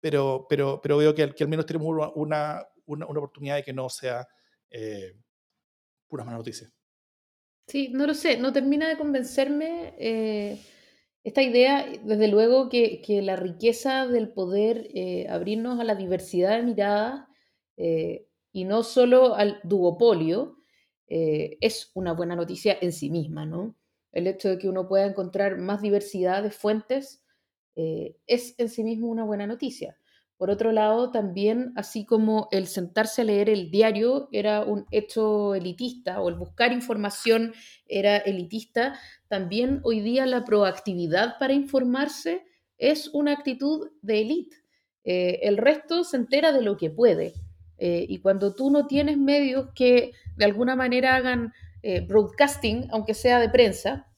pero, 0.00 0.46
pero, 0.48 0.80
pero 0.82 0.96
veo 0.96 1.14
que, 1.14 1.32
que 1.32 1.44
al 1.44 1.50
menos 1.50 1.66
tenemos 1.66 1.88
una, 1.88 2.08
una, 2.14 2.66
una, 2.86 3.06
oportunidad 3.06 3.56
de 3.56 3.62
que 3.62 3.72
no 3.72 3.88
sea 3.88 4.26
eh, 4.70 5.14
pura 6.08 6.24
mala 6.24 6.38
noticia. 6.38 6.68
Sí, 7.68 7.90
no 7.92 8.06
lo 8.06 8.14
sé, 8.14 8.38
no 8.38 8.52
termina 8.52 8.88
de 8.88 8.96
convencerme 8.96 9.94
eh, 9.98 10.60
esta 11.22 11.42
idea, 11.42 11.86
desde 12.02 12.26
luego 12.26 12.68
que, 12.70 13.02
que, 13.02 13.22
la 13.22 13.36
riqueza 13.36 14.08
del 14.08 14.32
poder 14.32 14.88
abrirnos 15.28 15.78
a 15.78 15.84
la 15.84 15.94
diversidad 15.94 16.56
de 16.56 16.62
miradas 16.64 17.27
eh, 17.78 18.26
y 18.52 18.64
no 18.64 18.82
solo 18.82 19.36
al 19.36 19.60
duopolio, 19.62 20.56
eh, 21.06 21.56
es 21.60 21.92
una 21.94 22.12
buena 22.12 22.34
noticia 22.34 22.76
en 22.80 22.92
sí 22.92 23.08
misma, 23.08 23.46
¿no? 23.46 23.76
El 24.10 24.26
hecho 24.26 24.48
de 24.48 24.58
que 24.58 24.68
uno 24.68 24.88
pueda 24.88 25.06
encontrar 25.06 25.58
más 25.58 25.80
diversidad 25.80 26.42
de 26.42 26.50
fuentes 26.50 27.22
eh, 27.76 28.16
es 28.26 28.56
en 28.58 28.68
sí 28.68 28.82
mismo 28.82 29.08
una 29.08 29.24
buena 29.24 29.46
noticia. 29.46 29.96
Por 30.36 30.50
otro 30.50 30.72
lado, 30.72 31.12
también, 31.12 31.72
así 31.76 32.04
como 32.04 32.48
el 32.50 32.66
sentarse 32.66 33.22
a 33.22 33.24
leer 33.24 33.48
el 33.48 33.70
diario 33.70 34.28
era 34.32 34.64
un 34.64 34.86
hecho 34.90 35.54
elitista 35.54 36.20
o 36.20 36.28
el 36.28 36.34
buscar 36.34 36.72
información 36.72 37.52
era 37.86 38.16
elitista, 38.16 38.98
también 39.28 39.80
hoy 39.84 40.00
día 40.00 40.26
la 40.26 40.44
proactividad 40.44 41.38
para 41.38 41.54
informarse 41.54 42.44
es 42.76 43.08
una 43.08 43.32
actitud 43.32 43.90
de 44.02 44.20
élite. 44.20 44.56
el 45.04 45.56
resto 45.56 46.04
se 46.04 46.16
entera 46.16 46.52
de 46.52 46.62
lo 46.62 46.76
que 46.76 46.90
puede. 46.90 47.34
Eh, 47.78 48.04
y 48.08 48.18
cuando 48.18 48.54
tú 48.54 48.70
no 48.70 48.86
tienes 48.86 49.16
medios 49.16 49.70
que 49.74 50.12
de 50.36 50.44
alguna 50.44 50.74
manera 50.74 51.14
hagan 51.14 51.52
eh, 51.82 52.00
broadcasting, 52.00 52.88
aunque 52.90 53.14
sea 53.14 53.38
de 53.38 53.48
prensa, 53.48 54.08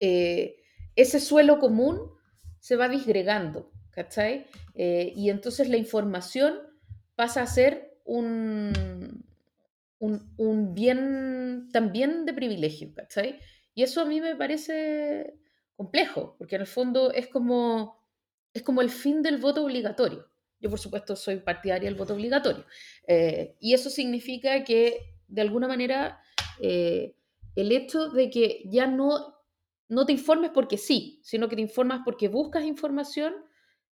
eh, 0.00 0.56
ese 0.96 1.20
suelo 1.20 1.58
común 1.58 2.10
se 2.58 2.76
va 2.76 2.88
disgregando, 2.88 3.70
¿cachai? 3.90 4.46
y 4.74 5.28
entonces 5.28 5.68
la 5.68 5.76
información 5.76 6.54
pasa 7.14 7.42
a 7.42 7.46
ser 7.46 7.98
un, 8.04 9.24
un, 9.98 10.74
bien 10.74 11.68
también 11.72 12.24
de 12.24 12.32
privilegio, 12.32 12.92
¿cachai? 12.94 13.38
Y 13.74 13.82
eso 13.82 14.00
a 14.00 14.04
mí 14.04 14.20
me 14.20 14.34
parece 14.34 15.34
complejo, 15.76 16.36
porque 16.38 16.56
en 16.56 16.62
el 16.62 16.66
fondo 16.66 17.12
es 17.12 17.28
como, 17.28 18.02
es 18.54 18.62
como 18.62 18.80
el 18.82 18.90
fin 18.90 19.22
del 19.22 19.38
voto 19.38 19.64
obligatorio. 19.64 20.31
Yo, 20.62 20.70
por 20.70 20.78
supuesto, 20.78 21.16
soy 21.16 21.38
partidaria 21.38 21.88
del 21.88 21.98
voto 21.98 22.14
obligatorio. 22.14 22.64
Eh, 23.08 23.56
y 23.58 23.74
eso 23.74 23.90
significa 23.90 24.62
que, 24.62 25.16
de 25.26 25.40
alguna 25.42 25.66
manera, 25.66 26.20
eh, 26.60 27.16
el 27.56 27.72
hecho 27.72 28.10
de 28.10 28.30
que 28.30 28.62
ya 28.66 28.86
no, 28.86 29.34
no 29.88 30.06
te 30.06 30.12
informes 30.12 30.52
porque 30.54 30.78
sí, 30.78 31.20
sino 31.24 31.48
que 31.48 31.56
te 31.56 31.62
informas 31.62 32.02
porque 32.04 32.28
buscas 32.28 32.64
información, 32.64 33.34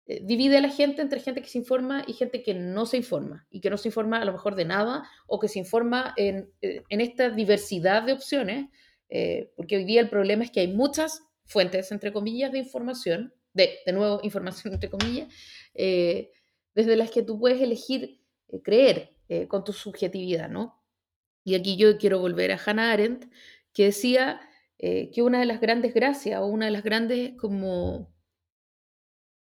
eh, 0.06 0.20
divide 0.24 0.56
a 0.56 0.62
la 0.62 0.70
gente 0.70 1.02
entre 1.02 1.20
gente 1.20 1.42
que 1.42 1.50
se 1.50 1.58
informa 1.58 2.02
y 2.06 2.14
gente 2.14 2.42
que 2.42 2.54
no 2.54 2.86
se 2.86 2.96
informa, 2.96 3.46
y 3.50 3.60
que 3.60 3.68
no 3.68 3.76
se 3.76 3.88
informa 3.88 4.22
a 4.22 4.24
lo 4.24 4.32
mejor 4.32 4.54
de 4.54 4.64
nada, 4.64 5.06
o 5.26 5.38
que 5.38 5.48
se 5.48 5.58
informa 5.58 6.14
en, 6.16 6.50
en 6.62 7.00
esta 7.02 7.28
diversidad 7.28 8.04
de 8.04 8.14
opciones, 8.14 8.70
porque 9.54 9.76
hoy 9.76 9.84
día 9.84 10.00
el 10.00 10.08
problema 10.08 10.44
es 10.44 10.50
que 10.50 10.60
hay 10.60 10.68
muchas 10.68 11.22
fuentes, 11.44 11.92
entre 11.92 12.12
comillas, 12.12 12.50
de 12.50 12.58
información, 12.58 13.34
de, 13.52 13.78
de 13.86 13.92
nuevo, 13.92 14.18
información 14.24 14.74
entre 14.74 14.90
comillas, 14.90 15.28
desde 16.74 16.96
las 16.96 17.10
que 17.10 17.22
tú 17.22 17.38
puedes 17.38 17.60
elegir 17.60 18.20
eh, 18.48 18.62
creer 18.62 19.16
eh, 19.28 19.48
con 19.48 19.64
tu 19.64 19.72
subjetividad, 19.72 20.48
¿no? 20.48 20.82
Y 21.44 21.54
aquí 21.54 21.76
yo 21.76 21.98
quiero 21.98 22.18
volver 22.20 22.52
a 22.52 22.60
Hannah 22.64 22.92
Arendt, 22.92 23.26
que 23.72 23.86
decía 23.86 24.40
eh, 24.78 25.10
que 25.10 25.22
una 25.22 25.40
de 25.40 25.46
las 25.46 25.60
grandes 25.60 25.94
gracias 25.94 26.40
o 26.40 26.46
una 26.46 26.66
de 26.66 26.72
las 26.72 26.84
grandes 26.84 27.32
como 27.36 28.12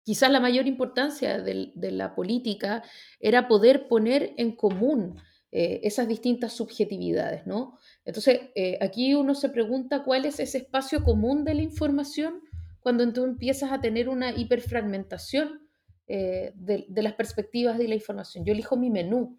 quizás 0.03 0.31
la 0.31 0.41
mayor 0.41 0.67
importancia 0.67 1.41
de, 1.41 1.73
la 1.75 2.15
política 2.15 2.83
era 3.21 3.49
poder 3.49 3.87
poner 3.87 4.35
en 4.39 4.57
común 4.57 5.21
esas 5.53 6.07
distintas 6.07 6.53
subjetividades, 6.53 7.45
¿no? 7.45 7.77
Entonces, 8.05 8.41
aquí 8.81 9.15
uno 9.15 9.35
se 9.35 9.49
pregunta 9.49 10.05
cuál 10.05 10.25
es 10.25 10.39
ese 10.39 10.59
espacio 10.59 11.03
común 11.03 11.45
de 11.45 11.55
la 11.55 11.63
información 11.63 12.41
cuando 12.79 13.13
tú 13.13 13.25
empiezas 13.25 13.73
a 13.73 13.81
tener 13.81 14.09
una 14.09 14.31
hiperfragmentación 14.31 15.70
eh, 16.13 16.53
de, 16.57 17.03
las 17.03 17.15
perspectivas 17.15 17.79
de 17.79 17.87
la 17.87 17.95
información. 17.95 18.45
Yo 18.45 18.53
elijo 18.53 18.77
mi 18.77 18.91
menú 18.91 19.39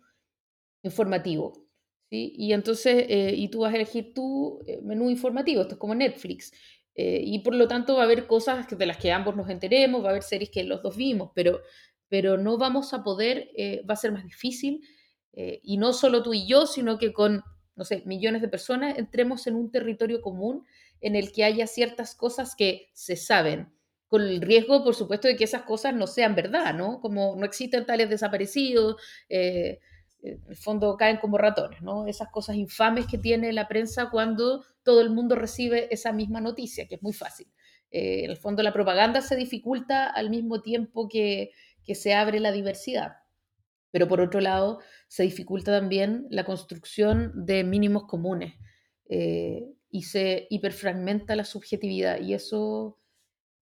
informativo. 0.84 1.68
¿sí? 2.10 2.34
Y 2.38 2.54
entonces, 2.54 3.08
eh, 3.10 3.34
y 3.36 3.50
tú 3.50 3.60
vas 3.60 3.74
a 3.74 3.76
elegir 3.76 4.14
tu 4.14 4.62
menú 4.82 5.10
informativo, 5.10 5.64
esto 5.64 5.74
es 5.74 5.80
como 5.80 5.96
Netflix. 5.96 6.54
y 6.96 7.40
por 7.40 7.56
lo 7.56 7.68
tanto 7.68 7.96
va 7.96 8.02
a 8.02 8.06
haber 8.06 8.26
cosas 8.26 8.68
de 8.70 8.86
las 8.86 8.98
que 8.98 9.12
ambos 9.12 9.36
nos 9.36 9.50
enteremos, 9.50 10.02
va 10.02 10.08
a 10.08 10.12
haber 10.12 10.24
series 10.24 10.50
que 10.50 10.64
los 10.64 10.82
dos 10.82 10.96
vimos, 10.96 11.32
pero, 11.36 11.62
pero 12.08 12.38
no 12.38 12.58
vamos 12.58 12.94
a 12.94 13.04
poder, 13.04 13.50
va 13.90 13.94
a 13.94 13.98
ser 13.98 14.12
más 14.14 14.24
difícil, 14.24 14.82
y 15.34 15.78
no 15.78 15.94
solo 15.94 16.24
tú 16.24 16.34
y 16.34 16.48
yo, 16.48 16.68
sino 16.68 16.98
que 16.98 17.12
con, 17.12 17.44
no 17.76 17.84
sé, 17.84 18.04
millones 18.06 18.42
de 18.42 18.50
personas 18.50 18.98
entremos 18.98 19.48
en 19.48 19.56
un 19.56 19.72
territorio 19.72 20.22
común 20.22 20.66
en 21.02 21.16
el 21.16 21.32
que 21.32 21.44
haya 21.44 21.68
ciertas 21.68 22.16
cosas 22.16 22.56
que 22.56 22.90
se 22.94 23.16
saben, 23.16 23.74
con 24.12 24.24
el 24.24 24.42
riesgo, 24.42 24.84
por 24.84 24.94
supuesto, 24.94 25.30
de 25.30 25.38
que 25.38 25.46
esas 25.46 25.62
cosas 25.62 25.96
no 25.96 26.06
sean 26.06 26.36
verdad, 26.36 26.74
¿no? 26.74 27.00
Como 27.00 27.38
no 27.38 27.46
existen 27.46 27.86
tales 27.86 28.10
desaparecidos, 28.10 28.98
eh, 29.30 29.80
en 30.22 30.42
el 30.50 30.58
fondo 30.58 30.98
caen 30.98 31.16
como 31.16 31.38
ratones, 31.38 31.82
¿no? 31.82 32.06
Esas 32.06 32.28
cosas 32.28 32.58
infames 32.58 33.08
que 33.08 33.18
tiene 33.18 33.54
la 33.54 33.70
prensa 33.70 34.10
cuando 34.10 34.66
todo 34.84 35.00
el 35.00 35.12
mundo 35.12 35.36
recibe 35.36 35.88
esa 35.94 36.12
misma 36.12 36.42
noticia, 36.42 36.90
que 36.90 36.96
es 36.96 37.02
muy 37.02 37.14
fácil. 37.14 37.48
Eh, 37.90 38.26
en 38.26 38.32
el 38.32 38.36
fondo 38.36 38.62
la 38.64 38.74
propaganda 38.74 39.22
se 39.22 39.38
dificulta 39.38 40.08
al 40.08 40.30
mismo 40.30 40.62
tiempo 40.62 41.08
que, 41.08 41.52
se 41.94 42.14
abre 42.14 42.42
la 42.42 42.52
diversidad. 42.52 43.18
Pero 43.92 44.10
por 44.10 44.20
otro 44.20 44.42
lado, 44.42 44.80
se 45.08 45.24
dificulta 45.24 45.72
también 45.78 46.26
la 46.30 46.44
construcción 46.44 47.32
de 47.46 47.64
mínimos 47.64 48.08
comunes 48.08 48.56
eh, 49.10 49.74
y 49.90 50.04
se 50.04 50.48
hiperfragmenta 50.50 51.36
la 51.36 51.46
subjetividad 51.46 52.20
y 52.22 52.34
eso 52.34 53.01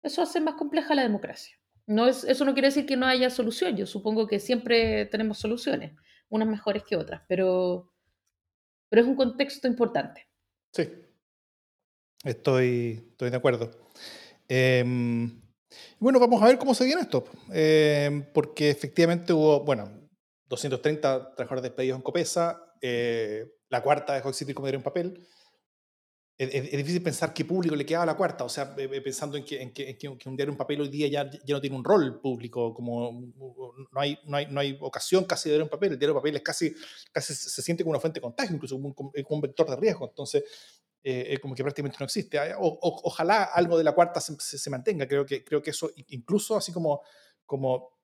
eso 0.03 0.21
hace 0.21 0.41
más 0.41 0.55
compleja 0.55 0.93
la 0.93 1.01
democracia. 1.01 1.57
No 1.87 2.07
es, 2.07 2.23
eso 2.23 2.45
no 2.45 2.53
quiere 2.53 2.67
decir 2.67 2.85
que 2.85 2.97
no 2.97 3.07
haya 3.07 3.29
solución. 3.29 3.75
Yo 3.75 3.85
supongo 3.85 4.27
que 4.27 4.39
siempre 4.39 5.05
tenemos 5.05 5.39
soluciones, 5.39 5.93
unas 6.29 6.47
mejores 6.47 6.83
que 6.83 6.95
otras, 6.95 7.21
pero, 7.27 7.91
es 8.91 9.05
un 9.05 9.15
contexto 9.15 9.67
importante. 9.67 10.27
Sí, 10.71 10.89
estoy, 12.23 13.13
de 13.17 13.35
acuerdo. 13.35 13.71
Em, 14.47 15.41
bueno, 15.99 16.19
vamos 16.19 16.41
a 16.41 16.47
ver 16.47 16.57
cómo 16.57 16.75
se 16.75 16.85
viene 16.85 17.01
esto, 17.01 17.25
em, 17.51 18.23
porque 18.33 18.69
efectivamente 18.69 19.33
hubo, 19.33 19.61
bueno, 19.61 19.89
230 20.47 21.35
trabajadores 21.35 21.63
despedidos 21.63 21.97
en 21.97 22.03
Copesa, 22.03 22.73
eh, 22.81 23.45
la 23.69 23.81
cuarta 23.81 24.13
dejó 24.13 24.27
de 24.27 24.31
existir 24.31 24.55
como 24.55 24.67
en 24.67 24.83
papel, 24.83 25.25
es, 26.37 26.71
difícil 26.71 27.03
pensar 27.03 27.33
qué 27.33 27.45
público 27.45 27.75
le 27.75 27.85
quedaba 27.85 28.03
a 28.03 28.07
la 28.07 28.17
cuarta, 28.17 28.43
o 28.43 28.49
sea, 28.49 28.75
pensando 28.75 29.37
en 29.37 29.45
que, 29.45 29.61
en 29.61 29.73
que, 29.73 29.97
que, 29.97 30.07
un 30.07 30.35
diario 30.35 30.51
en 30.51 30.57
papel 30.57 30.81
hoy 30.81 30.89
día 30.89 31.07
ya, 31.07 31.29
ya 31.29 31.55
no 31.55 31.61
tiene 31.61 31.75
un 31.75 31.83
rol 31.83 32.19
público, 32.19 32.73
como 32.73 33.33
no 33.91 33.99
hay, 33.99 34.17
no 34.25 34.37
hay, 34.37 34.47
no 34.47 34.59
hay 34.59 34.77
ocasión 34.81 35.25
casi 35.25 35.49
de 35.49 35.53
diario 35.53 35.65
en 35.65 35.69
papel, 35.69 35.91
el 35.93 35.99
diario 35.99 36.13
en 36.13 36.19
papel 36.19 36.35
es 36.35 36.41
casi, 36.41 36.73
casi 37.11 37.35
se 37.35 37.61
siente 37.61 37.83
como 37.83 37.91
una 37.91 37.99
fuente 37.99 38.19
de 38.19 38.23
contagio, 38.23 38.55
incluso 38.55 38.75
como 38.75 38.95
un, 38.97 39.11
un 39.29 39.41
vector 39.41 39.69
de 39.69 39.75
riesgo, 39.75 40.07
entonces 40.09 40.43
eh, 41.05 41.37
como 41.41 41.53
que 41.53 41.63
prácticamente 41.63 41.97
no 41.99 42.05
existe. 42.05 42.39
O, 42.57 42.79
ojalá 43.03 43.43
algo 43.43 43.77
de 43.77 43.83
la 43.83 43.91
cuarta 43.91 44.21
se, 44.21 44.37
se, 44.39 44.69
mantenga, 44.69 45.05
creo 45.05 45.25
que, 45.25 45.43
creo 45.43 45.61
que 45.61 45.71
eso 45.71 45.91
incluso 46.07 46.55
así 46.55 46.71
como, 46.71 47.01
como 47.45 47.99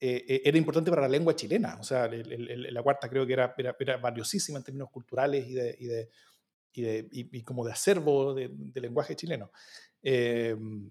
eh, 0.00 0.24
eh, 0.26 0.42
era 0.44 0.56
importante 0.56 0.90
para 0.90 1.02
la 1.02 1.08
lengua 1.08 1.36
chilena, 1.36 1.76
o 1.78 1.82
sea, 1.82 2.08
la 2.08 2.82
cuarta 2.82 3.08
creo 3.10 3.26
que 3.26 3.34
era, 3.34 3.54
era, 3.58 3.76
era, 3.78 3.96
valiosísima 3.98 4.58
en 4.58 4.64
términos 4.64 4.90
culturales 4.90 5.46
y 5.46 5.52
de, 5.52 5.76
y 5.78 5.86
de 5.86 6.08
y, 6.78 7.42
como 7.42 7.64
de 7.64 7.72
acervo 7.72 8.34
de, 8.34 8.50
lenguaje 8.74 9.16
chileno. 9.16 9.50
Em, 10.02 10.90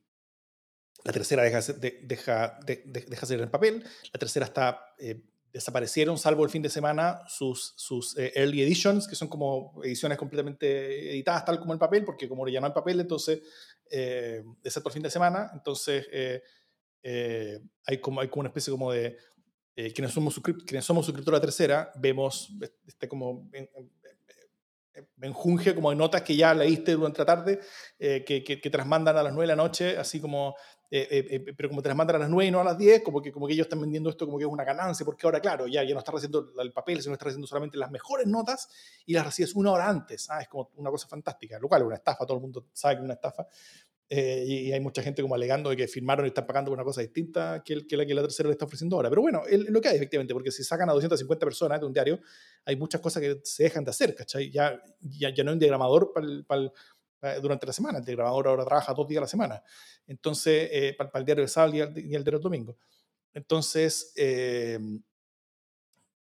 la 1.08 1.14
tercera 1.14 1.44
deja, 1.44 1.62
deja, 2.04 2.60
deja 2.66 3.26
ser 3.26 3.40
en 3.40 3.50
papel. 3.50 3.84
La 4.12 4.20
tercera 4.20 4.46
está, 4.46 4.94
eh, 4.98 5.22
desaparecieron, 5.54 6.18
salvo 6.18 6.44
el 6.44 6.50
fin 6.50 6.62
de 6.62 6.70
semana, 6.70 7.22
sus, 7.30 7.74
sus 7.78 8.18
eh, 8.18 8.34
early 8.36 8.62
editions, 8.62 9.08
que 9.08 9.16
son 9.16 9.30
como 9.30 9.80
ediciones 9.84 10.18
completamente 10.18 11.12
editadas 11.12 11.46
tal 11.46 11.60
como 11.60 11.72
el 11.72 11.80
papel, 11.80 12.04
porque 12.04 12.28
como 12.28 12.46
no 12.46 12.66
hay 12.66 12.74
papel, 12.74 13.00
entonces, 13.00 13.42
eh, 13.90 14.44
excepto 14.64 14.90
el 14.90 14.94
fin 14.94 15.04
de 15.04 15.10
semana, 15.10 15.50
entonces 15.54 16.08
hay, 17.86 18.02
como, 18.02 18.20
hay 18.20 18.28
como 18.28 18.42
una 18.42 18.50
especie 18.50 18.72
como 18.72 18.92
de... 18.92 19.16
quienes, 19.74 20.12
somos 20.12 20.42
quienes 20.66 20.84
somos 20.84 21.06
suscriptores 21.06 21.38
a 21.38 21.40
la 21.40 21.46
tercera, 21.46 21.92
vemos 21.96 22.50
este 22.86 23.08
como 23.08 23.50
menjunje 25.18 25.76
como 25.76 25.90
de 25.90 25.96
notas 25.96 26.22
que 26.22 26.36
ya 26.36 26.54
leíste 26.54 26.94
durante 26.94 27.20
la 27.20 27.26
tarde, 27.26 27.60
eh, 28.00 28.24
que, 28.26 28.44
que, 28.44 28.60
que, 28.60 28.70
te 28.70 28.78
las 28.78 28.88
mandan 28.88 29.18
a 29.18 29.24
las 29.24 29.34
9 29.34 29.44
de 29.44 29.56
la 29.56 29.62
noche, 29.62 29.98
así 29.98 30.20
como, 30.20 30.56
eh, 30.90 31.28
eh, 31.30 31.54
pero 31.56 31.70
como 31.70 31.82
te 31.82 31.90
las 31.90 31.98
mandan 31.98 32.16
a 32.16 32.20
las 32.20 32.30
9 32.30 32.48
y 32.48 32.52
no 32.52 32.62
a 32.62 32.64
las 32.64 32.78
10, 32.78 33.04
como 33.04 33.22
que, 33.22 33.32
como 33.32 33.48
que 33.48 33.54
ellos 33.54 33.66
están 33.66 33.82
vendiendo 33.82 34.10
esto 34.10 34.26
como 34.26 34.38
que 34.38 34.46
es 34.46 34.50
una 34.50 34.64
ganancia, 34.64 35.06
porque 35.06 35.28
ahora, 35.28 35.40
claro, 35.40 35.68
ya, 35.68 35.84
ya 35.84 35.94
no 35.94 36.00
estás 36.00 36.16
haciendo 36.16 36.54
el 36.60 36.72
papel, 36.72 37.02
sino 37.02 37.14
estás 37.14 37.30
haciendo 37.30 37.48
solamente 37.48 37.78
las 37.78 37.92
mejores 37.92 38.28
notas 38.28 38.70
y 39.06 39.14
las 39.14 39.26
recibes 39.26 39.56
una 39.56 39.72
hora 39.72 39.90
antes. 39.90 40.30
Ah, 40.30 40.42
es 40.42 40.48
como 40.48 40.72
una 40.76 40.90
cosa 40.90 41.08
fantástica, 41.08 41.60
lo 41.60 41.68
cual 41.68 41.82
es 41.82 41.88
una 41.88 41.96
estafa, 41.96 42.26
todo 42.26 42.38
el 42.38 42.42
mundo 42.42 42.68
sabe 42.74 42.96
que 42.96 43.00
es 43.02 43.06
una 43.06 43.14
estafa. 43.16 43.48
Eh, 44.10 44.46
y, 44.48 44.72
hay 44.72 44.80
mucha 44.80 45.02
gente 45.02 45.22
como 45.22 45.36
alegando 45.36 45.70
de 45.70 45.76
que 45.76 45.88
firmaron 45.88 46.26
y 46.26 46.30
están 46.30 46.48
pagando 46.48 46.72
una 46.72 46.84
cosa 46.84 47.02
distinta 47.02 47.62
que, 47.64 47.86
que, 47.86 47.98
la, 47.98 48.06
que 48.06 48.14
la 48.14 48.22
tercera 48.22 48.48
le 48.48 48.54
está 48.54 48.66
ofreciendo 48.66 48.96
ahora. 48.96 49.10
Pero 49.10 49.22
bueno, 49.22 49.44
lo 49.50 49.82
que 49.82 49.90
hay 49.90 49.98
efectivamente, 49.98 50.34
porque 50.34 50.52
si 50.52 50.64
sacan 50.64 50.90
a 50.90 50.94
250 50.94 51.46
personas 51.46 51.80
de 51.80 51.86
un 51.86 51.94
diario, 51.94 52.20
hay 52.64 52.76
muchas 52.78 53.02
cosas 53.02 53.22
que 53.22 53.42
se 53.44 53.64
dejan 53.64 53.84
de 53.84 53.92
hacer, 53.92 54.16
¿cachai? 54.16 54.50
Ya, 54.50 54.82
ya, 55.02 55.34
ya 55.34 55.44
no 55.44 55.52
hay 55.52 55.54
un 55.54 55.60
diagramador 55.60 56.14
para 56.48 56.72
durante 57.42 57.66
la 57.66 57.74
semana, 57.74 57.98
el 57.98 58.06
diagramador 58.06 58.48
ahora 58.48 58.64
trabaja 58.64 58.94
dos 58.94 59.08
días 59.08 59.18
a 59.18 59.22
la 59.22 59.28
semana. 59.28 59.64
Entonces, 60.06 60.70
eh, 60.72 60.96
para, 60.98 61.10
el 61.16 61.26
diario 61.26 61.44
de 61.44 61.48
sábado 61.48 61.76
y 61.76 61.80
el, 61.80 61.98
y 61.98 62.16
el 62.16 62.24
diario 62.24 62.40
domingo. 62.40 62.78
Entonces, 63.34 64.14
eh, 64.16 64.80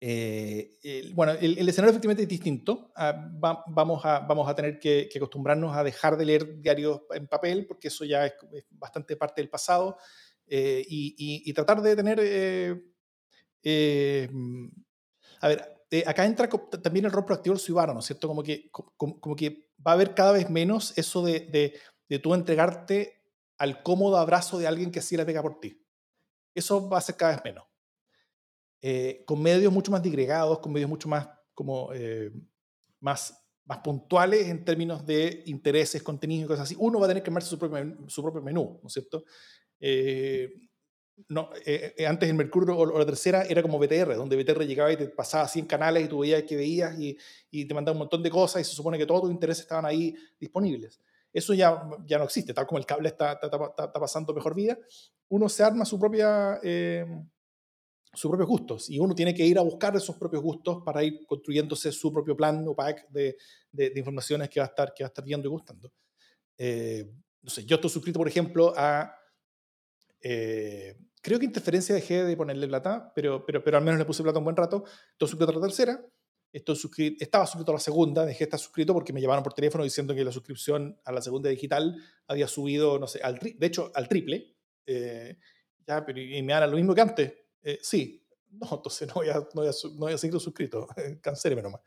eh, 0.06 1.12
bueno, 1.14 1.32
el, 1.32 1.70
escenario 1.70 1.92
efectivamente 1.92 2.24
es 2.24 2.28
distinto. 2.28 2.92
Ah, 2.94 3.32
vamos, 3.32 4.04
a, 4.04 4.20
vamos 4.20 4.50
a 4.50 4.54
tener 4.54 4.78
que, 4.78 5.10
acostumbrarnos 5.16 5.74
a 5.78 5.82
dejar 5.82 6.18
de 6.18 6.26
leer 6.26 6.60
diarios 6.60 7.04
en 7.12 7.26
papel, 7.28 7.66
porque 7.66 7.88
eso 7.88 8.04
ya 8.04 8.26
es, 8.26 8.34
bastante 8.72 9.16
parte 9.16 9.40
del 9.40 9.50
pasado, 9.50 9.98
eh, 10.46 10.84
y, 10.86 11.54
tratar 11.54 11.82
de 11.82 11.96
tener... 11.96 12.20
Eh, 13.64 14.30
a 15.40 15.48
ver, 15.48 15.86
acá 16.06 16.26
entra 16.26 16.50
también 16.50 17.06
el 17.06 17.12
rol 17.12 17.24
proactivo 17.24 17.56
ciudadano, 17.56 17.94
¿no 17.94 18.02
cierto? 18.02 18.28
Como 18.28 18.44
que, 18.44 18.70
como, 18.72 19.36
que 19.38 19.70
va 19.88 19.92
a 19.92 19.94
haber 19.94 20.14
cada 20.14 20.34
vez 20.34 20.50
menos 20.50 20.98
eso 20.98 21.24
de, 21.24 21.40
de, 21.40 21.80
de 22.10 22.20
tú 22.20 22.34
entregarte 22.34 23.22
al 23.58 23.82
cómodo 23.82 24.18
abrazo 24.18 24.58
de 24.58 24.68
alguien 24.68 24.92
que 24.92 25.02
sí 25.02 25.16
la 25.16 25.26
pega 25.26 25.42
por 25.42 25.62
ti. 25.62 25.82
Eso 26.54 26.90
va 26.90 26.98
a 26.98 27.02
ser 27.02 27.16
cada 27.16 27.36
vez 27.36 27.42
menos. 27.46 27.73
Eh, 28.86 29.24
con 29.26 29.42
medios 29.42 29.72
mucho 29.72 29.92
más 29.92 30.04
digregados, 30.04 30.60
con 30.60 30.74
medios 30.74 30.90
mucho 30.90 31.08
más, 31.08 31.30
como, 31.54 31.94
eh, 31.94 32.30
más, 33.00 33.34
más 33.64 33.78
puntuales 33.78 34.50
en 34.50 34.66
términos 34.66 35.06
de 35.06 35.42
intereses, 35.46 36.04
contenidos 36.04 36.44
y 36.44 36.48
cosas 36.50 36.64
así, 36.66 36.76
uno 36.78 37.00
va 37.00 37.06
a 37.06 37.08
tener 37.08 37.24
que 37.24 37.30
armarse 37.30 37.50
su 37.50 37.58
propio, 37.58 37.96
su 38.10 38.22
propio 38.22 38.42
menú, 38.42 38.82
¿no 38.84 38.88
es 38.88 38.92
cierto? 38.92 39.24
Eh, 39.80 40.52
no, 41.30 41.50
antes 42.06 42.30
el 42.30 42.36
Mercurio 42.36 42.78
o, 42.78 43.00
la 43.00 43.06
tercera 43.06 43.44
era 43.44 43.62
como 43.62 43.80
BTR, 43.80 44.18
donde 44.18 44.36
BTR 44.36 44.66
llegaba 44.66 44.92
y 44.92 44.98
te 44.98 45.08
pasaba 45.08 45.48
100 45.48 45.66
canales 45.66 46.04
y 46.04 46.10
tú 46.10 46.20
veías 46.20 46.44
que 46.44 46.58
veías 46.58 47.00
y, 47.00 47.18
y, 47.52 47.64
te 47.64 47.74
mandaba 47.74 47.94
un 47.94 48.00
montón 48.00 48.22
de 48.22 48.30
cosas 48.30 48.64
y 48.64 48.66
se 48.66 48.76
supone 48.76 48.98
que 48.98 49.06
todos 49.06 49.22
tus 49.22 49.32
intereses 49.32 49.64
estaban 49.64 49.86
ahí 49.86 50.14
disponibles. 50.38 51.00
Eso 51.32 51.54
ya, 51.54 51.90
ya 52.06 52.18
no 52.18 52.26
existe, 52.26 52.54
tal 52.54 52.68
como 52.68 52.80
el 52.80 52.86
cable 52.86 53.08
está, 53.08 53.40
está, 53.42 53.48
está, 53.48 53.94
pasando 53.94 54.34
mejor 54.34 54.54
vida, 54.54 54.78
uno 55.30 55.48
se 55.48 55.64
arma 55.64 55.86
su 55.86 55.98
propia 55.98 56.60
sus 58.14 58.30
propios 58.30 58.48
gustos 58.48 58.90
y 58.90 59.00
uno 59.00 59.16
tiene 59.16 59.34
que 59.34 59.46
ir 59.46 59.58
a 59.58 59.62
buscar 59.62 59.96
esos 59.96 60.16
propios 60.18 60.44
gustos 60.44 60.84
para 60.86 61.04
ir 61.04 61.26
construyéndose 61.26 61.92
su 61.92 62.14
propio 62.14 62.38
plan 62.38 62.64
o 62.68 62.76
pack 62.76 63.10
de, 63.10 63.38
de, 63.72 63.92
informaciones 63.96 64.50
que 64.50 64.60
va 64.60 64.68
a 64.68 64.70
estar, 64.70 64.94
que 64.94 65.04
va 65.04 65.08
a 65.08 65.10
estar 65.10 65.26
viendo 65.26 65.48
y 65.48 65.52
gustando. 65.52 65.92
Eh, 66.58 67.12
no 67.42 67.50
sé, 67.50 67.66
yo 67.66 67.76
estoy 67.76 67.90
suscrito, 67.90 68.20
por 68.20 68.28
ejemplo, 68.28 68.74
a... 68.78 69.16
Eh, 70.22 70.96
creo 71.22 71.40
que 71.40 71.46
Interferencia 71.46 71.96
dejé 71.96 72.24
de 72.24 72.38
ponerle 72.38 72.68
plata, 72.68 73.12
pero, 73.16 73.44
pero, 73.46 73.64
pero 73.64 73.78
al 73.78 73.84
menos 73.84 74.00
le 74.00 74.06
puse 74.06 74.24
plata 74.24 74.38
un 74.38 74.46
buen 74.46 74.56
rato. 74.56 74.84
Estoy 75.12 75.28
suscrito 75.28 75.52
a 75.52 75.56
la 75.56 75.62
tercera. 75.62 76.06
Estoy 76.54 76.76
suscrito, 76.76 77.24
estaba 77.24 77.48
suscrito 77.48 77.72
a 77.72 77.76
la 77.76 77.80
segunda, 77.80 78.26
dejé 78.26 78.40
de 78.40 78.44
estar 78.44 78.60
suscrito 78.60 78.94
porque 78.94 79.12
me 79.12 79.20
llamaron 79.20 79.44
por 79.44 79.54
teléfono 79.54 79.84
diciendo 79.84 80.14
que 80.14 80.24
la 80.24 80.32
suscripción 80.32 81.00
a 81.04 81.12
la 81.12 81.20
segunda 81.20 81.50
digital 81.50 81.96
había 82.28 82.48
subido, 82.48 83.00
no 83.00 83.08
sé, 83.08 83.22
al 83.24 83.40
de 83.40 83.66
hecho, 83.66 83.92
al 83.96 84.08
triple. 84.08 84.56
Eh, 84.86 85.36
ya, 85.88 86.06
pero 86.06 86.22
y 86.22 86.42
me 86.44 86.54
dan 86.54 86.70
lo 86.70 86.78
mismo 86.78 86.94
que 86.94 87.02
antes 87.02 87.43
eh, 87.64 87.80
sí, 87.82 88.24
no, 88.52 88.68
entonces 88.72 89.08
no 89.08 89.16
voy 89.16 89.30
a, 89.30 89.36
no 89.36 89.72
voy 89.98 90.14
a, 90.14 90.18
seguir 90.18 90.40
suscrito, 90.40 90.88
cancéleme 91.22 91.62
nomás. 91.62 91.82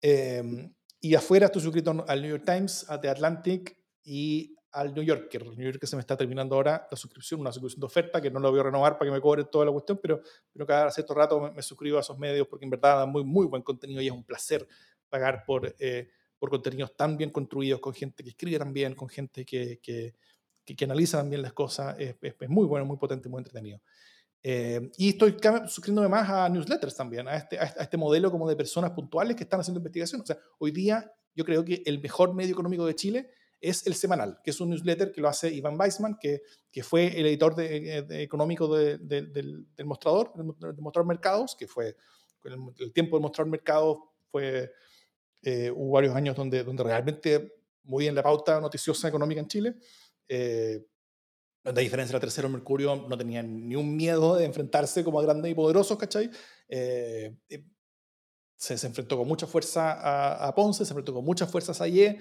Eh, 0.00 0.70
y 1.00 1.14
afuera 1.14 1.46
estoy 1.46 1.62
suscrito 1.62 2.04
al 2.06 2.22
New 2.22 2.30
York 2.30 2.44
Times, 2.44 2.84
a 2.88 3.00
The 3.00 3.08
Atlantic 3.08 3.76
y 4.02 4.56
al 4.72 4.92
New 4.92 5.04
Yorker. 5.04 5.42
El 5.42 5.56
New 5.56 5.70
Yorker 5.70 5.88
se 5.88 5.96
me 5.96 6.00
está 6.00 6.16
terminando 6.16 6.56
ahora 6.56 6.86
la 6.90 6.96
suscripción, 6.96 7.40
una 7.40 7.52
suscripción 7.52 7.80
de 7.80 7.86
oferta 7.86 8.20
que 8.20 8.30
no 8.30 8.40
la 8.40 8.48
voy 8.48 8.60
a 8.60 8.64
renovar 8.64 8.98
para 8.98 9.08
que 9.10 9.14
me 9.14 9.20
cobre 9.20 9.44
toda 9.44 9.64
la 9.64 9.72
cuestión, 9.72 9.98
pero, 10.02 10.20
pero 10.52 10.66
cada 10.66 10.90
cierto 10.90 11.14
rato 11.14 11.52
me, 11.52 11.62
suscribo 11.62 11.98
a 11.98 12.00
esos 12.00 12.18
medios 12.18 12.46
porque 12.48 12.64
en 12.64 12.70
verdad 12.70 12.98
dan 12.98 13.10
muy, 13.10 13.24
muy 13.24 13.46
buen 13.46 13.62
contenido 13.62 14.02
y 14.02 14.06
es 14.06 14.12
un 14.12 14.24
placer 14.24 14.66
pagar 15.08 15.44
por, 15.46 15.74
eh, 15.78 16.10
por 16.38 16.50
contenidos 16.50 16.96
tan 16.96 17.16
bien 17.16 17.30
construidos, 17.30 17.80
con 17.80 17.94
gente 17.94 18.22
que 18.22 18.30
escribe 18.30 18.58
tan 18.58 18.72
bien, 18.72 18.94
con 18.94 19.08
gente 19.08 19.44
que, 19.44 19.78
que, 19.80 20.14
que, 20.64 20.84
analiza 20.84 21.18
tan 21.18 21.30
bien 21.30 21.42
las 21.42 21.52
cosas. 21.52 21.96
Es, 21.98 22.16
es, 22.20 22.34
es, 22.38 22.48
muy 22.48 22.66
bueno, 22.66 22.84
muy 22.84 22.96
potente, 22.96 23.28
muy 23.28 23.38
entretenido. 23.38 23.80
Eh, 24.42 24.90
y 24.96 25.10
estoy 25.10 25.36
suscribiéndome 25.66 26.08
más 26.08 26.28
a 26.30 26.48
newsletters 26.48 26.94
también, 26.96 27.26
a 27.26 27.36
este, 27.36 27.58
a 27.58 27.64
este 27.64 27.96
modelo 27.96 28.30
como 28.30 28.48
de 28.48 28.56
personas 28.56 28.92
puntuales 28.92 29.36
que 29.36 29.44
están 29.44 29.60
haciendo 29.60 29.78
investigación. 29.78 30.20
O 30.20 30.26
sea, 30.26 30.38
hoy 30.58 30.70
día 30.70 31.10
yo 31.34 31.44
creo 31.44 31.64
que 31.64 31.82
el 31.84 32.00
mejor 32.00 32.34
medio 32.34 32.52
económico 32.52 32.86
de 32.86 32.94
Chile 32.94 33.30
es 33.60 33.86
El 33.86 33.94
Semanal, 33.94 34.38
que 34.44 34.50
es 34.50 34.60
un 34.60 34.70
newsletter 34.70 35.10
que 35.10 35.20
lo 35.20 35.28
hace 35.28 35.52
Iván 35.52 35.78
Weissman, 35.78 36.16
que, 36.20 36.42
que 36.70 36.82
fue 36.82 37.18
el 37.18 37.26
editor 37.26 37.56
de, 37.56 38.22
económico 38.22 38.72
del, 38.74 39.06
del, 39.08 39.66
mostrador, 39.84 40.32
del 40.34 40.76
mostrador 40.80 41.06
Mercados, 41.06 41.56
que 41.58 41.66
fue 41.66 41.96
el, 42.44 42.56
el 42.78 42.92
tiempo 42.92 43.16
del 43.16 43.22
mostrador 43.22 43.50
Mercados 43.50 43.98
fue, 44.30 44.72
eh, 45.42 45.70
hubo 45.74 45.92
varios 45.92 46.14
años 46.14 46.36
donde, 46.36 46.62
donde 46.62 46.82
realmente 46.84 47.54
muy 47.84 48.06
en 48.06 48.14
la 48.14 48.22
pauta 48.22 48.60
noticiosa 48.60 49.08
económica 49.08 49.40
en 49.40 49.48
Chile. 49.48 49.76
Eh, 50.28 50.84
donde 51.64 51.80
a 51.80 51.84
diferencia 51.84 52.14
la 52.14 52.20
tercero, 52.20 52.48
Mercurio 52.48 53.06
no 53.08 53.18
tenía 53.18 53.42
ni 53.42 53.76
un 53.76 53.96
miedo 53.96 54.36
de 54.36 54.44
enfrentarse 54.44 55.04
como 55.04 55.20
a 55.20 55.22
grandes 55.22 55.50
y 55.50 55.54
poderosos, 55.54 55.98
¿cachai? 55.98 56.30
Eh, 56.68 57.36
se, 58.56 58.76
se, 58.76 58.86
enfrentó 58.86 59.16
con 59.16 59.28
mucha 59.28 59.46
fuerza 59.46 59.92
a, 59.92 60.48
a, 60.48 60.54
Ponce, 60.54 60.84
se 60.84 60.92
enfrentó 60.92 61.14
con 61.14 61.24
muchas 61.24 61.50
fuerzas 61.50 61.80
a 61.80 61.88
IE 61.88 62.18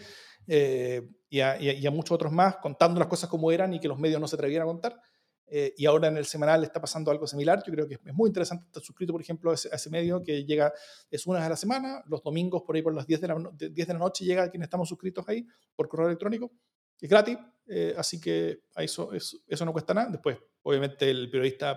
eh, 0.48 1.10
y, 1.30 1.40
a, 1.40 1.60
y, 1.62 1.86
a, 1.86 1.92
muchos 1.92 2.14
otros 2.14 2.32
más, 2.32 2.58
contando 2.58 3.00
las 3.00 3.08
cosas 3.08 3.30
como 3.30 3.52
eran 3.52 3.74
y 3.74 3.80
que 3.80 3.88
los 3.88 4.00
medios 4.00 4.22
no 4.22 4.28
se 4.28 4.36
atrevieran 4.36 4.68
a 4.68 4.72
contar. 4.72 5.02
Eh, 5.50 5.74
y 5.78 5.86
ahora 5.86 6.10
en 6.10 6.18
el 6.18 6.26
semanal 6.26 6.64
está 6.64 6.82
pasando 6.82 7.10
algo 7.10 7.26
similar. 7.26 7.64
Yo 7.66 7.72
creo 7.74 7.88
que 7.88 7.96
es 7.96 8.14
muy 8.14 8.28
interesante 8.28 8.66
estar 8.66 8.84
suscrito, 8.84 9.14
por 9.14 9.22
ejemplo, 9.22 9.52
a 9.52 9.54
ese, 9.54 9.70
a 9.72 9.76
ese, 9.76 9.90
medio 9.90 10.22
que 10.22 10.46
llega, 10.46 10.74
es 11.10 11.26
una 11.26 11.40
vez 11.40 11.48
a 11.48 11.50
la 11.50 11.56
semana, 11.56 12.04
los 12.08 12.22
domingos 12.22 12.64
por 12.64 12.76
ahí 12.76 12.82
por 12.82 12.94
las 12.94 13.08
10 13.08 13.22
de 13.22 13.28
la, 13.28 13.52
10 13.58 13.88
de 13.88 13.94
la 13.94 14.00
noche 14.00 14.26
llega 14.26 14.44
a 14.44 14.50
quienes 14.50 14.68
estamos 14.68 14.90
suscritos 14.90 15.28
ahí 15.28 15.46
por 15.76 15.88
correo 15.88 16.08
electrónico. 16.08 16.52
Es 17.00 17.10
gratis, 17.10 17.38
eh, 17.68 17.94
así 17.98 18.20
que 18.20 18.64
eso, 18.76 19.14
eso, 19.14 19.38
eso, 19.48 19.66
no 19.66 19.74
cuesta 19.74 19.94
nada. 19.94 20.10
Después, 20.10 20.38
obviamente, 20.64 21.10
el 21.10 21.30
periodista 21.30 21.74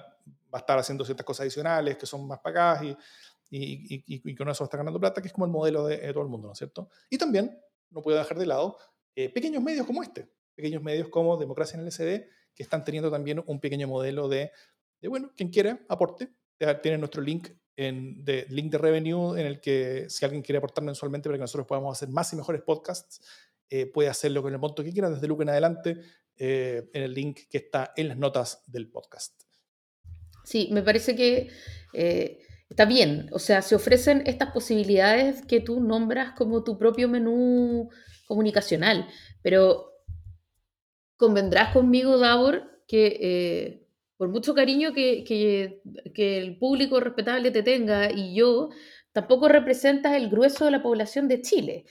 va 0.52 0.58
a 0.58 0.58
estar 0.58 0.78
haciendo 0.78 1.04
ciertas 1.04 1.24
cosas 1.24 1.42
adicionales 1.42 1.96
que 1.96 2.06
son 2.06 2.26
más 2.26 2.38
pagadas 2.40 2.84
y, 2.84 2.96
y, 3.50 3.94
y, 3.96 4.30
y 4.30 4.34
con 4.34 4.48
eso 4.48 4.68
ganando 4.72 5.00
plata, 5.00 5.20
que 5.20 5.28
es 5.28 5.34
como 5.34 5.46
el 5.46 5.52
modelo 5.52 5.86
de, 5.86 6.12
todo 6.12 6.22
el 6.22 6.28
mundo, 6.28 6.48
¿no 6.48 6.52
es 6.52 6.58
cierto? 6.58 6.88
Y 7.08 7.18
también, 7.18 7.58
no 7.90 8.02
puedo 8.02 8.16
dejar 8.16 8.38
de 8.38 8.46
lado, 8.46 8.76
eh, 9.14 9.28
pequeños 9.28 9.62
medios 9.62 9.86
como 9.86 10.02
este, 10.02 10.30
pequeños 10.54 10.82
medios 10.82 11.08
como 11.08 11.36
Democracia 11.36 11.76
en 11.78 11.84
el 11.84 11.92
SD, 11.92 12.28
que 12.54 12.62
están 12.62 12.84
teniendo 12.84 13.10
también 13.10 13.42
un 13.46 13.60
pequeño 13.60 13.88
modelo 13.88 14.28
de, 14.28 14.52
de 15.00 15.08
bueno, 15.08 15.32
quien 15.36 15.50
quiera, 15.50 15.80
aporte. 15.88 16.32
Tiene 16.82 16.98
nuestro 16.98 17.22
link, 17.22 17.48
en, 17.74 18.22
de, 18.22 18.44
link 18.50 18.70
de 18.70 18.76
revenue 18.76 19.40
en 19.40 19.46
el 19.46 19.60
que 19.62 20.10
si 20.10 20.26
alguien 20.26 20.42
quiere 20.42 20.58
aportar 20.58 20.84
mensualmente 20.84 21.28
para 21.28 21.38
que 21.38 21.42
nosotros 21.42 21.66
podamos 21.66 21.96
hacer 21.96 22.10
más 22.10 22.30
y 22.34 22.36
mejores 22.36 22.60
podcasts, 22.60 23.22
eh, 23.70 23.86
puede 23.86 24.08
hacerlo 24.08 24.42
con 24.42 24.52
el 24.52 24.58
monto 24.58 24.84
que 24.84 24.92
quiera, 24.92 25.08
desde 25.08 25.26
luego 25.26 25.42
en 25.42 25.48
adelante, 25.48 26.00
eh, 26.42 26.88
en 26.94 27.02
el 27.02 27.12
link 27.12 27.40
que 27.50 27.58
está 27.58 27.92
en 27.94 28.08
las 28.08 28.16
notas 28.16 28.64
del 28.66 28.90
podcast. 28.90 29.42
Sí, 30.42 30.70
me 30.72 30.82
parece 30.82 31.14
que 31.14 31.50
eh, 31.92 32.38
está 32.70 32.86
bien. 32.86 33.28
O 33.32 33.38
sea, 33.38 33.60
se 33.60 33.74
ofrecen 33.74 34.22
estas 34.24 34.50
posibilidades 34.50 35.42
que 35.42 35.60
tú 35.60 35.82
nombras 35.82 36.32
como 36.32 36.64
tu 36.64 36.78
propio 36.78 37.10
menú 37.10 37.90
comunicacional, 38.26 39.06
pero 39.42 39.92
convendrás 41.18 41.74
conmigo, 41.74 42.16
Davor, 42.16 42.82
que 42.88 43.18
eh, 43.20 43.86
por 44.16 44.30
mucho 44.30 44.54
cariño 44.54 44.94
que, 44.94 45.24
que, 45.24 46.38
el 46.38 46.56
público 46.56 47.00
respetable 47.00 47.50
te 47.50 47.62
tenga 47.62 48.10
y 48.10 48.34
yo, 48.34 48.70
tampoco 49.12 49.46
representas 49.46 50.14
el 50.14 50.30
grueso 50.30 50.64
de 50.64 50.70
la 50.70 50.82
población 50.82 51.28
de 51.28 51.42
Chile. 51.42 51.84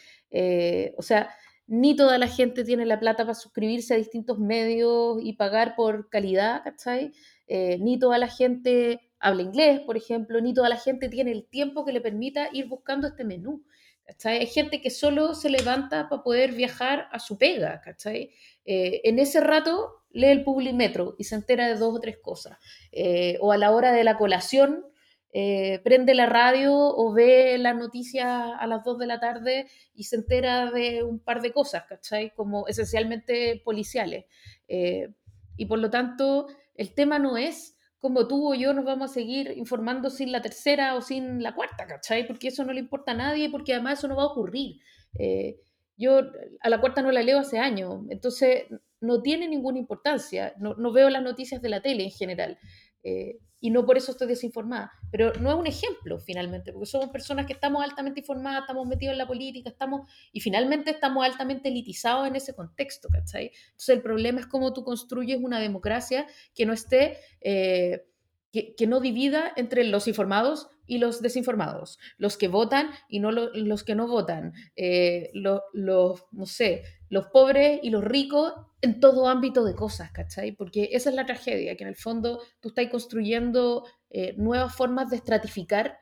O 0.98 1.04
sea, 1.04 1.30
ni 1.70 1.96
toda 1.96 2.18
la 2.18 2.28
gente 2.28 2.64
tiene 2.64 2.86
la 2.86 3.00
plata 3.00 3.24
para 3.24 3.36
suscribirse 3.36 3.94
a 3.94 3.98
distintos 3.98 4.40
medios 4.40 5.20
y 5.22 5.34
pagar 5.34 5.76
por 5.76 6.10
calidad, 6.10 6.64
¿cachai? 6.64 7.14
Eh, 7.48 7.78
ni 7.80 8.00
toda 8.00 8.18
la 8.18 8.28
gente 8.28 9.12
habla 9.20 9.44
inglés, 9.44 9.80
por 9.82 9.96
ejemplo, 9.96 10.42
ni 10.42 10.54
toda 10.54 10.68
la 10.68 10.78
gente 10.78 11.10
tiene 11.10 11.32
el 11.32 11.46
tiempo 11.46 11.86
que 11.86 11.94
le 11.94 12.02
permita 12.02 12.50
ir 12.52 12.68
buscando 12.68 13.08
este 13.08 13.24
menú. 13.24 13.64
¿cachai? 14.04 14.40
Hay 14.40 14.48
gente 14.48 14.82
que 14.82 14.90
solo 14.90 15.36
se 15.36 15.52
levanta 15.52 16.10
para 16.10 16.24
poder 16.24 16.54
viajar 16.54 17.08
a 17.12 17.20
su 17.20 17.38
pega, 17.38 17.82
¿cachai? 17.82 18.32
Eh, 18.66 19.02
en 19.04 19.20
ese 19.20 19.40
rato 19.40 20.04
lee 20.12 20.30
el 20.30 20.44
Publimetro 20.44 21.16
y 21.20 21.26
se 21.26 21.36
entera 21.36 21.68
de 21.68 21.76
dos 21.76 21.96
o 21.96 22.00
tres 22.00 22.18
cosas. 22.18 22.58
Eh, 22.92 23.38
o 23.42 23.52
a 23.52 23.58
la 23.58 23.70
hora 23.72 23.92
de 23.92 24.04
la 24.04 24.18
colación 24.18 24.88
eh, 25.32 25.80
prende 25.84 26.16
la 26.16 26.26
radio 26.26 26.74
o 26.74 27.14
ve 27.14 27.58
las 27.60 27.76
noticias 27.76 28.28
a 28.28 28.66
las 28.66 28.84
2 28.84 28.98
de 28.98 29.08
la 29.08 29.20
tarde 29.20 29.68
y 29.94 30.06
se 30.06 30.16
entera 30.16 30.72
de 30.72 31.04
un 31.04 31.20
par 31.20 31.42
de 31.42 31.52
cosas, 31.52 31.84
¿cachai? 31.88 32.34
Como 32.34 32.68
esencialmente 32.68 33.62
policiales. 33.64 34.26
Eh, 34.68 35.10
y 35.56 35.66
por 35.66 35.80
lo 35.80 35.90
tanto, 35.90 36.48
el 36.76 36.94
tema 36.94 37.20
no 37.20 37.38
es 37.38 37.78
como 38.00 38.28
tú 38.28 38.52
o 38.52 38.56
yo 38.56 38.74
nos 38.74 38.86
vamos 38.86 39.12
a 39.12 39.14
seguir 39.14 39.54
informando 39.58 40.10
sin 40.10 40.32
la 40.32 40.42
tercera 40.42 40.96
o 40.96 41.02
sin 41.02 41.44
la 41.44 41.54
cuarta, 41.54 41.86
¿cachai? 41.86 42.26
Porque 42.26 42.48
eso 42.48 42.64
no 42.64 42.74
le 42.74 42.80
importa 42.80 43.12
a 43.12 43.16
nadie, 43.16 43.50
porque 43.50 43.74
además 43.74 44.00
eso 44.00 44.08
no 44.08 44.16
va 44.16 44.24
a 44.24 44.28
ocurrir. 44.28 44.78
Eh, 45.18 45.60
yo 45.98 46.22
a 46.62 46.70
la 46.70 46.80
cuarta 46.80 47.02
no 47.02 47.12
la 47.12 47.22
leo 47.22 47.40
hace 47.40 47.60
años, 47.60 48.06
entonces 48.10 48.64
no 49.02 49.22
tiene 49.22 49.50
ninguna 49.50 49.80
importancia. 49.80 50.54
No, 50.58 50.76
no 50.76 50.94
veo 50.94 51.10
las 51.10 51.22
noticias 51.22 51.62
de 51.62 51.70
la 51.70 51.82
tele 51.82 52.06
en 52.06 52.12
general. 52.12 52.58
Eh, 53.04 53.38
y 53.62 53.72
no 53.72 53.86
por 53.86 53.98
eso 53.98 54.12
estoy 54.12 54.28
desinformada. 54.28 54.92
Pero 55.12 55.34
no 55.40 55.50
es 55.50 55.56
un 55.56 55.68
ejemplo, 55.68 56.20
finalmente, 56.20 56.72
porque 56.72 56.86
somos 56.86 57.10
personas 57.10 57.46
que 57.46 57.54
estamos 57.54 57.84
altamente 57.84 58.22
informadas, 58.22 58.62
estamos 58.62 58.88
metidos 58.88 59.14
en 59.14 59.18
la 59.18 59.28
política, 59.28 59.70
estamos, 59.70 60.10
y 60.32 60.40
finalmente 60.40 60.92
estamos 60.92 61.26
altamente 61.26 61.70
elitizados 61.70 62.28
en 62.28 62.36
ese 62.36 62.54
contexto, 62.56 63.10
¿cachai? 63.10 63.52
Entonces 63.66 63.90
el 63.90 64.02
problema 64.02 64.40
es 64.40 64.48
cómo 64.48 64.74
tú 64.74 64.84
construyes 64.84 65.40
una 65.42 65.60
democracia 65.60 66.28
que 66.56 66.66
no 66.66 66.74
esté, 66.74 67.18
eh, 67.42 68.06
que, 68.52 68.76
que, 68.76 68.88
no 68.88 69.00
divida 69.00 69.54
entre 69.56 69.84
los 69.84 70.08
informados 70.08 70.70
y 70.88 70.98
los 70.98 71.22
desinformados, 71.22 72.00
los 72.18 72.36
que 72.36 72.48
votan 72.48 72.90
y 73.08 73.20
no 73.20 73.32
lo, 73.32 73.54
los 73.54 73.84
que 73.84 73.94
no 73.94 74.08
votan, 74.08 74.54
eh, 74.76 75.30
los, 75.34 75.62
lo, 75.74 76.16
no 76.32 76.48
sé, 76.48 76.84
los 77.10 77.28
pobres 77.28 77.80
y 77.84 77.90
los 77.90 78.04
ricos 78.04 78.54
en 78.82 79.00
todo 79.00 79.28
ámbito 79.28 79.66
de 79.66 79.76
cosas, 79.76 80.12
¿cachai? 80.12 80.52
Porque 80.54 80.90
esa 80.94 81.10
es 81.10 81.16
la 81.16 81.26
tragedia, 81.26 81.76
que 81.76 81.84
en 81.84 81.90
el 81.90 81.96
fondo 81.96 82.42
tú 82.60 82.70
estás 82.70 82.88
construyendo 82.88 83.86
eh, 84.10 84.34
nuevas 84.38 84.74
formas 84.74 85.10
de 85.10 85.18
estratificar 85.18 85.98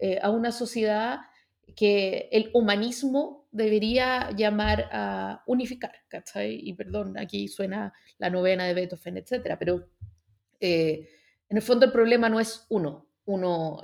eh, 0.00 0.18
a 0.22 0.30
una 0.30 0.52
sociedad 0.52 1.20
que 1.76 2.28
el 2.32 2.50
humanismo 2.54 3.46
debería 3.50 4.30
llamar 4.36 4.88
a 4.92 5.42
unificar, 5.46 5.92
¿cachai? 6.08 6.58
Y 6.62 6.72
perdón, 6.74 7.18
aquí 7.18 7.48
suena 7.48 7.92
la 8.18 8.30
novena 8.30 8.64
de 8.64 8.74
Beethoven, 8.74 9.18
etcétera, 9.18 9.58
pero 9.58 9.88
eh, 10.60 11.08
en 11.48 11.56
el 11.56 11.62
fondo 11.62 11.86
el 11.86 11.92
problema 11.92 12.28
no 12.28 12.40
es 12.40 12.66
uno, 12.70 13.08
uno, 13.26 13.80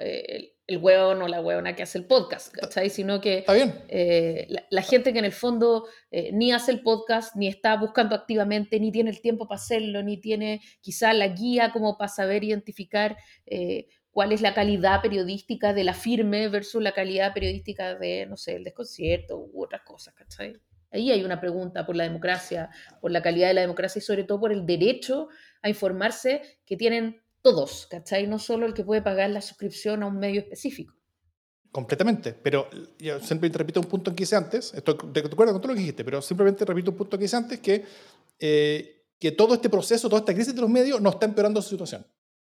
el 0.68 0.78
hueón 0.78 1.22
o 1.22 1.28
la 1.28 1.40
hueona 1.40 1.74
que 1.74 1.82
hace 1.82 1.96
el 1.96 2.04
podcast, 2.04 2.52
¿cachai? 2.52 2.90
Sino 2.90 3.22
que 3.22 3.44
eh, 3.88 4.46
la, 4.50 4.66
la, 4.68 4.82
gente 4.82 5.14
que 5.14 5.18
en 5.18 5.24
el 5.24 5.32
fondo 5.32 5.86
eh, 6.10 6.30
ni 6.32 6.52
hace 6.52 6.70
el 6.72 6.82
podcast, 6.82 7.34
ni 7.36 7.48
está 7.48 7.74
buscando 7.76 8.14
activamente, 8.14 8.78
ni 8.78 8.92
tiene 8.92 9.08
el 9.08 9.22
tiempo 9.22 9.48
para 9.48 9.58
hacerlo, 9.58 10.02
ni 10.02 10.18
tiene 10.20 10.60
quizá 10.82 11.14
la 11.14 11.28
guía 11.28 11.72
como 11.72 11.96
para 11.96 12.08
saber 12.08 12.44
identificar 12.44 13.16
eh, 13.46 13.86
cuál 14.10 14.30
es 14.32 14.42
la 14.42 14.52
calidad 14.52 15.00
periodística 15.00 15.72
de 15.72 15.84
la 15.84 15.94
firme 15.94 16.48
versus 16.48 16.82
la 16.82 16.92
calidad 16.92 17.32
periodística 17.32 17.94
de, 17.94 18.26
no 18.26 18.36
sé, 18.36 18.56
el 18.56 18.64
desconcierto 18.64 19.38
u 19.38 19.64
otras 19.64 19.80
cosas, 19.86 20.12
¿cachai? 20.14 20.60
Ahí 20.90 21.10
hay 21.10 21.24
una 21.24 21.40
pregunta 21.40 21.86
por 21.86 21.96
la 21.96 22.04
democracia, 22.04 22.68
por 23.00 23.10
la 23.10 23.22
calidad 23.22 23.48
de 23.48 23.54
la 23.54 23.60
democracia 23.62 24.00
y 24.00 24.02
sobre 24.02 24.24
todo 24.24 24.40
por 24.40 24.52
el 24.52 24.66
derecho 24.66 25.28
a 25.62 25.70
informarse 25.70 26.42
que 26.66 26.76
tienen 26.76 27.22
todos, 27.42 27.86
¿cachai? 27.86 28.26
No 28.26 28.38
solo 28.38 28.66
el 28.66 28.74
que 28.74 28.84
puede 28.84 29.02
pagar 29.02 29.30
la 29.30 29.40
suscripción 29.40 30.02
a 30.02 30.06
un 30.06 30.18
medio 30.18 30.40
específico. 30.40 30.94
Completamente, 31.70 32.32
pero 32.32 32.68
yo 32.98 33.20
siempre 33.20 33.50
repito 33.50 33.80
un 33.80 33.86
punto 33.86 34.14
que 34.14 34.22
hice 34.22 34.36
antes, 34.36 34.72
estoy 34.72 34.96
de 35.12 35.20
acuerdo 35.20 35.52
con 35.52 35.60
todo 35.60 35.72
lo 35.72 35.74
que 35.74 35.80
dijiste, 35.80 36.02
pero 36.02 36.22
simplemente 36.22 36.64
repito 36.64 36.90
un 36.90 36.96
punto 36.96 37.18
que 37.18 37.26
hice 37.26 37.36
antes, 37.36 37.60
que, 37.60 37.84
eh, 38.38 39.06
que 39.18 39.32
todo 39.32 39.54
este 39.54 39.68
proceso, 39.68 40.08
toda 40.08 40.20
esta 40.20 40.32
crisis 40.32 40.54
de 40.54 40.62
los 40.62 40.70
medios 40.70 41.00
no 41.00 41.10
está 41.10 41.26
empeorando 41.26 41.60
su 41.60 41.68
situación, 41.68 42.06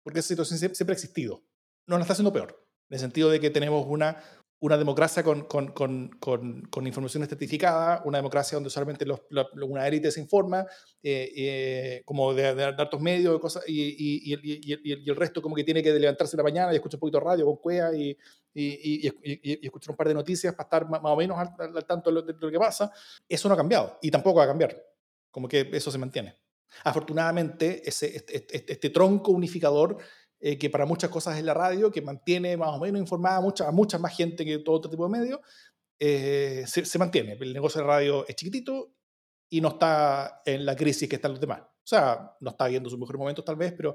porque 0.02 0.20
esa 0.20 0.28
situación 0.28 0.58
siempre 0.58 0.92
ha 0.92 0.94
existido, 0.94 1.44
no 1.86 1.96
la 1.96 2.02
está 2.02 2.14
haciendo 2.14 2.32
peor, 2.32 2.66
en 2.88 2.94
el 2.94 3.00
sentido 3.00 3.28
de 3.28 3.38
que 3.38 3.50
tenemos 3.50 3.84
una, 3.86 4.16
una 4.62 4.78
democracia 4.78 5.24
con, 5.24 5.42
con, 5.42 5.72
con, 5.72 6.08
con, 6.20 6.86
información 6.86 7.24
estratificada, 7.24 8.00
una 8.04 8.18
democracia 8.18 8.54
donde 8.54 8.70
solamente 8.70 9.04
los, 9.04 9.22
los, 9.28 9.48
una 9.62 9.88
élite 9.88 10.12
se 10.12 10.20
informa, 10.20 10.64
eh, 11.02 11.32
eh, 11.36 12.02
como 12.04 12.32
de, 12.32 12.54
de, 12.54 12.72
de, 12.72 12.98
medios 13.00 13.40
cosas, 13.40 13.64
y, 13.66 13.80
y, 13.80 14.34
y, 14.34 14.80
y, 14.84 15.10
el 15.10 15.16
resto 15.16 15.42
como 15.42 15.56
que 15.56 15.64
tiene 15.64 15.82
que 15.82 15.92
levantarse 15.92 16.36
la 16.36 16.44
mañana 16.44 16.72
y 16.72 16.76
escuchar 16.76 16.98
un 16.98 17.00
poquito 17.00 17.18
de 17.18 17.24
radio 17.24 17.44
con 17.44 17.56
cuea 17.56 17.92
y, 17.92 18.16
escuchar 18.54 19.90
un 19.90 19.96
par 19.96 20.06
de 20.06 20.14
noticias 20.14 20.54
para 20.54 20.66
estar 20.66 20.88
más, 20.88 21.00
o 21.02 21.16
menos 21.16 21.36
al, 21.38 21.76
al 21.76 21.84
tanto 21.84 22.10
de 22.10 22.14
lo, 22.14 22.22
de 22.22 22.34
lo, 22.38 22.48
que 22.48 22.58
pasa. 22.58 22.92
Eso 23.28 23.48
no 23.48 23.54
ha 23.54 23.56
cambiado 23.56 23.98
y 24.00 24.12
tampoco 24.12 24.38
va 24.38 24.44
a 24.44 24.48
cambiar, 24.48 24.80
como 25.32 25.48
que 25.48 25.68
eso 25.72 25.90
se 25.90 25.98
mantiene. 25.98 26.36
Afortunadamente, 26.84 27.82
ese, 27.84 28.16
este, 28.16 28.36
este, 28.36 28.72
este 28.72 28.90
tronco 28.90 29.32
unificador 29.32 29.98
eh, 30.44 30.58
que 30.58 30.68
para 30.68 30.84
muchas 30.84 31.08
cosas 31.08 31.38
es 31.38 31.44
la 31.44 31.54
radio, 31.54 31.90
que 31.90 32.02
mantiene 32.02 32.56
más 32.56 32.70
o 32.70 32.80
menos 32.80 33.00
informada 33.00 33.36
a 33.36 33.40
mucha, 33.40 33.68
a 33.68 33.70
mucha 33.70 33.96
más 33.98 34.16
gente 34.16 34.44
que 34.44 34.58
todo 34.58 34.74
otro 34.74 34.90
tipo 34.90 35.04
de 35.04 35.18
medios, 35.18 35.40
eh, 36.00 36.64
se, 36.66 36.84
se, 36.84 36.98
mantiene. 36.98 37.38
El 37.40 37.52
negocio 37.52 37.80
de 37.80 37.86
radio 37.86 38.26
es 38.26 38.34
chiquitito 38.34 38.92
y 39.48 39.60
no 39.60 39.68
está 39.68 40.42
en 40.44 40.66
la 40.66 40.74
crisis 40.74 41.08
que 41.08 41.14
están 41.14 41.30
los 41.30 41.40
demás. 41.40 41.60
O 41.60 41.86
sea, 41.86 42.36
no 42.40 42.50
está 42.50 42.66
viendo 42.66 42.90
sus 42.90 42.98
mejores 42.98 43.20
momentos 43.20 43.44
tal 43.44 43.54
vez, 43.54 43.72
pero, 43.72 43.94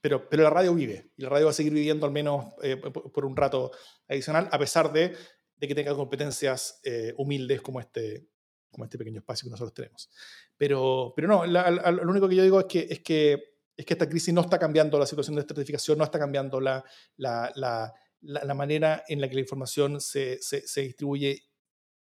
pero, 0.00 0.28
pero 0.28 0.44
la 0.44 0.50
radio 0.50 0.72
vive 0.72 1.10
y 1.16 1.22
la 1.22 1.30
radio 1.30 1.46
va 1.46 1.50
a 1.50 1.54
seguir 1.54 1.72
viviendo 1.72 2.06
al 2.06 2.12
menos 2.12 2.46
eh, 2.62 2.76
por, 2.76 3.24
un 3.24 3.36
rato 3.36 3.72
adicional, 4.08 4.48
a 4.52 4.58
pesar 4.58 4.92
de, 4.92 5.16
de 5.56 5.68
que 5.68 5.74
tenga 5.74 5.96
competencias 5.96 6.80
eh, 6.84 7.12
humildes 7.16 7.60
como 7.60 7.80
este, 7.80 8.28
como 8.70 8.84
este 8.84 8.98
pequeño 8.98 9.18
espacio 9.18 9.46
que 9.46 9.50
nosotros 9.50 9.74
tenemos. 9.74 10.10
Pero, 10.56 11.12
pero 11.16 11.28
no, 11.28 11.46
lo 11.46 12.10
único 12.10 12.28
que 12.28 12.36
yo 12.36 12.42
digo 12.44 12.60
es 12.60 12.66
que, 12.66 12.86
es, 12.88 13.00
que, 13.00 13.57
es 13.78 13.86
que 13.86 13.94
esta 13.94 14.08
crisis 14.08 14.34
no 14.34 14.40
está 14.40 14.58
cambiando 14.58 14.98
la 14.98 15.06
situación 15.06 15.36
de 15.36 15.42
estratificación, 15.42 15.98
no 15.98 16.04
está 16.04 16.18
cambiando 16.18 16.60
la, 16.60 16.84
la, 17.16 17.94
la, 18.22 18.54
manera 18.54 19.04
en 19.06 19.20
la 19.20 19.28
que 19.28 19.36
la 19.36 19.40
información 19.40 20.00
se, 20.00 20.42
se, 20.42 20.80
distribuye 20.82 21.44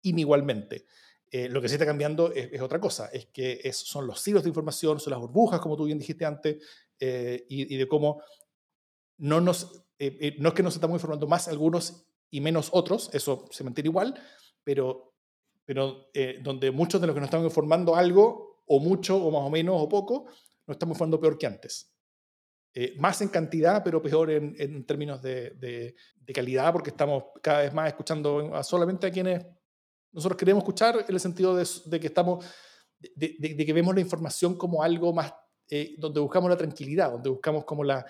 inigualmente. 0.03 0.85
Eh, 1.29 1.49
lo 1.49 1.61
que 1.61 1.67
sí 1.67 1.75
está 1.75 1.85
cambiando 1.85 2.31
es, 2.31 2.61
otra 2.61 2.79
cosa, 2.79 3.07
es 3.11 3.25
que 3.25 3.69
son 3.73 4.07
los 4.07 4.25
hilos 4.25 4.43
de 4.43 4.49
información, 4.49 5.01
son 5.01 5.11
las 5.11 5.19
burbujas, 5.19 5.59
como 5.59 5.75
tú 5.75 5.83
bien 5.83 5.99
dijiste 5.99 6.25
antes, 6.25 6.63
eh, 6.97 7.45
y, 7.49 7.75
de 7.75 7.87
cómo 7.89 8.21
no, 9.17 9.41
nos, 9.41 9.83
eh, 9.99 10.37
no 10.39 10.49
es 10.49 10.55
que 10.55 10.63
nos 10.63 10.75
estamos 10.75 10.95
informando 10.95 11.27
más 11.27 11.49
algunos 11.49 12.05
y 12.31 12.39
menos 12.39 12.69
otros, 12.71 13.09
eso 13.11 13.49
se 13.51 13.65
mantiene 13.65 13.89
igual, 13.89 14.17
pero, 14.63 15.13
pero 15.65 16.07
donde 16.41 16.71
muchos 16.71 17.01
de 17.01 17.07
los 17.07 17.13
que 17.13 17.19
nos 17.19 17.27
estamos 17.27 17.47
informando 17.47 17.97
algo, 17.97 18.63
o 18.65 18.79
mucho, 18.79 19.17
o 19.17 19.29
más 19.29 19.41
o 19.41 19.49
menos, 19.49 19.75
o 19.77 19.89
poco, 19.89 20.27
nos 20.69 20.75
estamos 20.75 20.95
informando 20.95 21.19
peor 21.19 21.37
que 21.37 21.47
antes. 21.47 21.91
más 22.97 23.19
en 23.21 23.29
cantidad, 23.29 23.83
pero 23.83 24.01
peor 24.01 24.29
en, 24.29 24.55
en 24.59 24.85
términos 24.85 25.19
de, 25.21 25.49
de, 25.51 25.95
de, 26.15 26.33
calidad, 26.33 26.71
porque 26.71 26.91
estamos 26.91 27.23
cada 27.41 27.61
vez 27.61 27.73
más 27.73 27.87
escuchando 27.87 28.63
solamente 28.63 29.07
a 29.07 29.11
quienes 29.11 29.43
nosotros 30.11 30.37
queremos 30.37 30.61
escuchar 30.61 31.05
en 31.07 31.13
el 31.13 31.19
sentido 31.19 31.55
de, 31.55 31.99
que 31.99 32.07
estamos, 32.07 32.45
de, 33.15 33.65
que 33.65 33.73
vemos 33.73 33.95
la 33.95 34.01
información 34.01 34.55
como 34.55 34.83
algo 34.83 35.11
más, 35.11 35.33
eh, 35.71 35.93
donde 35.99 36.19
buscamos 36.19 36.49
la 36.49 36.57
tranquilidad, 36.57 37.11
donde 37.11 37.29
buscamos 37.29 37.63
como 37.63 37.83
la, 37.83 38.05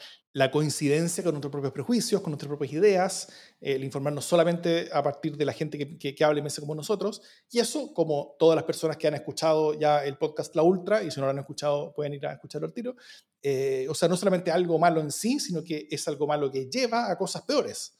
coincidencia 0.51 1.21
con 1.21 1.33
nuestros 1.33 1.51
propios 1.51 1.73
prejuicios, 1.73 2.21
con 2.21 2.31
nuestras 2.31 2.47
propias 2.47 2.71
ideas, 2.71 3.27
el 3.59 3.83
informarnos 3.83 4.23
solamente 4.23 4.87
a 4.93 5.03
partir 5.03 5.35
de 5.35 5.43
la 5.43 5.51
gente 5.51 5.77
que, 5.77 5.97
que, 5.97 6.15
que 6.15 6.23
hable 6.23 6.41
como 6.61 6.75
nosotros. 6.75 7.21
Y 7.51 7.59
eso, 7.59 7.93
como 7.93 8.37
todas 8.39 8.55
las 8.55 8.63
personas 8.63 8.95
que 8.95 9.07
han 9.07 9.15
escuchado 9.15 9.77
ya 9.77 10.05
el 10.05 10.17
podcast 10.17 10.55
La 10.55 10.63
Ultra, 10.63 11.03
y 11.03 11.11
si 11.11 11.19
no 11.19 11.25
lo 11.25 11.31
han 11.31 11.39
escuchado, 11.39 11.91
pueden 11.93 12.13
ir 12.13 12.25
a 12.25 12.31
escucharlo 12.31 12.67
al 12.67 12.73
tiro. 12.73 12.95
Eh, 13.41 13.85
o 13.89 13.93
sea, 13.93 14.07
no 14.07 14.15
solamente 14.15 14.49
algo 14.49 14.79
malo 14.79 15.01
en 15.01 15.11
sí, 15.11 15.41
sino 15.41 15.61
que 15.61 15.87
es 15.91 16.07
algo 16.07 16.25
malo 16.25 16.49
que 16.49 16.69
lleva 16.69 17.11
a 17.11 17.17
cosas 17.17 17.41
peores, 17.41 17.97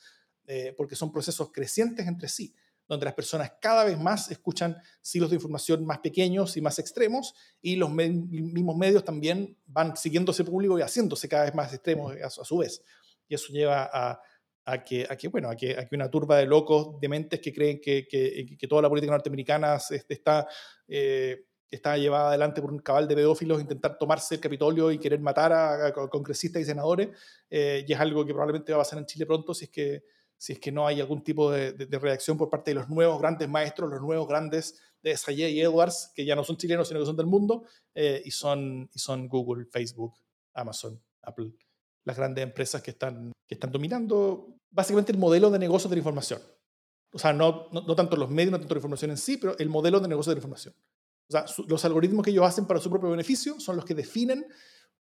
eh, 0.48 0.74
porque 0.78 0.96
son 0.96 1.12
procesos 1.12 1.52
crecientes 1.52 2.08
entre 2.08 2.30
sí 2.30 2.56
donde 2.90 3.06
las 3.06 3.14
personas 3.14 3.54
cada 3.62 3.86
vez 3.86 3.98
más 4.00 4.32
escuchan 4.32 4.76
silos 5.00 5.30
de 5.30 5.36
información 5.36 5.86
más 5.86 6.00
pequeños 6.00 6.58
y 6.58 6.62
más 6.62 6.80
extremos, 6.80 7.36
y 7.62 7.76
los 7.76 7.92
mismos 7.92 8.76
medios 8.76 9.06
también 9.06 9.56
van 9.68 9.96
siguiendo 9.96 10.32
ese 10.32 10.44
público 10.44 10.78
y 10.78 10.82
haciéndose 10.82 11.30
cada 11.30 11.46
vez 11.46 11.54
más 11.54 11.72
extremos 11.72 12.16
a, 12.22 12.30
su 12.30 12.58
vez. 12.58 12.84
Y 13.28 13.36
eso 13.36 13.54
lleva 13.54 13.88
a, 13.94 14.20
a 14.66 14.84
que, 14.84 15.06
a 15.08 15.16
que, 15.16 15.28
bueno, 15.28 15.52
a 15.52 15.56
que, 15.56 15.78
a 15.78 15.88
una 15.92 16.10
turba 16.10 16.38
de 16.38 16.48
locos, 16.48 17.00
de 17.00 17.08
mentes 17.08 17.40
que 17.40 17.54
creen 17.54 17.80
que, 17.80 18.08
que, 18.08 18.68
toda 18.68 18.82
la 18.82 18.90
política 18.90 19.14
norteamericana 19.14 19.78
está, 20.00 20.48
eh, 20.88 21.46
está 21.70 21.96
llevada 21.96 22.30
adelante 22.30 22.60
por 22.60 22.72
un 22.72 22.80
cabal 22.80 23.08
de 23.08 23.14
pedófilos, 23.14 23.62
intentar 23.62 24.00
tomarse 24.00 24.34
el 24.34 24.42
Capitolio 24.42 24.92
y 24.92 24.98
querer 24.98 25.20
matar 25.20 25.54
a, 25.54 25.94
congresistas 25.94 26.64
y 26.64 26.66
senadores, 26.66 27.10
eh, 27.52 27.86
y 27.88 27.94
es 27.94 28.00
algo 28.00 28.26
que 28.26 28.34
probablemente 28.34 28.72
va 28.72 28.80
a 28.80 28.82
pasar 28.82 28.98
en 28.98 29.06
Chile 29.06 29.28
pronto 29.28 29.54
si 29.54 29.66
es 29.66 29.70
que 29.70 30.04
si 30.40 30.54
es 30.54 30.60
que 30.60 30.72
no 30.72 30.88
hay 30.88 31.02
algún 31.02 31.22
tipo 31.22 31.52
de, 31.52 31.74
reacción 32.00 32.38
por 32.38 32.50
parte 32.50 32.72
de 32.72 32.76
los 32.76 32.88
nuevos 32.88 33.20
grandes 33.20 33.50
maestros, 33.50 33.90
los 33.90 34.02
nuevos 34.02 34.26
grandes 34.26 34.80
de 35.04 35.16
Sayé 35.16 35.50
y 35.50 35.60
Edwards, 35.60 36.12
que 36.16 36.26
ya 36.26 36.34
no 36.34 36.46
son 36.46 36.56
chilenos, 36.56 36.88
sino 36.88 37.02
que 37.02 37.06
son 37.06 37.18
del 37.18 37.26
mundo, 37.26 37.66
eh, 37.94 38.22
y, 38.24 38.32
son, 38.32 38.90
Google, 39.28 39.66
Facebook, 39.66 40.14
Amazon, 40.54 41.00
Apple, 41.24 41.52
las 42.06 42.16
grandes 42.16 42.42
empresas 42.42 42.82
que 42.82 42.92
están, 42.92 43.34
que 43.46 43.56
están 43.56 43.72
dominando 43.72 44.56
básicamente 44.72 45.12
el 45.12 45.18
modelo 45.18 45.52
de 45.52 45.60
negocio 45.60 45.90
de 45.90 45.98
la 45.98 46.00
información. 46.00 46.42
O 47.12 47.20
sea, 47.20 47.34
no, 47.34 47.68
no 47.72 47.96
tanto 47.96 48.16
los 48.16 48.30
medios, 48.30 48.52
no 48.54 48.60
tanto 48.60 48.76
la 48.76 48.80
información 48.80 49.12
en 49.12 49.18
sí, 49.18 49.36
pero 49.36 49.58
el 49.58 49.68
modelo 49.68 50.00
de 50.00 50.08
negocio 50.08 50.30
de 50.30 50.36
la 50.36 50.40
información. 50.40 50.74
O 51.28 51.32
sea, 51.32 51.46
los 51.68 51.84
algoritmos 51.84 52.24
que 52.24 52.32
ellos 52.32 52.46
hacen 52.46 52.66
para 52.66 52.80
su 52.80 52.90
propio 52.90 53.10
beneficio 53.10 53.60
son 53.60 53.76
los 53.76 53.84
que 53.84 53.94
definen 53.94 54.48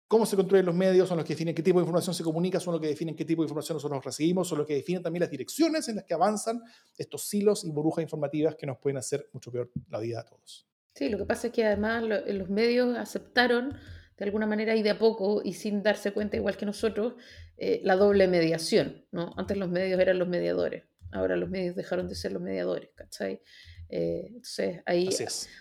cómo 0.08 0.26
se 0.26 0.36
construyen 0.36 0.66
los 0.66 0.76
medios, 0.76 1.08
son 1.08 1.18
los 1.18 1.26
que 1.26 1.34
definen 1.34 1.56
qué 1.56 1.64
tipo 1.64 1.80
de 1.80 1.84
información 1.84 2.14
se 2.14 2.24
comunica, 2.24 2.60
son 2.60 2.74
los 2.74 2.82
que 2.82 2.88
definen 2.88 3.16
qué 3.16 3.26
tipo 3.26 3.41
de 3.41 3.45
información 3.45 3.76
nosotros 3.76 4.03
recibimos, 4.03 4.47
son 4.47 4.60
los 4.60 4.68
que 4.68 4.76
definen 4.76 5.01
también 5.01 5.22
las 5.22 5.32
direcciones 5.32 5.88
en 5.89 5.97
las 5.97 6.06
que 6.06 6.14
avanzan 6.14 6.62
estos 6.97 7.28
silos 7.28 7.64
y 7.66 7.72
burbujas 7.72 8.03
informativas 8.03 8.56
que 8.56 8.66
nos 8.66 8.78
pueden 8.78 8.97
hacer 8.97 9.30
mucho 9.34 9.51
peor 9.51 9.72
la 9.89 9.99
vida 9.99 10.20
a 10.20 10.26
todos. 10.26 10.68
Sí, 10.93 11.10
lo 11.10 11.18
que 11.18 11.26
pasa 11.26 11.47
es 11.47 11.53
que 11.53 11.66
además 11.66 12.03
los 12.03 12.49
medios 12.49 12.97
aceptaron 12.97 13.78
de 14.18 14.24
alguna 14.24 14.47
manera 14.47 14.76
y 14.76 14.82
de 14.82 14.91
a 14.91 14.99
poco 14.99 15.41
y 15.43 15.53
sin 15.53 15.84
darse 15.84 16.14
cuenta, 16.14 16.38
igual 16.38 16.56
que 16.56 16.66
nosotros, 16.66 17.16
eh, 17.58 17.82
la 17.84 17.95
doble 17.97 18.28
mediación. 18.28 19.06
¿no? 19.12 19.34
Antes 19.36 19.58
los 19.58 19.70
medios 19.70 19.99
eran 19.99 20.20
los 20.20 20.28
mediadores, 20.28 20.84
ahora 21.12 21.36
los 21.36 21.49
medios 21.49 21.76
dejaron 21.76 22.08
de 22.08 22.16
ser 22.16 22.32
los 22.32 22.41
mediadores, 22.41 22.91
¿cachai? 22.95 23.41
Eh, 23.89 24.28
entonces 24.28 24.82
ahí, 24.86 25.10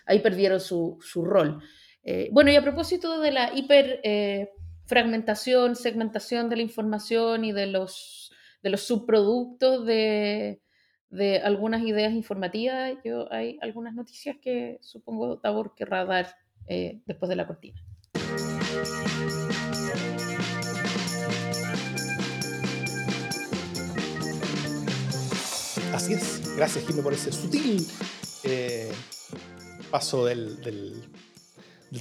ahí 0.05 0.19
perdieron 0.19 0.59
su, 0.59 0.97
su 1.01 1.25
rol. 1.25 1.61
Eh, 2.07 2.29
bueno, 2.31 2.51
y 2.51 2.55
a 2.55 2.61
propósito 2.61 3.19
de 3.19 3.31
la 3.31 3.51
hiperfragmentación, 3.55 5.71
eh, 5.71 5.75
segmentación 5.75 6.49
de 6.49 6.57
la 6.57 6.61
información 6.61 7.43
y 7.43 7.51
de 7.51 7.65
los, 7.65 8.31
de 8.61 8.69
los 8.69 8.81
subproductos 8.81 9.87
de, 9.87 10.61
de, 11.09 11.39
algunas 11.39 11.81
ideas 11.81 12.13
informativas, 12.13 12.93
yo 13.03 13.27
hay 13.33 13.57
algunas 13.59 13.95
noticias 13.95 14.37
que 14.39 14.77
supongo 14.81 15.39
Tabor 15.39 15.73
querrá 15.75 16.05
dar 16.05 16.35
eh, 16.67 17.01
después 17.07 17.27
de 17.27 17.37
la 17.37 17.47
cortina. 17.47 17.81
Así 25.91 26.13
es. 26.13 26.55
Gracias, 26.55 26.85
Jimmy, 26.85 27.01
por 27.01 27.13
ese 27.13 27.31
sutil 27.31 27.87
paso 29.89 30.25
del, 30.25 30.61
del, 30.61 31.01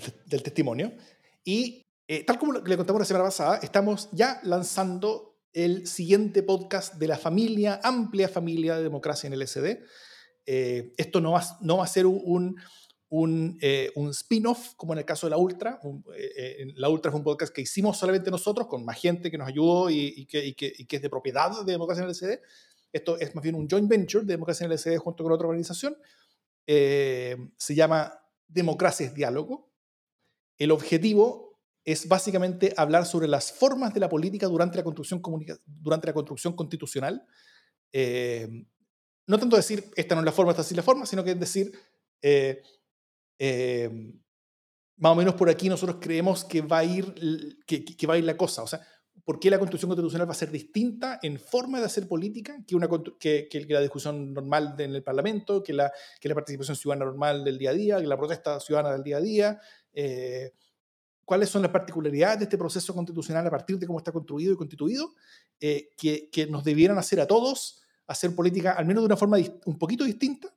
testimonio. 0.00 0.92
Y 1.44 1.84
eh, 2.06 2.24
tal 2.24 2.38
como 2.38 2.52
le 2.52 2.76
contamos 2.76 3.00
la 3.00 3.06
semana 3.06 3.24
pasada, 3.24 3.60
estamos 3.62 4.10
ya 4.12 4.38
lanzando 4.42 5.38
el 5.54 5.86
siguiente 5.86 6.42
podcast 6.42 6.94
de 6.94 7.06
la 7.06 7.16
familia, 7.16 7.80
amplia 7.82 8.28
familia 8.28 8.76
de 8.76 8.82
democracia 8.82 9.26
en 9.26 9.32
el 9.32 9.46
SD. 9.46 9.82
Eh, 10.44 10.92
esto 10.98 11.20
no 11.20 11.32
va, 11.32 11.42
no 11.62 11.78
va 11.78 11.84
a 11.84 11.88
ser 11.88 12.04
un, 12.04 12.56
un, 13.08 13.58
eh, 13.62 13.90
un 13.94 14.10
spin-off 14.10 14.74
como 14.76 14.92
en 14.92 14.98
el 14.98 15.04
caso 15.06 15.26
de 15.26 15.30
La 15.30 15.38
Ultra. 15.38 15.80
la 16.76 16.88
Ultra 16.90 17.10
es 17.10 17.16
un 17.16 17.24
podcast 17.24 17.54
que 17.54 17.62
hicimos 17.62 17.96
solamente 17.96 18.30
nosotros, 18.30 18.66
con 18.66 18.84
más 18.84 19.00
gente 19.00 19.30
que 19.30 19.38
nos 19.38 19.48
ayudó 19.48 19.88
y, 19.88 20.26
que, 20.26 20.44
y, 20.44 20.54
que, 20.54 20.72
y 20.76 20.84
que, 20.84 20.96
es 20.96 21.02
de 21.02 21.08
propiedad 21.08 21.64
de 21.64 21.72
Democracia 21.72 22.02
en 22.02 22.10
el 22.10 22.14
SD. 22.14 22.42
Esto 22.92 23.18
es 23.18 23.34
más 23.34 23.42
bien 23.42 23.54
un 23.54 23.66
joint 23.66 23.88
venture 23.88 24.26
de 24.26 24.34
Democracia 24.34 24.66
en 24.66 24.72
el 24.72 24.78
SD 24.78 24.98
junto 24.98 25.24
con 25.24 25.32
otra 25.32 25.46
organización. 25.46 25.96
se 26.66 27.74
llama 27.74 28.12
Democracia 28.46 29.06
es 29.06 29.14
Diálogo. 29.14 29.73
El 30.58 30.70
objetivo 30.70 31.44
es 31.84 32.08
básicamente 32.08 32.72
hablar 32.76 33.04
sobre 33.04 33.28
las 33.28 33.52
formas 33.52 33.92
de 33.92 34.00
la 34.00 34.08
política 34.08 34.46
durante 34.46 34.78
la 34.78 34.84
construcción, 34.84 35.20
durante 35.66 36.06
la 36.06 36.14
construcción 36.14 36.54
constitucional. 36.54 37.26
Eh, 37.92 38.48
no 39.26 39.38
tanto 39.38 39.56
decir, 39.56 39.90
esta 39.94 40.14
no 40.14 40.22
es 40.22 40.24
la 40.24 40.32
forma, 40.32 40.52
esta 40.52 40.62
sí 40.62 40.74
es 40.74 40.76
la 40.76 40.82
forma, 40.82 41.06
sino 41.06 41.22
que 41.22 41.32
es 41.32 41.40
decir, 41.40 41.72
eh, 42.22 42.62
eh, 43.38 43.90
más 44.96 45.12
o 45.12 45.14
menos 45.14 45.34
por 45.34 45.50
aquí 45.50 45.68
nosotros 45.68 45.98
creemos 46.00 46.44
que 46.44 46.62
va, 46.62 46.78
a 46.78 46.84
ir, 46.84 47.14
que, 47.66 48.06
va 48.06 48.14
a 48.14 48.18
ir 48.18 48.24
la 48.24 48.36
cosa. 48.36 48.62
O 48.62 48.66
sea, 48.66 48.80
¿por 49.22 49.38
qué 49.38 49.50
la 49.50 49.58
construcción 49.58 49.90
constitucional 49.90 50.28
va 50.28 50.32
a 50.32 50.36
ser 50.36 50.50
distinta 50.50 51.18
en 51.22 51.38
forma 51.38 51.80
de 51.80 51.86
hacer 51.86 52.08
política 52.08 52.64
que, 52.66 52.76
una, 52.76 52.88
que 53.18 53.66
la 53.68 53.80
discusión 53.80 54.32
normal 54.32 54.74
en 54.78 54.94
el 54.94 55.02
Parlamento, 55.02 55.62
que 55.62 55.74
la, 55.74 55.92
que 56.18 56.28
la 56.28 56.34
participación 56.34 56.76
ciudadana 56.76 57.06
normal 57.06 57.44
del 57.44 57.58
día 57.58 57.70
a 57.70 57.74
día, 57.74 58.00
que 58.00 58.06
la 58.06 58.16
protesta 58.16 58.58
ciudadana 58.60 58.94
del 58.94 59.02
día 59.02 59.18
a 59.18 59.20
día? 59.20 59.60
Eh, 59.94 60.52
cuáles 61.24 61.48
son 61.48 61.62
las 61.62 61.70
particularidades 61.70 62.40
de 62.40 62.44
este 62.44 62.58
proceso 62.58 62.94
constitucional 62.94 63.46
a 63.46 63.50
partir 63.50 63.78
de 63.78 63.86
cómo 63.86 63.98
está 63.98 64.12
construido 64.12 64.52
y 64.52 64.56
constituido, 64.56 65.14
eh, 65.58 65.90
que, 65.96 66.28
que, 66.30 66.46
nos 66.46 66.64
debieran 66.64 66.98
hacer 66.98 67.20
a 67.20 67.26
todos 67.26 67.80
hacer 68.06 68.34
política 68.34 68.72
al 68.72 68.86
menos 68.86 69.02
de 69.02 69.06
una 69.06 69.16
forma 69.16 69.38
un 69.64 69.78
poquito 69.78 70.04
distinta 70.04 70.54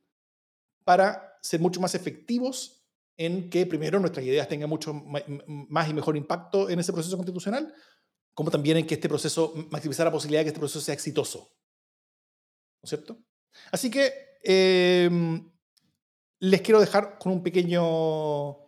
para 0.84 1.38
ser 1.42 1.60
mucho 1.60 1.80
más 1.80 1.96
efectivos 1.96 2.84
en 3.18 3.50
que 3.50 3.66
primero 3.66 4.00
nuestras 4.00 4.26
ideas 4.26 4.48
tengan 4.48 4.70
mucho 4.70 4.94
más 4.94 5.90
y 5.90 5.94
mejor 5.94 6.16
impacto 6.16 6.70
en 6.70 6.80
ese 6.80 6.94
proceso 6.94 7.18
constitucional, 7.18 7.74
como 8.34 8.52
también 8.52 8.78
en 8.78 8.86
que 8.86 8.94
este 8.94 9.10
proceso, 9.10 9.54
maximizar 9.72 10.06
la 10.06 10.12
posibilidad 10.12 10.42
de 10.42 10.46
que 10.46 10.50
este 10.50 10.60
proceso 10.60 10.82
sea 10.82 10.94
exitoso. 10.94 11.52
¿No 12.82 12.84
es 12.84 12.90
cierto? 12.90 13.18
Así 13.72 13.90
que 13.90 14.38
em, 14.44 15.52
les 16.40 16.62
quiero 16.62 16.80
dejar 16.80 17.18
con 17.18 17.32
un 17.32 17.42
pequeño 17.42 18.66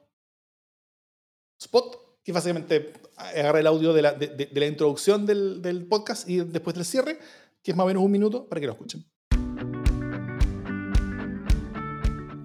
spot, 1.59 2.21
que 2.23 2.31
básicamente 2.31 2.93
agarra 3.15 3.59
el 3.59 3.67
audio 3.67 3.93
de 3.93 4.01
la, 4.01 4.13
de, 4.13 4.49
la 4.53 4.65
introducción 4.65 5.25
del, 5.25 5.61
del, 5.61 5.85
podcast 5.87 6.27
y 6.29 6.39
después 6.39 6.75
del 6.75 6.85
cierre, 6.85 7.19
que 7.61 7.71
es 7.71 7.77
más 7.77 7.85
o 7.85 7.87
menos 7.87 8.03
un 8.03 8.11
minuto 8.11 8.47
para 8.47 8.61
que 8.61 8.67
lo 8.67 8.73
escuchen. 8.73 9.05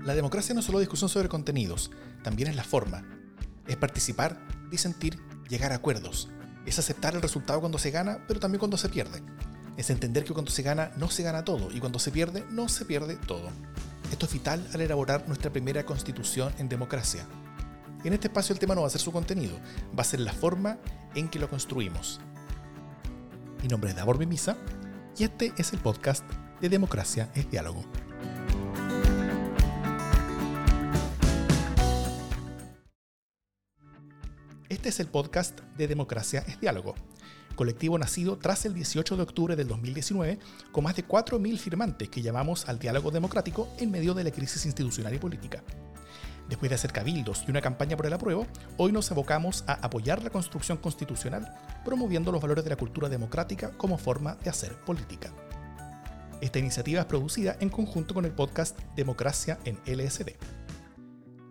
La 0.04 0.14
democracia 0.14 0.52
no 0.54 0.60
es 0.60 0.66
solo 0.66 0.80
discusión 0.80 1.08
sobre 1.08 1.28
contenidos, 1.28 1.90
también 2.22 2.48
es 2.48 2.56
la 2.56 2.64
forma. 2.64 3.08
Es 3.66 3.76
participar, 3.76 4.38
disentir, 4.70 5.18
llegar 5.48 5.72
a 5.72 5.76
acuerdos. 5.76 6.28
Es 6.66 6.78
aceptar 6.78 7.14
el 7.14 7.22
resultado 7.22 7.60
cuando 7.60 7.78
se 7.78 7.90
gana, 7.90 8.22
pero 8.28 8.40
también 8.40 8.58
cuando 8.58 8.76
se 8.76 8.88
pierde. 8.88 9.22
Es 9.76 9.90
entender 9.90 10.24
que 10.24 10.32
cuando 10.32 10.50
se 10.50 10.62
gana 10.62 10.92
no 10.96 11.10
se 11.10 11.22
gana 11.22 11.44
todo 11.44 11.70
y 11.72 11.80
cuando 11.80 11.98
se 11.98 12.10
pierde 12.10 12.44
no 12.50 12.68
se 12.68 12.84
pierde 12.84 13.16
todo. 13.16 13.50
Esto 14.12 14.26
es 14.26 14.32
vital 14.32 14.66
al 14.72 14.80
elaborar 14.80 15.26
nuestra 15.26 15.50
primera 15.50 15.84
constitución 15.84 16.52
en 16.58 16.68
democracia. 16.68 17.26
En 18.04 18.12
este 18.12 18.28
espacio 18.28 18.52
el 18.52 18.58
tema 18.58 18.74
no 18.74 18.82
va 18.82 18.88
a 18.88 18.90
ser 18.90 19.00
su 19.00 19.12
contenido, 19.12 19.58
va 19.98 20.02
a 20.02 20.04
ser 20.04 20.20
la 20.20 20.34
forma 20.34 20.78
en 21.14 21.30
que 21.30 21.38
lo 21.38 21.48
construimos. 21.48 22.20
Mi 23.62 23.68
nombre 23.68 23.90
es 23.90 23.96
Davor 23.96 24.18
Mimisa 24.18 24.58
y 25.16 25.24
este 25.24 25.54
es 25.56 25.72
el 25.72 25.78
podcast 25.78 26.22
de 26.60 26.68
Democracia 26.68 27.30
es 27.34 27.50
Diálogo. 27.50 27.82
Este 34.68 34.90
es 34.90 35.00
el 35.00 35.06
podcast 35.06 35.60
de 35.78 35.88
Democracia 35.88 36.44
es 36.46 36.60
Diálogo, 36.60 36.94
colectivo 37.54 37.96
nacido 37.96 38.36
tras 38.36 38.66
el 38.66 38.74
18 38.74 39.16
de 39.16 39.22
octubre 39.22 39.56
del 39.56 39.68
2019 39.68 40.38
con 40.72 40.84
más 40.84 40.94
de 40.94 41.08
4.000 41.08 41.56
firmantes 41.56 42.10
que 42.10 42.20
llamamos 42.20 42.68
al 42.68 42.78
diálogo 42.78 43.10
democrático 43.10 43.66
en 43.78 43.90
medio 43.90 44.12
de 44.12 44.24
la 44.24 44.30
crisis 44.30 44.66
institucional 44.66 45.14
y 45.14 45.18
política. 45.18 45.62
Después 46.48 46.68
de 46.68 46.74
hacer 46.74 46.92
cabildos 46.92 47.44
y 47.46 47.50
una 47.50 47.62
campaña 47.62 47.96
por 47.96 48.06
el 48.06 48.12
apruebo, 48.12 48.46
hoy 48.76 48.92
nos 48.92 49.10
abocamos 49.10 49.64
a 49.66 49.74
apoyar 49.74 50.22
la 50.22 50.30
construcción 50.30 50.76
constitucional, 50.78 51.54
promoviendo 51.84 52.32
los 52.32 52.42
valores 52.42 52.64
de 52.64 52.70
la 52.70 52.76
cultura 52.76 53.08
democrática 53.08 53.70
como 53.76 53.96
forma 53.96 54.34
de 54.36 54.50
hacer 54.50 54.74
política. 54.80 55.32
Esta 56.40 56.58
iniciativa 56.58 57.00
es 57.00 57.06
producida 57.06 57.56
en 57.60 57.70
conjunto 57.70 58.12
con 58.12 58.26
el 58.26 58.32
podcast 58.32 58.78
Democracia 58.94 59.58
en 59.64 59.78
LSD. 59.86 60.32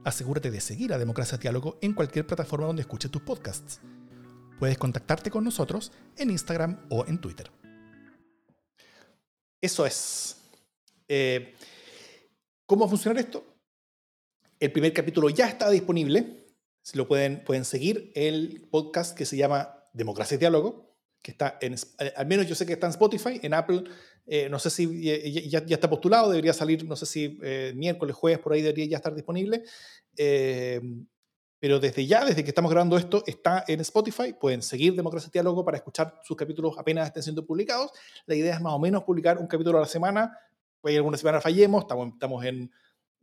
Asegúrate 0.03 0.51
de 0.51 0.61
seguir 0.61 0.93
a 0.93 0.99
Democracia 0.99 1.37
Diálogo 1.37 1.79
en 1.81 1.93
cualquier 1.93 2.27
plataforma 2.27 2.67
donde 2.67 2.81
escuches 2.81 3.09
tus 3.09 3.21
podcasts. 3.21 3.79
Puedes 4.59 4.77
contactarte 4.77 5.31
con 5.31 5.43
nosotros 5.43 5.91
en 6.17 6.29
Instagram 6.29 6.85
o 6.89 7.05
en 7.07 7.19
Twitter. 7.19 7.49
Eso 9.59 9.85
es. 9.85 10.37
Eh, 11.07 11.55
¿Cómo 12.65 12.81
va 12.81 12.87
a 12.87 12.89
funcionar 12.89 13.17
esto? 13.17 13.52
El 14.63 14.71
primer 14.71 14.93
capítulo 14.93 15.27
ya 15.27 15.49
está 15.49 15.69
disponible. 15.69 16.45
Si 16.81 16.97
lo 16.97 17.05
pueden, 17.05 17.43
pueden 17.43 17.65
seguir 17.65 18.13
el 18.15 18.65
podcast 18.71 19.13
que 19.13 19.25
se 19.25 19.35
llama 19.35 19.89
Democracia 19.91 20.37
Diálogo, 20.37 20.95
que 21.21 21.31
está 21.31 21.57
en, 21.59 21.73
eh, 21.73 22.13
al 22.15 22.27
menos 22.27 22.47
yo 22.47 22.55
sé 22.55 22.65
que 22.65 22.71
está 22.71 22.87
en 22.87 22.91
Spotify, 22.91 23.41
en 23.43 23.55
Apple, 23.55 23.83
eh, 24.25 24.47
no 24.47 24.59
sé 24.59 24.69
si 24.69 25.03
ya, 25.49 25.59
está 25.67 25.89
postulado, 25.89 26.29
debería 26.29 26.53
salir, 26.53 26.85
no 26.85 26.95
sé 26.95 27.05
si 27.05 27.37
eh, 27.43 27.73
miércoles, 27.75 28.15
jueves, 28.15 28.39
por 28.39 28.53
ahí 28.53 28.61
debería 28.61 28.85
ya 28.85 28.95
estar 28.95 29.13
disponible. 29.13 29.65
pero 30.15 31.79
desde 31.81 32.07
ya, 32.07 32.23
desde 32.23 32.45
que 32.45 32.51
estamos 32.51 32.71
grabando 32.71 32.95
esto, 32.95 33.21
está 33.27 33.65
en 33.67 33.81
Spotify. 33.81 34.31
Pueden 34.31 34.61
seguir 34.61 34.95
Democracia 34.95 35.29
Diálogo 35.29 35.65
para 35.65 35.75
escuchar 35.75 36.21
sus 36.23 36.37
capítulos 36.37 36.77
apenas 36.77 37.07
estén 37.07 37.23
siendo 37.23 37.45
publicados. 37.45 37.91
La 38.27 38.35
idea 38.35 38.55
es 38.55 38.61
más 38.61 38.71
o 38.71 38.79
menos 38.79 39.03
publicar 39.03 39.39
un 39.39 39.47
capítulo 39.47 39.79
a 39.79 39.81
la 39.81 39.87
semana. 39.87 40.39
Puede 40.79 40.95
alguna 40.95 41.17
semana 41.17 41.41
fallemos, 41.41 41.81
estamos, 41.81 42.13
estamos 42.13 42.45
en, 42.45 42.71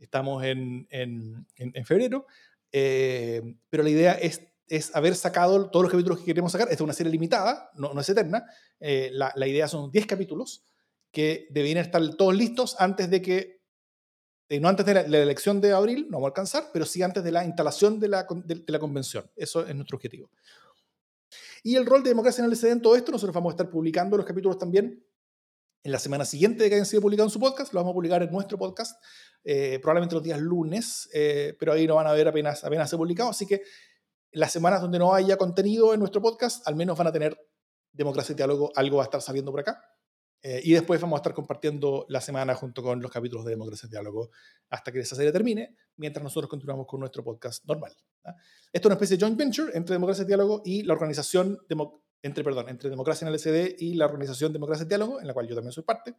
estamos 0.00 0.44
en, 0.44 0.86
en, 0.90 1.46
en 1.56 1.84
febrero. 1.84 2.26
pero 2.70 3.82
la 3.82 3.90
idea 3.90 4.12
es 4.14 4.42
es 4.70 4.94
haber 4.94 5.16
sacado 5.16 5.68
todos 5.68 5.82
los 5.82 5.90
capítulos 5.90 6.20
que 6.20 6.26
queremos 6.26 6.52
sacar. 6.52 6.68
Esta 6.68 6.76
es 6.76 6.80
una 6.80 6.92
serie 6.92 7.10
limitada, 7.10 7.70
no, 7.74 7.92
no 7.92 8.00
es 8.00 8.08
eterna. 8.08 8.46
la, 8.78 9.32
la, 9.34 9.46
idea 9.46 9.66
son 9.66 9.90
10 9.90 10.06
capítulos 10.06 10.64
que 11.10 11.48
deberían 11.50 11.84
estar 11.84 12.02
todos 12.14 12.34
listos 12.34 12.76
antes 12.78 13.10
de 13.10 13.20
que, 13.20 13.60
no 14.60 14.68
antes 14.68 14.86
de 14.86 14.94
la, 14.94 15.18
elección 15.18 15.60
de 15.60 15.72
abril, 15.72 16.06
no 16.08 16.18
vamos 16.18 16.26
a 16.26 16.28
alcanzar, 16.28 16.70
pero 16.72 16.86
sí 16.86 17.02
antes 17.02 17.24
de 17.24 17.32
la 17.32 17.44
instalación 17.44 17.98
de 17.98 18.08
la, 18.08 18.26
de, 18.44 18.64
la 18.66 18.78
convención. 18.78 19.28
Eso 19.34 19.66
es 19.66 19.74
nuestro 19.74 19.96
objetivo. 19.96 20.30
Y 21.64 21.74
el 21.74 21.84
rol 21.84 22.02
de 22.04 22.10
democracia 22.10 22.44
en 22.44 22.50
el 22.50 22.56
CD 22.56 22.72
en 22.72 22.82
todo 22.82 22.94
esto, 22.94 23.10
nosotros 23.10 23.34
vamos 23.34 23.50
a 23.50 23.54
estar 23.54 23.70
publicando 23.70 24.16
los 24.16 24.26
capítulos 24.26 24.56
también 24.56 25.04
en 25.82 25.92
la 25.92 25.98
semana 25.98 26.24
siguiente 26.24 26.62
de 26.62 26.68
que 26.68 26.74
hayan 26.76 26.86
sido 26.86 27.02
publicados 27.02 27.32
en 27.32 27.34
su 27.34 27.40
podcast, 27.40 27.72
lo 27.72 27.80
vamos 27.80 27.92
a 27.92 27.94
publicar 27.94 28.22
en 28.22 28.30
nuestro 28.30 28.58
podcast, 28.58 29.02
eh, 29.44 29.78
probablemente 29.80 30.14
los 30.14 30.24
días 30.24 30.40
lunes, 30.40 31.08
eh, 31.14 31.56
pero 31.58 31.72
ahí 31.72 31.86
no 31.86 31.94
van 31.94 32.06
a 32.06 32.12
ver 32.12 32.28
apenas, 32.28 32.64
apenas 32.64 32.90
se 32.90 32.96
publicado, 32.96 33.30
así 33.30 33.46
que 33.46 33.62
las 34.32 34.52
semanas 34.52 34.80
donde 34.80 34.98
no 34.98 35.14
haya 35.14 35.36
contenido 35.36 35.92
en 35.94 36.00
nuestro 36.00 36.20
podcast, 36.22 36.66
al 36.66 36.76
menos 36.76 36.96
van 36.96 37.08
a 37.08 37.12
tener 37.12 37.36
Democracia 37.92 38.32
y 38.32 38.36
Diálogo, 38.36 38.70
algo 38.76 38.98
va 38.98 39.04
a 39.04 39.06
estar 39.06 39.22
saliendo 39.22 39.50
por 39.50 39.60
acá. 39.60 39.82
Eh, 40.42 40.60
y 40.64 40.72
después 40.72 40.98
vamos 41.00 41.18
a 41.18 41.20
estar 41.20 41.34
compartiendo 41.34 42.06
la 42.08 42.20
semana 42.20 42.54
junto 42.54 42.82
con 42.82 43.02
los 43.02 43.10
capítulos 43.10 43.44
de 43.44 43.50
Democracia 43.50 43.86
y 43.86 43.90
Diálogo 43.90 44.30
hasta 44.70 44.90
que 44.90 45.00
esa 45.00 45.14
serie 45.14 45.32
termine, 45.32 45.76
mientras 45.96 46.22
nosotros 46.24 46.48
continuamos 46.48 46.86
con 46.86 47.00
nuestro 47.00 47.22
podcast 47.22 47.62
normal. 47.66 47.92
Esto 48.24 48.38
es 48.72 48.86
una 48.86 48.94
especie 48.94 49.18
de 49.18 49.22
joint 49.22 49.36
venture 49.36 49.70
entre 49.74 49.94
Democracia 49.94 50.22
y 50.22 50.26
Diálogo 50.26 50.62
y 50.64 50.82
la 50.84 50.94
organización, 50.94 51.58
entre, 52.22 52.44
perdón, 52.44 52.68
entre 52.68 52.90
Democracia 52.90 53.26
en 53.26 53.32
el 53.32 53.38
SD 53.38 53.76
y 53.78 53.94
la 53.94 54.06
organización 54.06 54.52
Democracia 54.52 54.84
y 54.84 54.88
Diálogo, 54.88 55.20
en 55.20 55.26
la 55.26 55.34
cual 55.34 55.48
yo 55.48 55.54
también 55.54 55.72
soy 55.72 55.84
parte. 55.84 56.14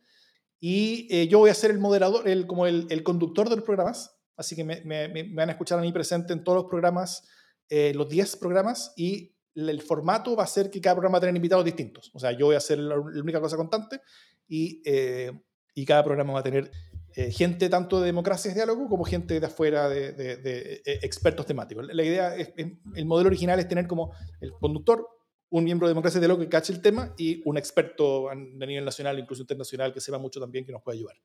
Y 0.59 1.07
eh, 1.09 1.27
yo 1.27 1.39
voy 1.39 1.49
a 1.49 1.53
ser 1.53 1.71
el 1.71 1.79
moderador, 1.79 2.27
el, 2.27 2.45
como 2.45 2.67
el, 2.67 3.03
conductor 3.03 3.49
de 3.49 3.55
los 3.55 3.65
programas, 3.65 4.15
así 4.35 4.55
que 4.55 4.63
me, 4.63 5.23
van 5.33 5.49
a 5.49 5.53
escuchar 5.53 5.79
a 5.79 5.81
mí 5.81 5.91
presente 5.91 6.33
en 6.33 6.43
todos 6.43 6.63
los 6.63 6.69
programas, 6.69 7.27
eh, 7.69 7.93
los 7.95 8.09
10 8.09 8.37
programas, 8.37 8.93
y 8.95 9.35
el 9.55 9.81
formato 9.81 10.35
va 10.35 10.43
a 10.43 10.47
ser 10.47 10.69
que 10.69 10.79
cada 10.79 10.95
programa 10.95 11.13
va 11.13 11.17
a 11.17 11.21
tener 11.21 11.35
invitados 11.35 11.65
distintos. 11.65 12.11
O 12.13 12.19
sea, 12.19 12.31
yo 12.31 12.47
voy 12.47 12.55
a 12.55 12.59
hacer 12.59 12.77
la, 12.79 12.97
única 12.99 13.41
cosa 13.41 13.57
constante 13.57 14.01
y, 14.47 14.81
eh, 14.85 15.31
y 15.73 15.85
cada 15.85 16.03
programa 16.03 16.33
va 16.33 16.39
a 16.39 16.43
tener 16.43 16.71
eh, 17.15 17.29
gente 17.29 17.67
tanto 17.67 17.99
de 17.99 18.05
democracia 18.05 18.51
y 18.51 18.53
diálogo 18.53 18.87
como 18.87 19.03
gente 19.03 19.39
de 19.39 19.45
afuera 19.45 19.89
de, 19.89 20.81
expertos 20.85 21.45
temáticos. 21.45 21.85
La 21.93 22.03
idea, 22.03 22.35
el 22.35 23.05
modelo 23.05 23.27
original 23.27 23.59
es 23.59 23.67
tener 23.67 23.87
como 23.87 24.13
el 24.39 24.53
conductor, 24.53 25.07
un 25.51 25.63
miembro 25.63 25.87
de 25.87 25.91
democracia 25.91 26.17
y 26.17 26.21
diálogo 26.21 26.41
que 26.41 26.49
cache 26.49 26.73
el 26.73 26.81
tema 26.81 27.13
y 27.17 27.41
un 27.45 27.57
experto 27.57 28.29
a, 28.29 28.35
nivel 28.35 28.83
nacional, 28.83 29.19
incluso 29.19 29.43
internacional, 29.43 29.93
que 29.93 30.01
sepa 30.01 30.17
mucho 30.17 30.39
también, 30.39 30.65
que 30.65 30.71
nos 30.71 30.81
pueda 30.81 30.97
ayudar. 30.97 31.15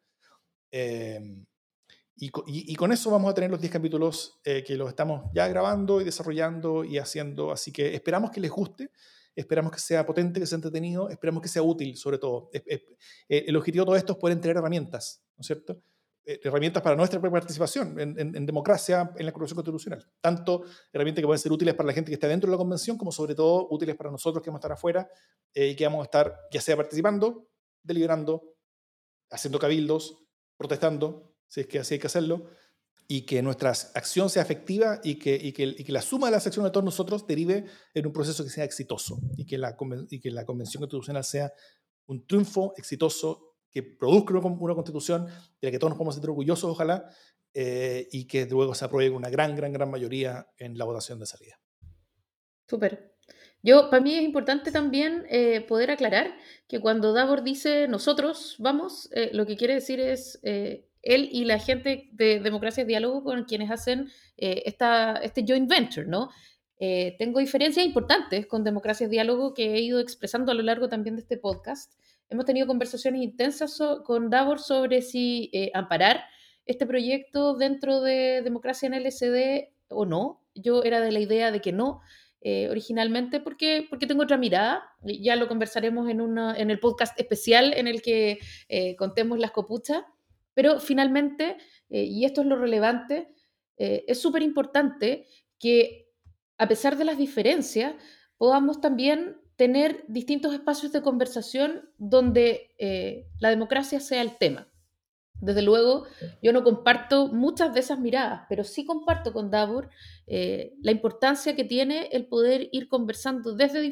Y, 2.19 2.31
y, 2.47 2.75
con 2.77 2.93
eso 2.93 3.11
vamos 3.11 3.31
a 3.31 3.35
tener 3.35 3.51
los 3.51 3.61
10 3.61 3.73
capítulos 3.73 4.41
que 4.43 4.77
los 4.77 4.89
estamos 4.89 5.31
ya 5.35 5.47
grabando 5.49 6.01
y 6.01 6.05
desarrollando 6.05 6.85
y 6.85 6.99
haciendo. 6.99 7.53
Así 7.53 7.73
que 7.73 7.95
esperamos 7.95 8.31
que 8.31 8.41
les 8.41 8.51
guste 8.51 8.91
esperamos 9.37 9.71
que 9.71 9.79
sea 9.79 10.05
potente, 10.07 10.41
que 10.41 10.47
sea 10.47 10.57
entretenido, 10.57 11.11
esperamos 11.11 11.43
que 11.43 11.49
sea 11.49 11.63
útil 11.63 11.97
sobre 11.97 12.19
todo. 12.19 12.51
Eh, 12.53 12.81
el 13.29 13.57
objetivo 13.57 13.85
de 13.85 13.87
todo 13.87 13.97
esto 13.97 14.13
es 14.15 14.19
poder 14.19 14.41
tener 14.41 14.57
herramientas, 14.57 15.23
¿no 15.37 15.43
es 15.43 15.47
cierto? 15.47 15.81
Eh, 16.29 16.41
herramientas 16.43 16.83
para 16.83 16.97
nuestra 16.97 17.21
participación 17.21 18.01
en, 18.01 18.47
democracia, 18.47 19.13
en 19.17 19.27
la 19.27 19.31
corrupción 19.31 19.55
constitucional. 19.55 20.05
Tanto 20.21 20.65
herramientas 20.93 21.23
que 21.23 21.27
pueden 21.27 21.39
ser 21.39 21.53
útiles 21.53 21.73
para 21.75 21.87
la 21.87 21.93
gente 21.93 22.11
que 22.11 22.15
está 22.15 22.27
dentro 22.27 22.51
de 22.51 22.57
la 22.57 22.59
convención, 22.59 22.99
como 22.99 23.13
sobre 23.13 23.37
todo 23.37 23.69
útiles 23.71 23.95
para 23.95 24.11
nosotros 24.11 24.43
que 24.43 24.51
vamos 24.51 24.59
a 24.59 24.63
estar 24.63 24.73
afuera 24.73 25.09
eh, 25.55 25.69
y 25.69 25.77
que 25.77 25.85
vamos 25.85 26.01
a 26.01 26.05
estar 26.05 26.37
ya 26.51 26.61
sea 26.61 26.77
participando, 26.77 27.49
deliberando, 27.81 28.43
haciendo 29.31 29.61
cabildos, 29.61 30.27
protestando, 30.57 31.37
si 31.47 31.61
es 31.61 31.69
que 31.69 31.79
así 31.79 31.95
hay 31.95 32.01
que 32.01 32.09
hacerlo, 32.09 32.47
y 33.07 33.23
que 33.23 33.41
nuestra 33.41 33.71
acción 33.71 34.29
sea 34.29 34.43
efectiva 34.43 35.01
y 35.05 35.21
que, 35.21 35.37
y 35.37 35.53
que, 35.53 35.63
y 35.63 35.85
que 35.85 35.93
la 35.93 36.03
suma 36.03 36.27
de 36.27 36.33
las 36.33 36.45
acciones 36.45 36.71
de 36.71 36.73
todos 36.73 36.85
nosotros 36.85 37.25
derive 37.25 37.67
en 37.95 38.05
un 38.05 38.13
proceso 38.13 38.43
que 38.43 38.51
sea 38.51 38.65
exitoso 38.65 39.21
y 39.37 39.47
que 39.47 39.59
la, 39.59 39.77
y 40.11 40.19
que 40.19 40.33
la 40.33 40.45
Convención 40.45 40.81
Constitucional 40.81 41.23
sea 41.23 41.53
un 42.07 42.27
triunfo 42.27 42.75
exitoso 42.77 43.46
que 43.77 43.83
produzca 43.83 44.33
una, 44.35 44.75
constitución 44.75 45.27
de 45.27 45.69
la 45.69 45.71
que 45.71 45.79
todos 45.79 45.91
nos 45.91 45.99
podemos 45.99 46.15
sentir 46.15 46.31
orgullosos, 46.31 46.71
ojalá, 46.71 47.11
eh, 47.53 48.09
y 48.11 48.27
que 48.27 48.47
luego 48.47 48.75
se 48.75 48.87
apruebe 48.87 49.11
con 49.11 49.19
una 49.19 49.29
gran, 49.29 49.55
gran, 49.55 49.73
gran 49.73 49.91
mayoría 49.91 50.47
en 50.57 50.79
la 50.79 50.87
votación 50.87 51.19
de 51.21 51.27
salida. 51.27 51.61
Súper. 52.67 53.15
Yo, 53.63 53.91
para 53.91 54.03
mí 54.03 54.15
es 54.15 54.23
importante 54.23 54.73
también 54.73 55.27
eh, 55.29 55.61
poder 55.61 55.91
aclarar 55.91 56.35
que 56.69 56.81
cuando 56.81 57.13
Davor 57.13 57.43
dice 57.43 57.87
nosotros 57.89 58.57
vamos, 58.59 59.11
eh, 59.13 59.31
lo 59.35 59.45
que 59.45 59.57
quiere 59.57 59.75
decir 59.75 60.01
es 60.01 60.41
él 61.07 61.29
y 61.31 61.45
la 61.45 61.59
gente 61.59 62.09
de 62.13 62.41
Democracia 62.41 62.83
y 62.83 62.87
Diálogo 62.87 63.23
con 63.23 63.45
quienes 63.45 63.71
hacen 63.71 64.09
eh, 64.37 64.65
esta, 64.67 65.15
este 65.23 65.45
joint 65.47 65.71
venture, 65.71 66.07
¿no? 66.07 66.31
Eh, 66.79 67.17
tengo 67.19 67.39
diferencias 67.41 67.87
importantes 67.87 68.47
con 68.47 68.65
Democracia 68.65 69.07
y 69.07 69.11
Diálogo 69.11 69.55
que 69.55 69.75
he 69.75 69.81
ido 69.81 70.01
expresando 70.01 70.53
a 70.53 70.55
lo 70.55 70.63
largo 70.63 70.89
también 70.89 71.17
de 71.17 71.23
este 71.23 71.39
podcast. 71.39 71.95
Hemos 72.29 72.45
tenido 72.45 72.67
conversaciones 72.67 73.23
intensas 73.23 73.79
con 74.05 74.31
Davor 74.31 74.59
sobre 74.59 75.03
si 75.03 75.51
eh, 75.53 75.71
amparar 75.75 76.25
este 76.65 76.87
proyecto 76.87 77.57
dentro 77.57 78.01
de 78.01 78.43
Democracia 78.43 78.87
en 78.87 78.95
LSD 78.95 79.69
o 79.91 80.05
no. 80.05 80.45
Yo 80.55 80.83
era 80.83 81.01
de 81.01 81.13
la 81.13 81.21
idea 81.21 81.51
de 81.53 81.61
que 81.61 81.73
no, 81.73 82.01
originalmente 82.71 83.41
porque, 83.41 83.87
porque 83.91 84.07
tengo 84.07 84.23
otra 84.23 84.37
mirada. 84.37 84.85
Ya 85.03 85.37
lo 85.37 85.49
conversaremos 85.49 86.09
en, 86.09 86.21
una, 86.21 86.57
en 86.57 86.71
el 86.71 86.79
podcast 86.79 87.19
especial 87.19 87.73
en 87.75 87.87
el 87.89 88.03
que 88.03 88.39
contemos 88.97 89.39
las 89.39 89.51
copuchas. 89.51 90.03
Pero 90.57 90.81
finalmente, 90.81 91.59
eh, 91.91 92.05
y 92.05 92.25
esto 92.25 92.41
es 92.41 92.47
lo 92.47 92.57
relevante, 92.57 93.29
eh, 93.77 94.05
es 94.09 94.19
súper 94.19 94.41
importante 94.41 95.27
que 95.59 96.09
a 96.57 96.67
pesar 96.67 96.97
de 96.97 97.05
las 97.05 97.19
diferencias, 97.19 97.95
podamos 98.39 98.81
también 98.81 99.37
tener 99.57 100.05
distintos 100.09 100.53
espacios 100.53 100.93
de 100.93 101.03
conversación 101.03 101.89
donde 101.99 102.75
eh, 102.79 103.27
la 103.39 103.51
democracia 103.51 104.01
sea 104.01 104.23
el 104.23 104.37
tema. 104.37 104.69
Desde 105.41 105.61
luego, 105.61 106.07
yo 106.43 106.53
no 106.53 106.65
comparto 106.65 107.29
muchas 107.29 107.75
de 107.75 107.81
esas 107.81 107.99
miradas, 107.99 108.47
pero 108.49 108.65
sí 108.65 108.87
comparto 108.87 109.35
con 109.35 109.51
Davor 109.51 109.91
eh, 110.27 110.73
la 110.81 110.93
importancia 110.93 111.55
que 111.55 111.65
tiene 111.65 112.09
el 112.13 112.27
poder 112.27 112.69
ir 112.73 112.89
conversando 112.89 113.55
desde 113.55 113.83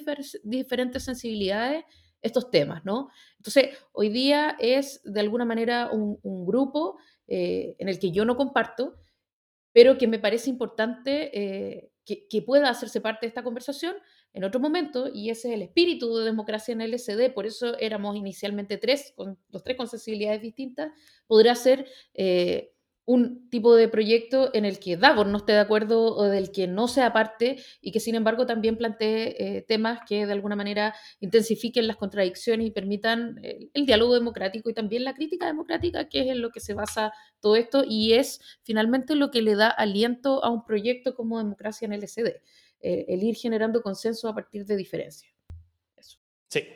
diferentes 0.42 1.04
sensibilidades 1.04 1.84
estos 2.22 2.50
temas, 2.50 2.82
¿no? 2.86 3.10
Entonces, 3.36 3.76
hoy 3.92 4.08
día 4.08 4.56
es 4.58 5.02
de 5.04 5.20
alguna 5.20 5.44
manera 5.44 5.90
un, 5.92 6.18
grupo 6.46 6.96
eh, 7.28 7.76
en 7.78 7.90
el 7.90 7.98
que 7.98 8.10
yo 8.10 8.24
no 8.24 8.36
comparto, 8.36 8.94
pero 9.72 9.98
que 9.98 10.08
me 10.08 10.18
parece 10.18 10.48
importante 10.48 11.38
eh, 11.38 11.90
que, 12.06 12.26
que, 12.26 12.40
pueda 12.40 12.70
hacerse 12.70 13.02
parte 13.02 13.26
de 13.26 13.28
esta 13.28 13.42
conversación 13.42 13.96
en 14.34 14.42
otro 14.42 14.58
momento, 14.58 15.08
y 15.14 15.30
ese 15.30 15.48
es 15.48 15.54
el 15.54 15.62
espíritu 15.62 16.16
de 16.16 16.24
democracia 16.24 16.72
en 16.72 16.82
LSD, 16.82 17.32
por 17.32 17.46
eso 17.46 17.78
éramos 17.78 18.16
inicialmente 18.16 18.78
tres, 18.78 19.12
con 19.16 19.38
los 19.50 19.62
tres 19.62 19.76
con 19.76 19.86
sensibilidades 19.86 20.42
distintas, 20.42 20.92
podrá 21.28 21.54
ser 21.54 21.86
eh, 22.14 22.72
un 23.06 23.48
tipo 23.50 23.76
de 23.76 23.88
proyecto 23.88 24.50
en 24.54 24.64
el 24.64 24.80
que 24.80 24.96
Davor 24.96 25.26
no 25.26 25.38
esté 25.38 25.52
de 25.52 25.60
acuerdo 25.60 26.16
o 26.16 26.24
del 26.24 26.50
que 26.50 26.66
no 26.66 26.88
sea 26.88 27.12
parte 27.12 27.62
y 27.80 27.92
que 27.92 28.00
sin 28.00 28.14
embargo 28.14 28.44
también 28.46 28.76
plantee 28.76 29.36
eh, 29.38 29.62
temas 29.62 30.00
que 30.08 30.26
de 30.26 30.32
alguna 30.32 30.56
manera 30.56 30.94
intensifiquen 31.20 31.86
las 31.86 31.96
contradicciones 31.96 32.66
y 32.66 32.70
permitan 32.70 33.38
el, 33.42 33.70
el 33.72 33.86
diálogo 33.86 34.14
democrático 34.14 34.70
y 34.70 34.74
también 34.74 35.04
la 35.04 35.14
crítica 35.14 35.46
democrática, 35.46 36.08
que 36.08 36.22
es 36.22 36.26
en 36.28 36.40
lo 36.40 36.50
que 36.50 36.60
se 36.60 36.74
basa 36.74 37.12
todo 37.40 37.56
esto 37.56 37.84
y 37.86 38.14
es 38.14 38.40
finalmente 38.62 39.14
lo 39.14 39.30
que 39.30 39.42
le 39.42 39.54
da 39.54 39.68
aliento 39.68 40.42
a 40.42 40.50
un 40.50 40.64
proyecto 40.64 41.14
como 41.14 41.38
democracia 41.38 41.86
en 41.86 41.92
LSD. 41.92 42.26
Eh, 42.26 42.40
el 42.84 43.22
ir 43.22 43.34
generando 43.36 43.82
consenso 43.82 44.28
a 44.28 44.34
partir 44.34 44.64
de 44.66 44.76
diferencias. 44.76 45.32
Sí. 46.48 46.66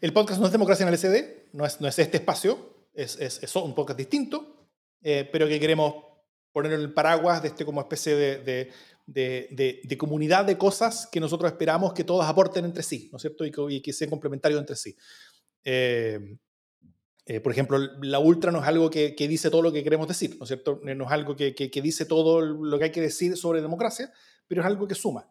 El 0.00 0.12
podcast 0.12 0.40
no 0.40 0.46
es 0.46 0.52
Democracia 0.52 0.86
en 0.86 0.92
el 0.92 0.98
SD, 0.98 1.48
no 1.52 1.64
es, 1.64 1.80
no 1.80 1.88
es 1.88 1.98
este 1.98 2.18
espacio, 2.18 2.86
es, 2.94 3.18
es, 3.18 3.56
un 3.56 3.74
podcast 3.74 3.98
distinto, 3.98 4.68
eh, 5.02 5.28
pero 5.30 5.48
que 5.48 5.60
queremos 5.60 5.94
poner 6.52 6.72
en 6.72 6.80
el 6.80 6.92
paraguas 6.92 7.42
de 7.42 7.48
este 7.48 7.64
como 7.64 7.80
especie 7.80 8.14
de, 8.14 8.72
de, 9.06 9.82
de, 9.84 9.98
comunidad 9.98 10.44
de 10.44 10.56
cosas 10.56 11.06
que 11.10 11.20
nosotros 11.20 11.50
esperamos 11.50 11.92
que 11.92 12.04
todas 12.04 12.28
aporten 12.28 12.64
entre 12.64 12.82
sí, 12.82 13.08
¿no 13.12 13.16
es 13.16 13.22
cierto? 13.22 13.44
Y 13.44 13.50
que, 13.50 13.62
y 13.68 13.80
que 13.82 13.92
sean 13.92 14.10
complementarios 14.10 14.60
entre 14.60 14.76
sí. 14.76 14.96
Eh, 17.28 17.40
por 17.40 17.50
ejemplo, 17.50 17.76
la 18.02 18.20
ultra 18.20 18.52
no 18.52 18.62
es 18.62 18.68
algo 18.68 18.88
que, 18.88 19.16
que, 19.16 19.26
dice 19.26 19.50
todo 19.50 19.60
lo 19.60 19.72
que 19.72 19.82
queremos 19.82 20.06
decir, 20.06 20.36
¿no 20.38 20.44
es 20.44 20.48
cierto? 20.48 20.80
No 20.84 21.06
es 21.06 21.10
algo 21.10 21.34
que, 21.34 21.56
que, 21.56 21.82
dice 21.82 22.06
todo 22.06 22.40
lo 22.40 22.78
que 22.78 22.84
hay 22.84 22.92
que 22.92 23.00
decir 23.00 23.36
sobre 23.36 23.60
democracia, 23.60 24.12
pero 24.46 24.60
es 24.62 24.66
algo 24.66 24.86
que 24.86 24.94
suma. 24.94 25.30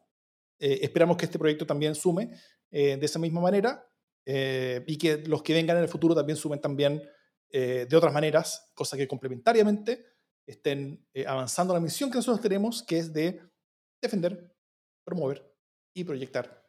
Eh, 0.60 0.80
esperamos 0.82 1.18
que 1.18 1.26
este 1.26 1.40
proyecto 1.40 1.66
también 1.66 1.96
sume 1.96 2.32
eh, 2.72 2.98
de 2.98 3.06
esa 3.06 3.20
misma 3.20 3.42
manera 3.42 3.86
eh, 4.26 4.84
y 4.88 4.98
que 4.98 5.18
los 5.28 5.44
que 5.44 5.54
vengan 5.54 5.78
en 5.78 5.84
el 5.84 5.90
futuro 5.90 6.16
también 6.16 6.38
sumen 6.38 6.62
también 6.62 7.02
de 7.48 7.96
otras 7.96 8.12
maneras, 8.12 8.70
cosa 8.74 8.98
que 8.98 9.08
complementariamente 9.08 10.04
estén 10.46 11.08
avanzando 11.26 11.74
la 11.74 11.80
misión 11.80 12.12
que 12.12 12.18
nosotros 12.18 12.42
tenemos, 12.42 12.84
que 12.84 12.98
es 12.98 13.14
de 13.14 13.40
defender, 14.02 14.54
promover 15.06 15.56
y 15.94 16.04
proyectar 16.04 16.68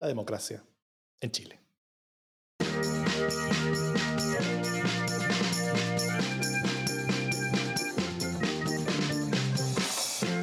la 0.00 0.08
democracia 0.08 0.64
en 1.20 1.30
Chile. 1.30 1.60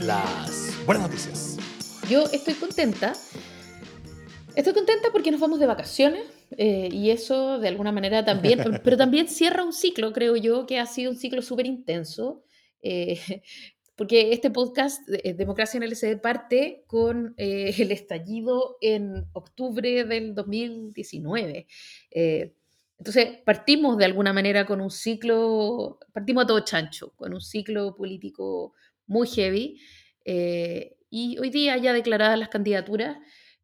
Las 0.02 0.51
buenas 0.86 1.04
noticias. 1.04 1.58
Yo 2.10 2.24
estoy 2.32 2.54
contenta. 2.56 3.14
Estoy 4.56 4.74
contenta 4.74 5.10
porque 5.12 5.32
nos 5.32 5.40
vamos 5.40 5.60
de 5.60 5.66
vacaciones 5.66 6.26
eh, 6.58 6.90
y 6.92 7.10
eso 7.12 7.60
de 7.60 7.70
alguna 7.70 7.92
manera 7.92 8.26
también, 8.26 8.60
pero 8.84 8.98
también 8.98 9.28
cierra 9.28 9.64
un 9.64 9.74
ciclo, 9.74 10.12
creo 10.12 10.36
yo, 10.36 10.66
que 10.66 10.80
ha 10.80 10.86
sido 10.86 11.12
un 11.12 11.18
ciclo 11.18 11.42
súper 11.42 11.66
intenso. 11.66 12.44
Eh, 12.82 13.20
porque 13.96 14.34
este 14.34 14.50
podcast, 14.50 15.08
Democracia 15.08 15.78
en 15.78 15.84
el 15.84 15.96
SD, 15.96 16.18
parte 16.18 16.84
con 16.88 17.36
eh, 17.38 17.74
el 17.78 17.92
estallido 17.92 18.78
en 18.82 19.26
octubre 19.34 20.06
del 20.06 20.34
2019. 20.34 21.68
entonces, 22.98 23.28
partimos 23.46 23.98
de 23.98 24.06
alguna 24.06 24.34
manera 24.34 24.66
con 24.66 24.82
un 24.82 24.90
ciclo, 24.90 26.00
partimos 26.14 26.46
a 26.46 26.48
todo 26.48 26.62
chancho, 26.62 27.14
con 27.16 27.34
un 27.34 27.42
ciclo 27.42 27.96
político 27.96 28.74
muy 29.06 29.28
heavy. 29.28 29.80
Eh, 30.26 30.98
y 31.10 31.38
hoy 31.40 31.50
día 31.50 31.78
ya 31.78 31.94
declaradas 31.94 32.38
las 32.40 32.50
candidaturas 32.50 33.18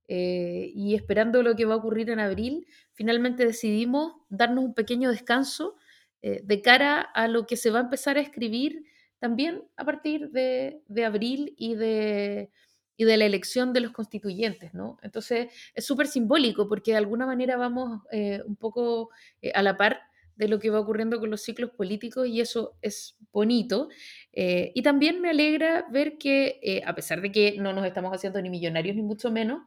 eh, 0.08 0.72
y 0.74 0.96
esperando 0.96 1.44
lo 1.44 1.56
que 1.56 1.66
va 1.66 1.76
a 1.76 1.78
ocurrir 1.78 2.10
en 2.10 2.20
abril, 2.20 2.68
finalmente 2.94 3.46
decidimos 3.46 4.14
darnos 4.30 4.66
un 4.66 4.74
pequeño 4.74 5.12
descanso 5.12 5.76
eh, 6.22 6.42
de 6.44 6.62
cara 6.62 7.02
a 7.02 7.28
lo 7.28 7.46
que 7.46 7.58
se 7.58 7.70
va 7.70 7.80
a 7.80 7.84
empezar 7.84 8.18
a 8.18 8.22
escribir 8.22 8.84
también 9.20 9.64
a 9.76 9.86
partir 9.86 10.30
de, 10.32 10.82
de 10.88 11.06
abril 11.06 11.54
y 11.58 11.76
de, 11.76 12.52
y 12.98 13.06
de 13.06 13.18
la 13.18 13.26
elección 13.26 13.74
de 13.74 13.82
los 13.82 13.92
constituyentes, 13.92 14.74
¿no? 14.74 14.98
Entonces 15.02 15.52
es 15.74 15.86
súper 15.86 16.08
simbólico 16.08 16.68
porque 16.68 16.92
de 16.92 16.98
alguna 16.98 17.26
manera 17.26 17.58
vamos 17.58 18.02
un 18.46 18.56
poco 18.58 19.10
a 19.54 19.62
la 19.64 19.76
par 19.78 20.07
de 20.38 20.48
lo 20.48 20.60
que 20.60 20.70
va 20.70 20.80
ocurriendo 20.80 21.20
con 21.20 21.32
los 21.32 21.42
ciclos 21.42 21.72
políticos 21.72 22.28
y 22.28 22.40
eso 22.40 22.78
es 22.82 23.18
bonito. 23.32 23.90
Eh, 24.32 24.72
y 24.76 24.84
también 24.84 25.20
me 25.20 25.32
alegra 25.32 25.86
ver 25.92 26.18
que, 26.18 26.60
eh, 26.62 26.82
a 26.86 26.96
pesar 26.96 27.22
de 27.22 27.32
que 27.32 27.58
no 27.60 27.74
nos 27.74 27.86
estamos 27.86 28.14
haciendo 28.14 28.42
ni 28.42 28.50
millonarios 28.50 28.96
ni 28.96 29.02
mucho 29.02 29.32
menos, 29.32 29.64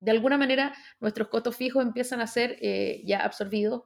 de 0.00 0.10
alguna 0.10 0.36
manera 0.36 0.74
nuestros 1.00 1.28
costos 1.28 1.56
fijos 1.56 1.84
empiezan 1.84 2.20
a 2.20 2.26
ser 2.26 2.56
eh, 2.60 3.02
ya 3.04 3.20
absorbidos 3.20 3.82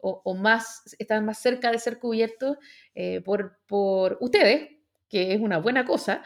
o, 0.00 0.34
más, 0.34 0.82
están 0.98 1.24
más 1.24 1.40
cerca 1.40 1.70
de 1.70 1.78
ser 1.78 1.98
cubiertos 1.98 2.56
por, 3.24 3.58
por 3.66 4.18
ustedes, 4.20 4.70
que 5.08 5.34
es 5.34 5.40
una 5.40 5.58
buena 5.58 5.84
cosa, 5.84 6.22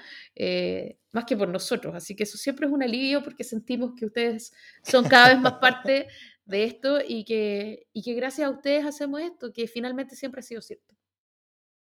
más 1.12 1.24
que 1.26 1.36
por 1.36 1.48
nosotros. 1.48 1.94
Así 1.94 2.16
que 2.16 2.24
eso 2.24 2.36
siempre 2.36 2.66
es 2.66 2.72
un 2.72 2.82
alivio 2.82 3.22
porque 3.22 3.44
sentimos 3.44 3.92
que 3.98 4.06
ustedes 4.06 4.52
son 4.82 5.04
cada 5.04 5.28
vez 5.28 5.40
más 5.40 5.54
parte 5.60 6.08
de 6.44 6.64
esto 6.64 6.98
y 7.06 7.24
que, 7.24 7.88
y 7.92 8.02
que 8.02 8.14
gracias 8.14 8.46
a 8.46 8.50
ustedes 8.50 8.84
hacemos 8.84 9.20
esto, 9.20 9.52
que 9.52 9.66
finalmente 9.66 10.16
siempre 10.16 10.40
ha 10.40 10.42
sido 10.42 10.60
cierto. 10.62 10.94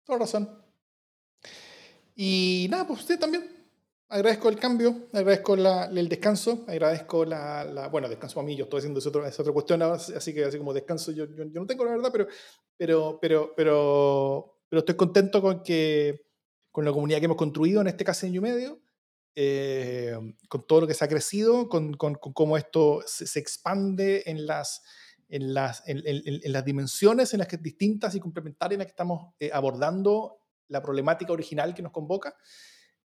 Toda 0.04 0.20
razón. 0.20 0.62
Y 2.14 2.66
nada, 2.70 2.86
pues 2.86 3.00
usted 3.00 3.18
también. 3.18 3.56
Agradezco 4.08 4.48
el 4.48 4.56
cambio, 4.56 5.08
agradezco 5.12 5.54
el 5.54 6.08
descanso, 6.08 6.64
agradezco 6.68 7.24
la, 7.24 7.64
la, 7.64 7.88
Bueno, 7.88 8.08
descanso 8.08 8.38
a 8.38 8.44
mí, 8.44 8.54
yo 8.54 8.64
estoy 8.64 8.78
haciendo 8.78 9.00
esa 9.00 9.08
otra, 9.08 9.26
otra 9.26 9.52
cuestión, 9.52 9.82
así 9.82 10.32
que 10.32 10.44
así 10.44 10.58
como 10.58 10.72
descanso 10.72 11.10
yo, 11.10 11.24
yo, 11.24 11.44
no 11.44 11.66
tengo 11.66 11.84
la 11.84 11.90
verdad, 11.90 12.10
pero, 12.12 12.28
pero, 12.76 13.18
pero, 13.20 13.52
pero, 13.56 14.60
pero 14.68 14.78
estoy 14.78 14.94
contento 14.94 15.42
con, 15.42 15.60
que, 15.64 16.24
con 16.70 16.84
la 16.84 16.92
comunidad 16.92 17.18
que 17.18 17.24
hemos 17.24 17.36
construido 17.36 17.80
en 17.80 17.88
este 17.88 18.04
año 18.24 18.38
y 18.38 18.40
medio 18.40 18.80
eh, 19.38 20.16
con 20.48 20.66
todo 20.66 20.80
lo 20.80 20.86
que 20.86 20.94
se 20.94 21.04
ha 21.04 21.08
crecido, 21.08 21.68
con, 21.68 21.92
con, 21.92 22.14
cómo 22.14 22.56
esto 22.56 23.02
se, 23.06 23.38
expande 23.38 24.22
en 24.24 24.46
las, 24.46 24.82
en 25.28 25.52
las, 25.52 25.82
en, 25.86 26.00
las 26.50 26.64
dimensiones 26.64 27.34
en 27.34 27.40
las 27.40 27.48
que 27.48 27.58
distintas 27.58 28.14
y 28.14 28.20
complementarias 28.20 28.76
en 28.76 28.78
las 28.78 28.86
que 28.86 28.92
estamos 28.92 29.34
eh, 29.38 29.50
abordando 29.52 30.40
la 30.68 30.80
problemática 30.80 31.34
original 31.34 31.74
que 31.74 31.82
nos 31.82 31.92
convoca. 31.92 32.34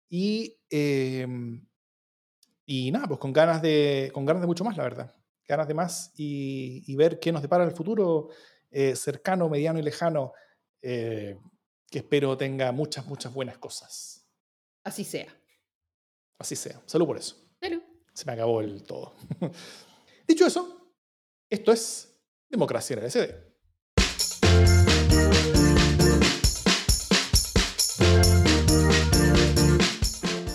Y, 0.07 0.55
em, 0.69 1.67
y 2.63 2.91
nada, 2.91 3.07
pues 3.07 3.19
con 3.19 3.33
ganas, 3.33 3.63
de, 3.63 4.11
con 4.13 4.23
ganas 4.23 4.41
de 4.41 4.47
mucho 4.47 4.63
más, 4.63 4.77
la 4.77 4.83
verdad. 4.83 5.15
Ganas 5.47 5.67
de 5.67 5.73
más 5.73 6.13
y, 6.15 6.83
y 6.85 6.95
ver 6.95 7.19
qué 7.19 7.31
nos 7.31 7.41
depara 7.41 7.63
el 7.63 7.71
futuro 7.71 8.29
eh, 8.69 8.95
cercano, 8.95 9.49
mediano 9.49 9.79
y 9.79 9.81
lejano, 9.81 10.33
que 10.79 11.39
espero 11.89 12.37
tenga 12.37 12.71
muchas, 12.71 13.07
muchas 13.07 13.33
buenas 13.33 13.57
cosas. 13.57 14.27
Así 14.83 15.03
sea. 15.03 15.38
Así 16.39 16.55
sea. 16.55 16.81
Salud 16.85 17.05
por 17.05 17.17
eso. 17.17 17.35
Salud. 17.59 17.81
Se 18.13 18.25
me 18.25 18.31
acabó 18.31 18.61
el 18.61 18.81
todo. 18.83 19.13
Dicho 20.27 20.45
eso, 20.45 20.93
esto 21.49 21.73
es 21.73 22.07
Democracia 22.49 22.95
en 22.95 23.03
el 23.03 23.11
SD. 23.11 23.35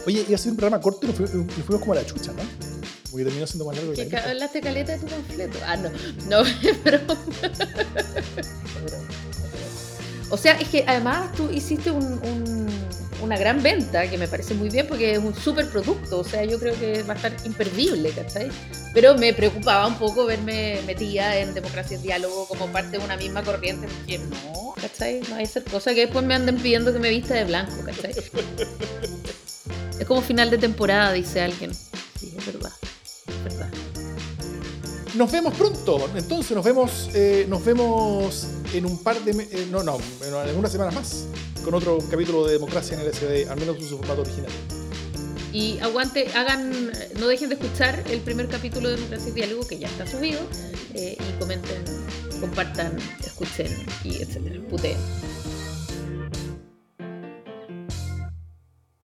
Oye, 0.07 0.25
iba 0.27 0.35
a 0.35 0.39
ser 0.39 0.53
un 0.53 0.57
programa 0.57 0.81
corto 0.81 1.07
y 1.07 1.11
nos 1.11 1.17
fuimos, 1.17 1.81
como 1.81 1.93
a 1.93 1.97
la 1.97 2.07
chucha, 2.07 2.33
¿no? 2.33 2.43
Porque 3.11 3.25
terminó 3.25 3.47
siendo 3.47 3.67
más 3.67 3.77
largo 3.77 3.93
que 3.93 4.07
la 4.07 4.31
hablaste 4.31 4.63
caleta 4.63 4.93
de 4.93 4.99
tu 4.99 5.07
panfleto. 5.07 5.59
Ah, 5.67 5.77
no. 5.77 5.91
No, 6.29 6.43
pero... 6.85 7.01
o 10.31 10.39
sea, 10.39 10.55
es 10.55 10.69
que 10.69 10.85
además 10.87 11.33
tú 11.33 11.51
hiciste 11.51 11.91
un 11.91 12.64
una 13.25 13.37
gran 13.37 13.63
venta, 13.63 14.09
que 14.09 14.19
me 14.19 14.29
parece 14.29 14.55
muy 14.55 14.69
bien 14.69 14.87
porque 14.87 15.13
es 15.13 15.19
un 15.19 15.35
súper 15.35 15.69
producto, 15.69 16.21
o 16.21 16.25
sea, 16.25 16.45
yo 16.45 16.59
creo 16.59 16.79
que 16.79 17.03
va 17.03 17.15
a 17.15 17.17
estar 17.17 17.35
imperdible, 17.45 18.11
¿cachai? 18.11 18.51
Pero 18.93 19.17
me 19.17 19.33
preocupaba 19.33 19.87
un 19.87 19.97
poco 19.97 20.27
verme 20.27 20.81
metida 20.87 21.37
en 21.39 21.55
democracia 21.55 21.99
y 21.99 22.03
diálogo 22.03 22.47
como 22.47 22.69
parte 22.69 22.99
de 22.99 23.05
una 23.05 23.17
misma 23.17 23.43
corriente, 23.43 23.89
porque 23.89 24.19
no, 24.19 24.75
¿cachai? 24.81 25.21
No 25.29 25.37
hay 25.37 25.47
ser 25.47 25.65
cosa 25.65 25.95
que 25.95 26.01
después 26.01 26.25
me 26.25 26.35
anden 26.35 26.57
pidiendo 26.57 26.93
que 26.93 26.99
me 26.99 27.11
vista 27.11 27.35
de 27.35 27.45
blanco, 27.45 27.75
¿cachai? 27.85 28.15
Es 29.99 30.07
como 30.07 30.21
final 30.23 30.51
de 30.51 30.59
temporada, 30.59 31.13
dice 31.13 31.41
alguien. 31.41 31.73
Sí, 31.73 32.35
es 32.37 32.47
verdad. 32.47 32.73
Nos 35.17 35.31
vemos 35.31 35.55
pronto. 35.55 36.11
Entonces 36.17 36.57
nos 36.57 36.65
vemos, 36.65 37.11
eh, 37.15 37.47
nos 37.49 37.65
vemos 37.65 38.49
en 38.73 38.85
un 38.85 38.99
par 38.99 39.21
de, 39.21 39.31
eh, 39.31 39.69
no, 39.71 39.83
no, 39.85 39.99
en 40.27 40.35
algunas 40.35 40.73
semanas 40.73 40.95
más 40.95 41.27
con 41.65 41.73
otro 41.75 41.99
capítulo 42.11 42.45
de 42.47 42.55
Democracia 42.55 42.95
en 42.95 43.07
el 43.07 43.15
SD, 43.15 43.49
al 43.49 43.59
menos 43.59 43.77
en 43.77 43.89
su 43.89 43.97
formato 43.97 44.23
original. 44.23 44.51
Y 45.53 45.79
aguante, 45.79 46.29
hagan, 46.35 46.93
no 47.19 47.29
dejen 47.29 47.49
de 47.49 47.55
escuchar 47.55 48.03
el 48.11 48.21
primer 48.21 48.49
capítulo 48.49 48.89
de 48.89 48.97
Democracia 48.97 49.29
y 49.29 49.33
Diálogo 49.33 49.67
que 49.67 49.79
ya 49.79 49.87
está 49.87 50.05
subido 50.07 50.41
eh, 50.95 51.17
y 51.17 51.39
comenten, 51.39 51.85
compartan, 52.41 52.97
escuchen 53.25 53.69
y 54.03 54.21
etcétera. 54.21 54.61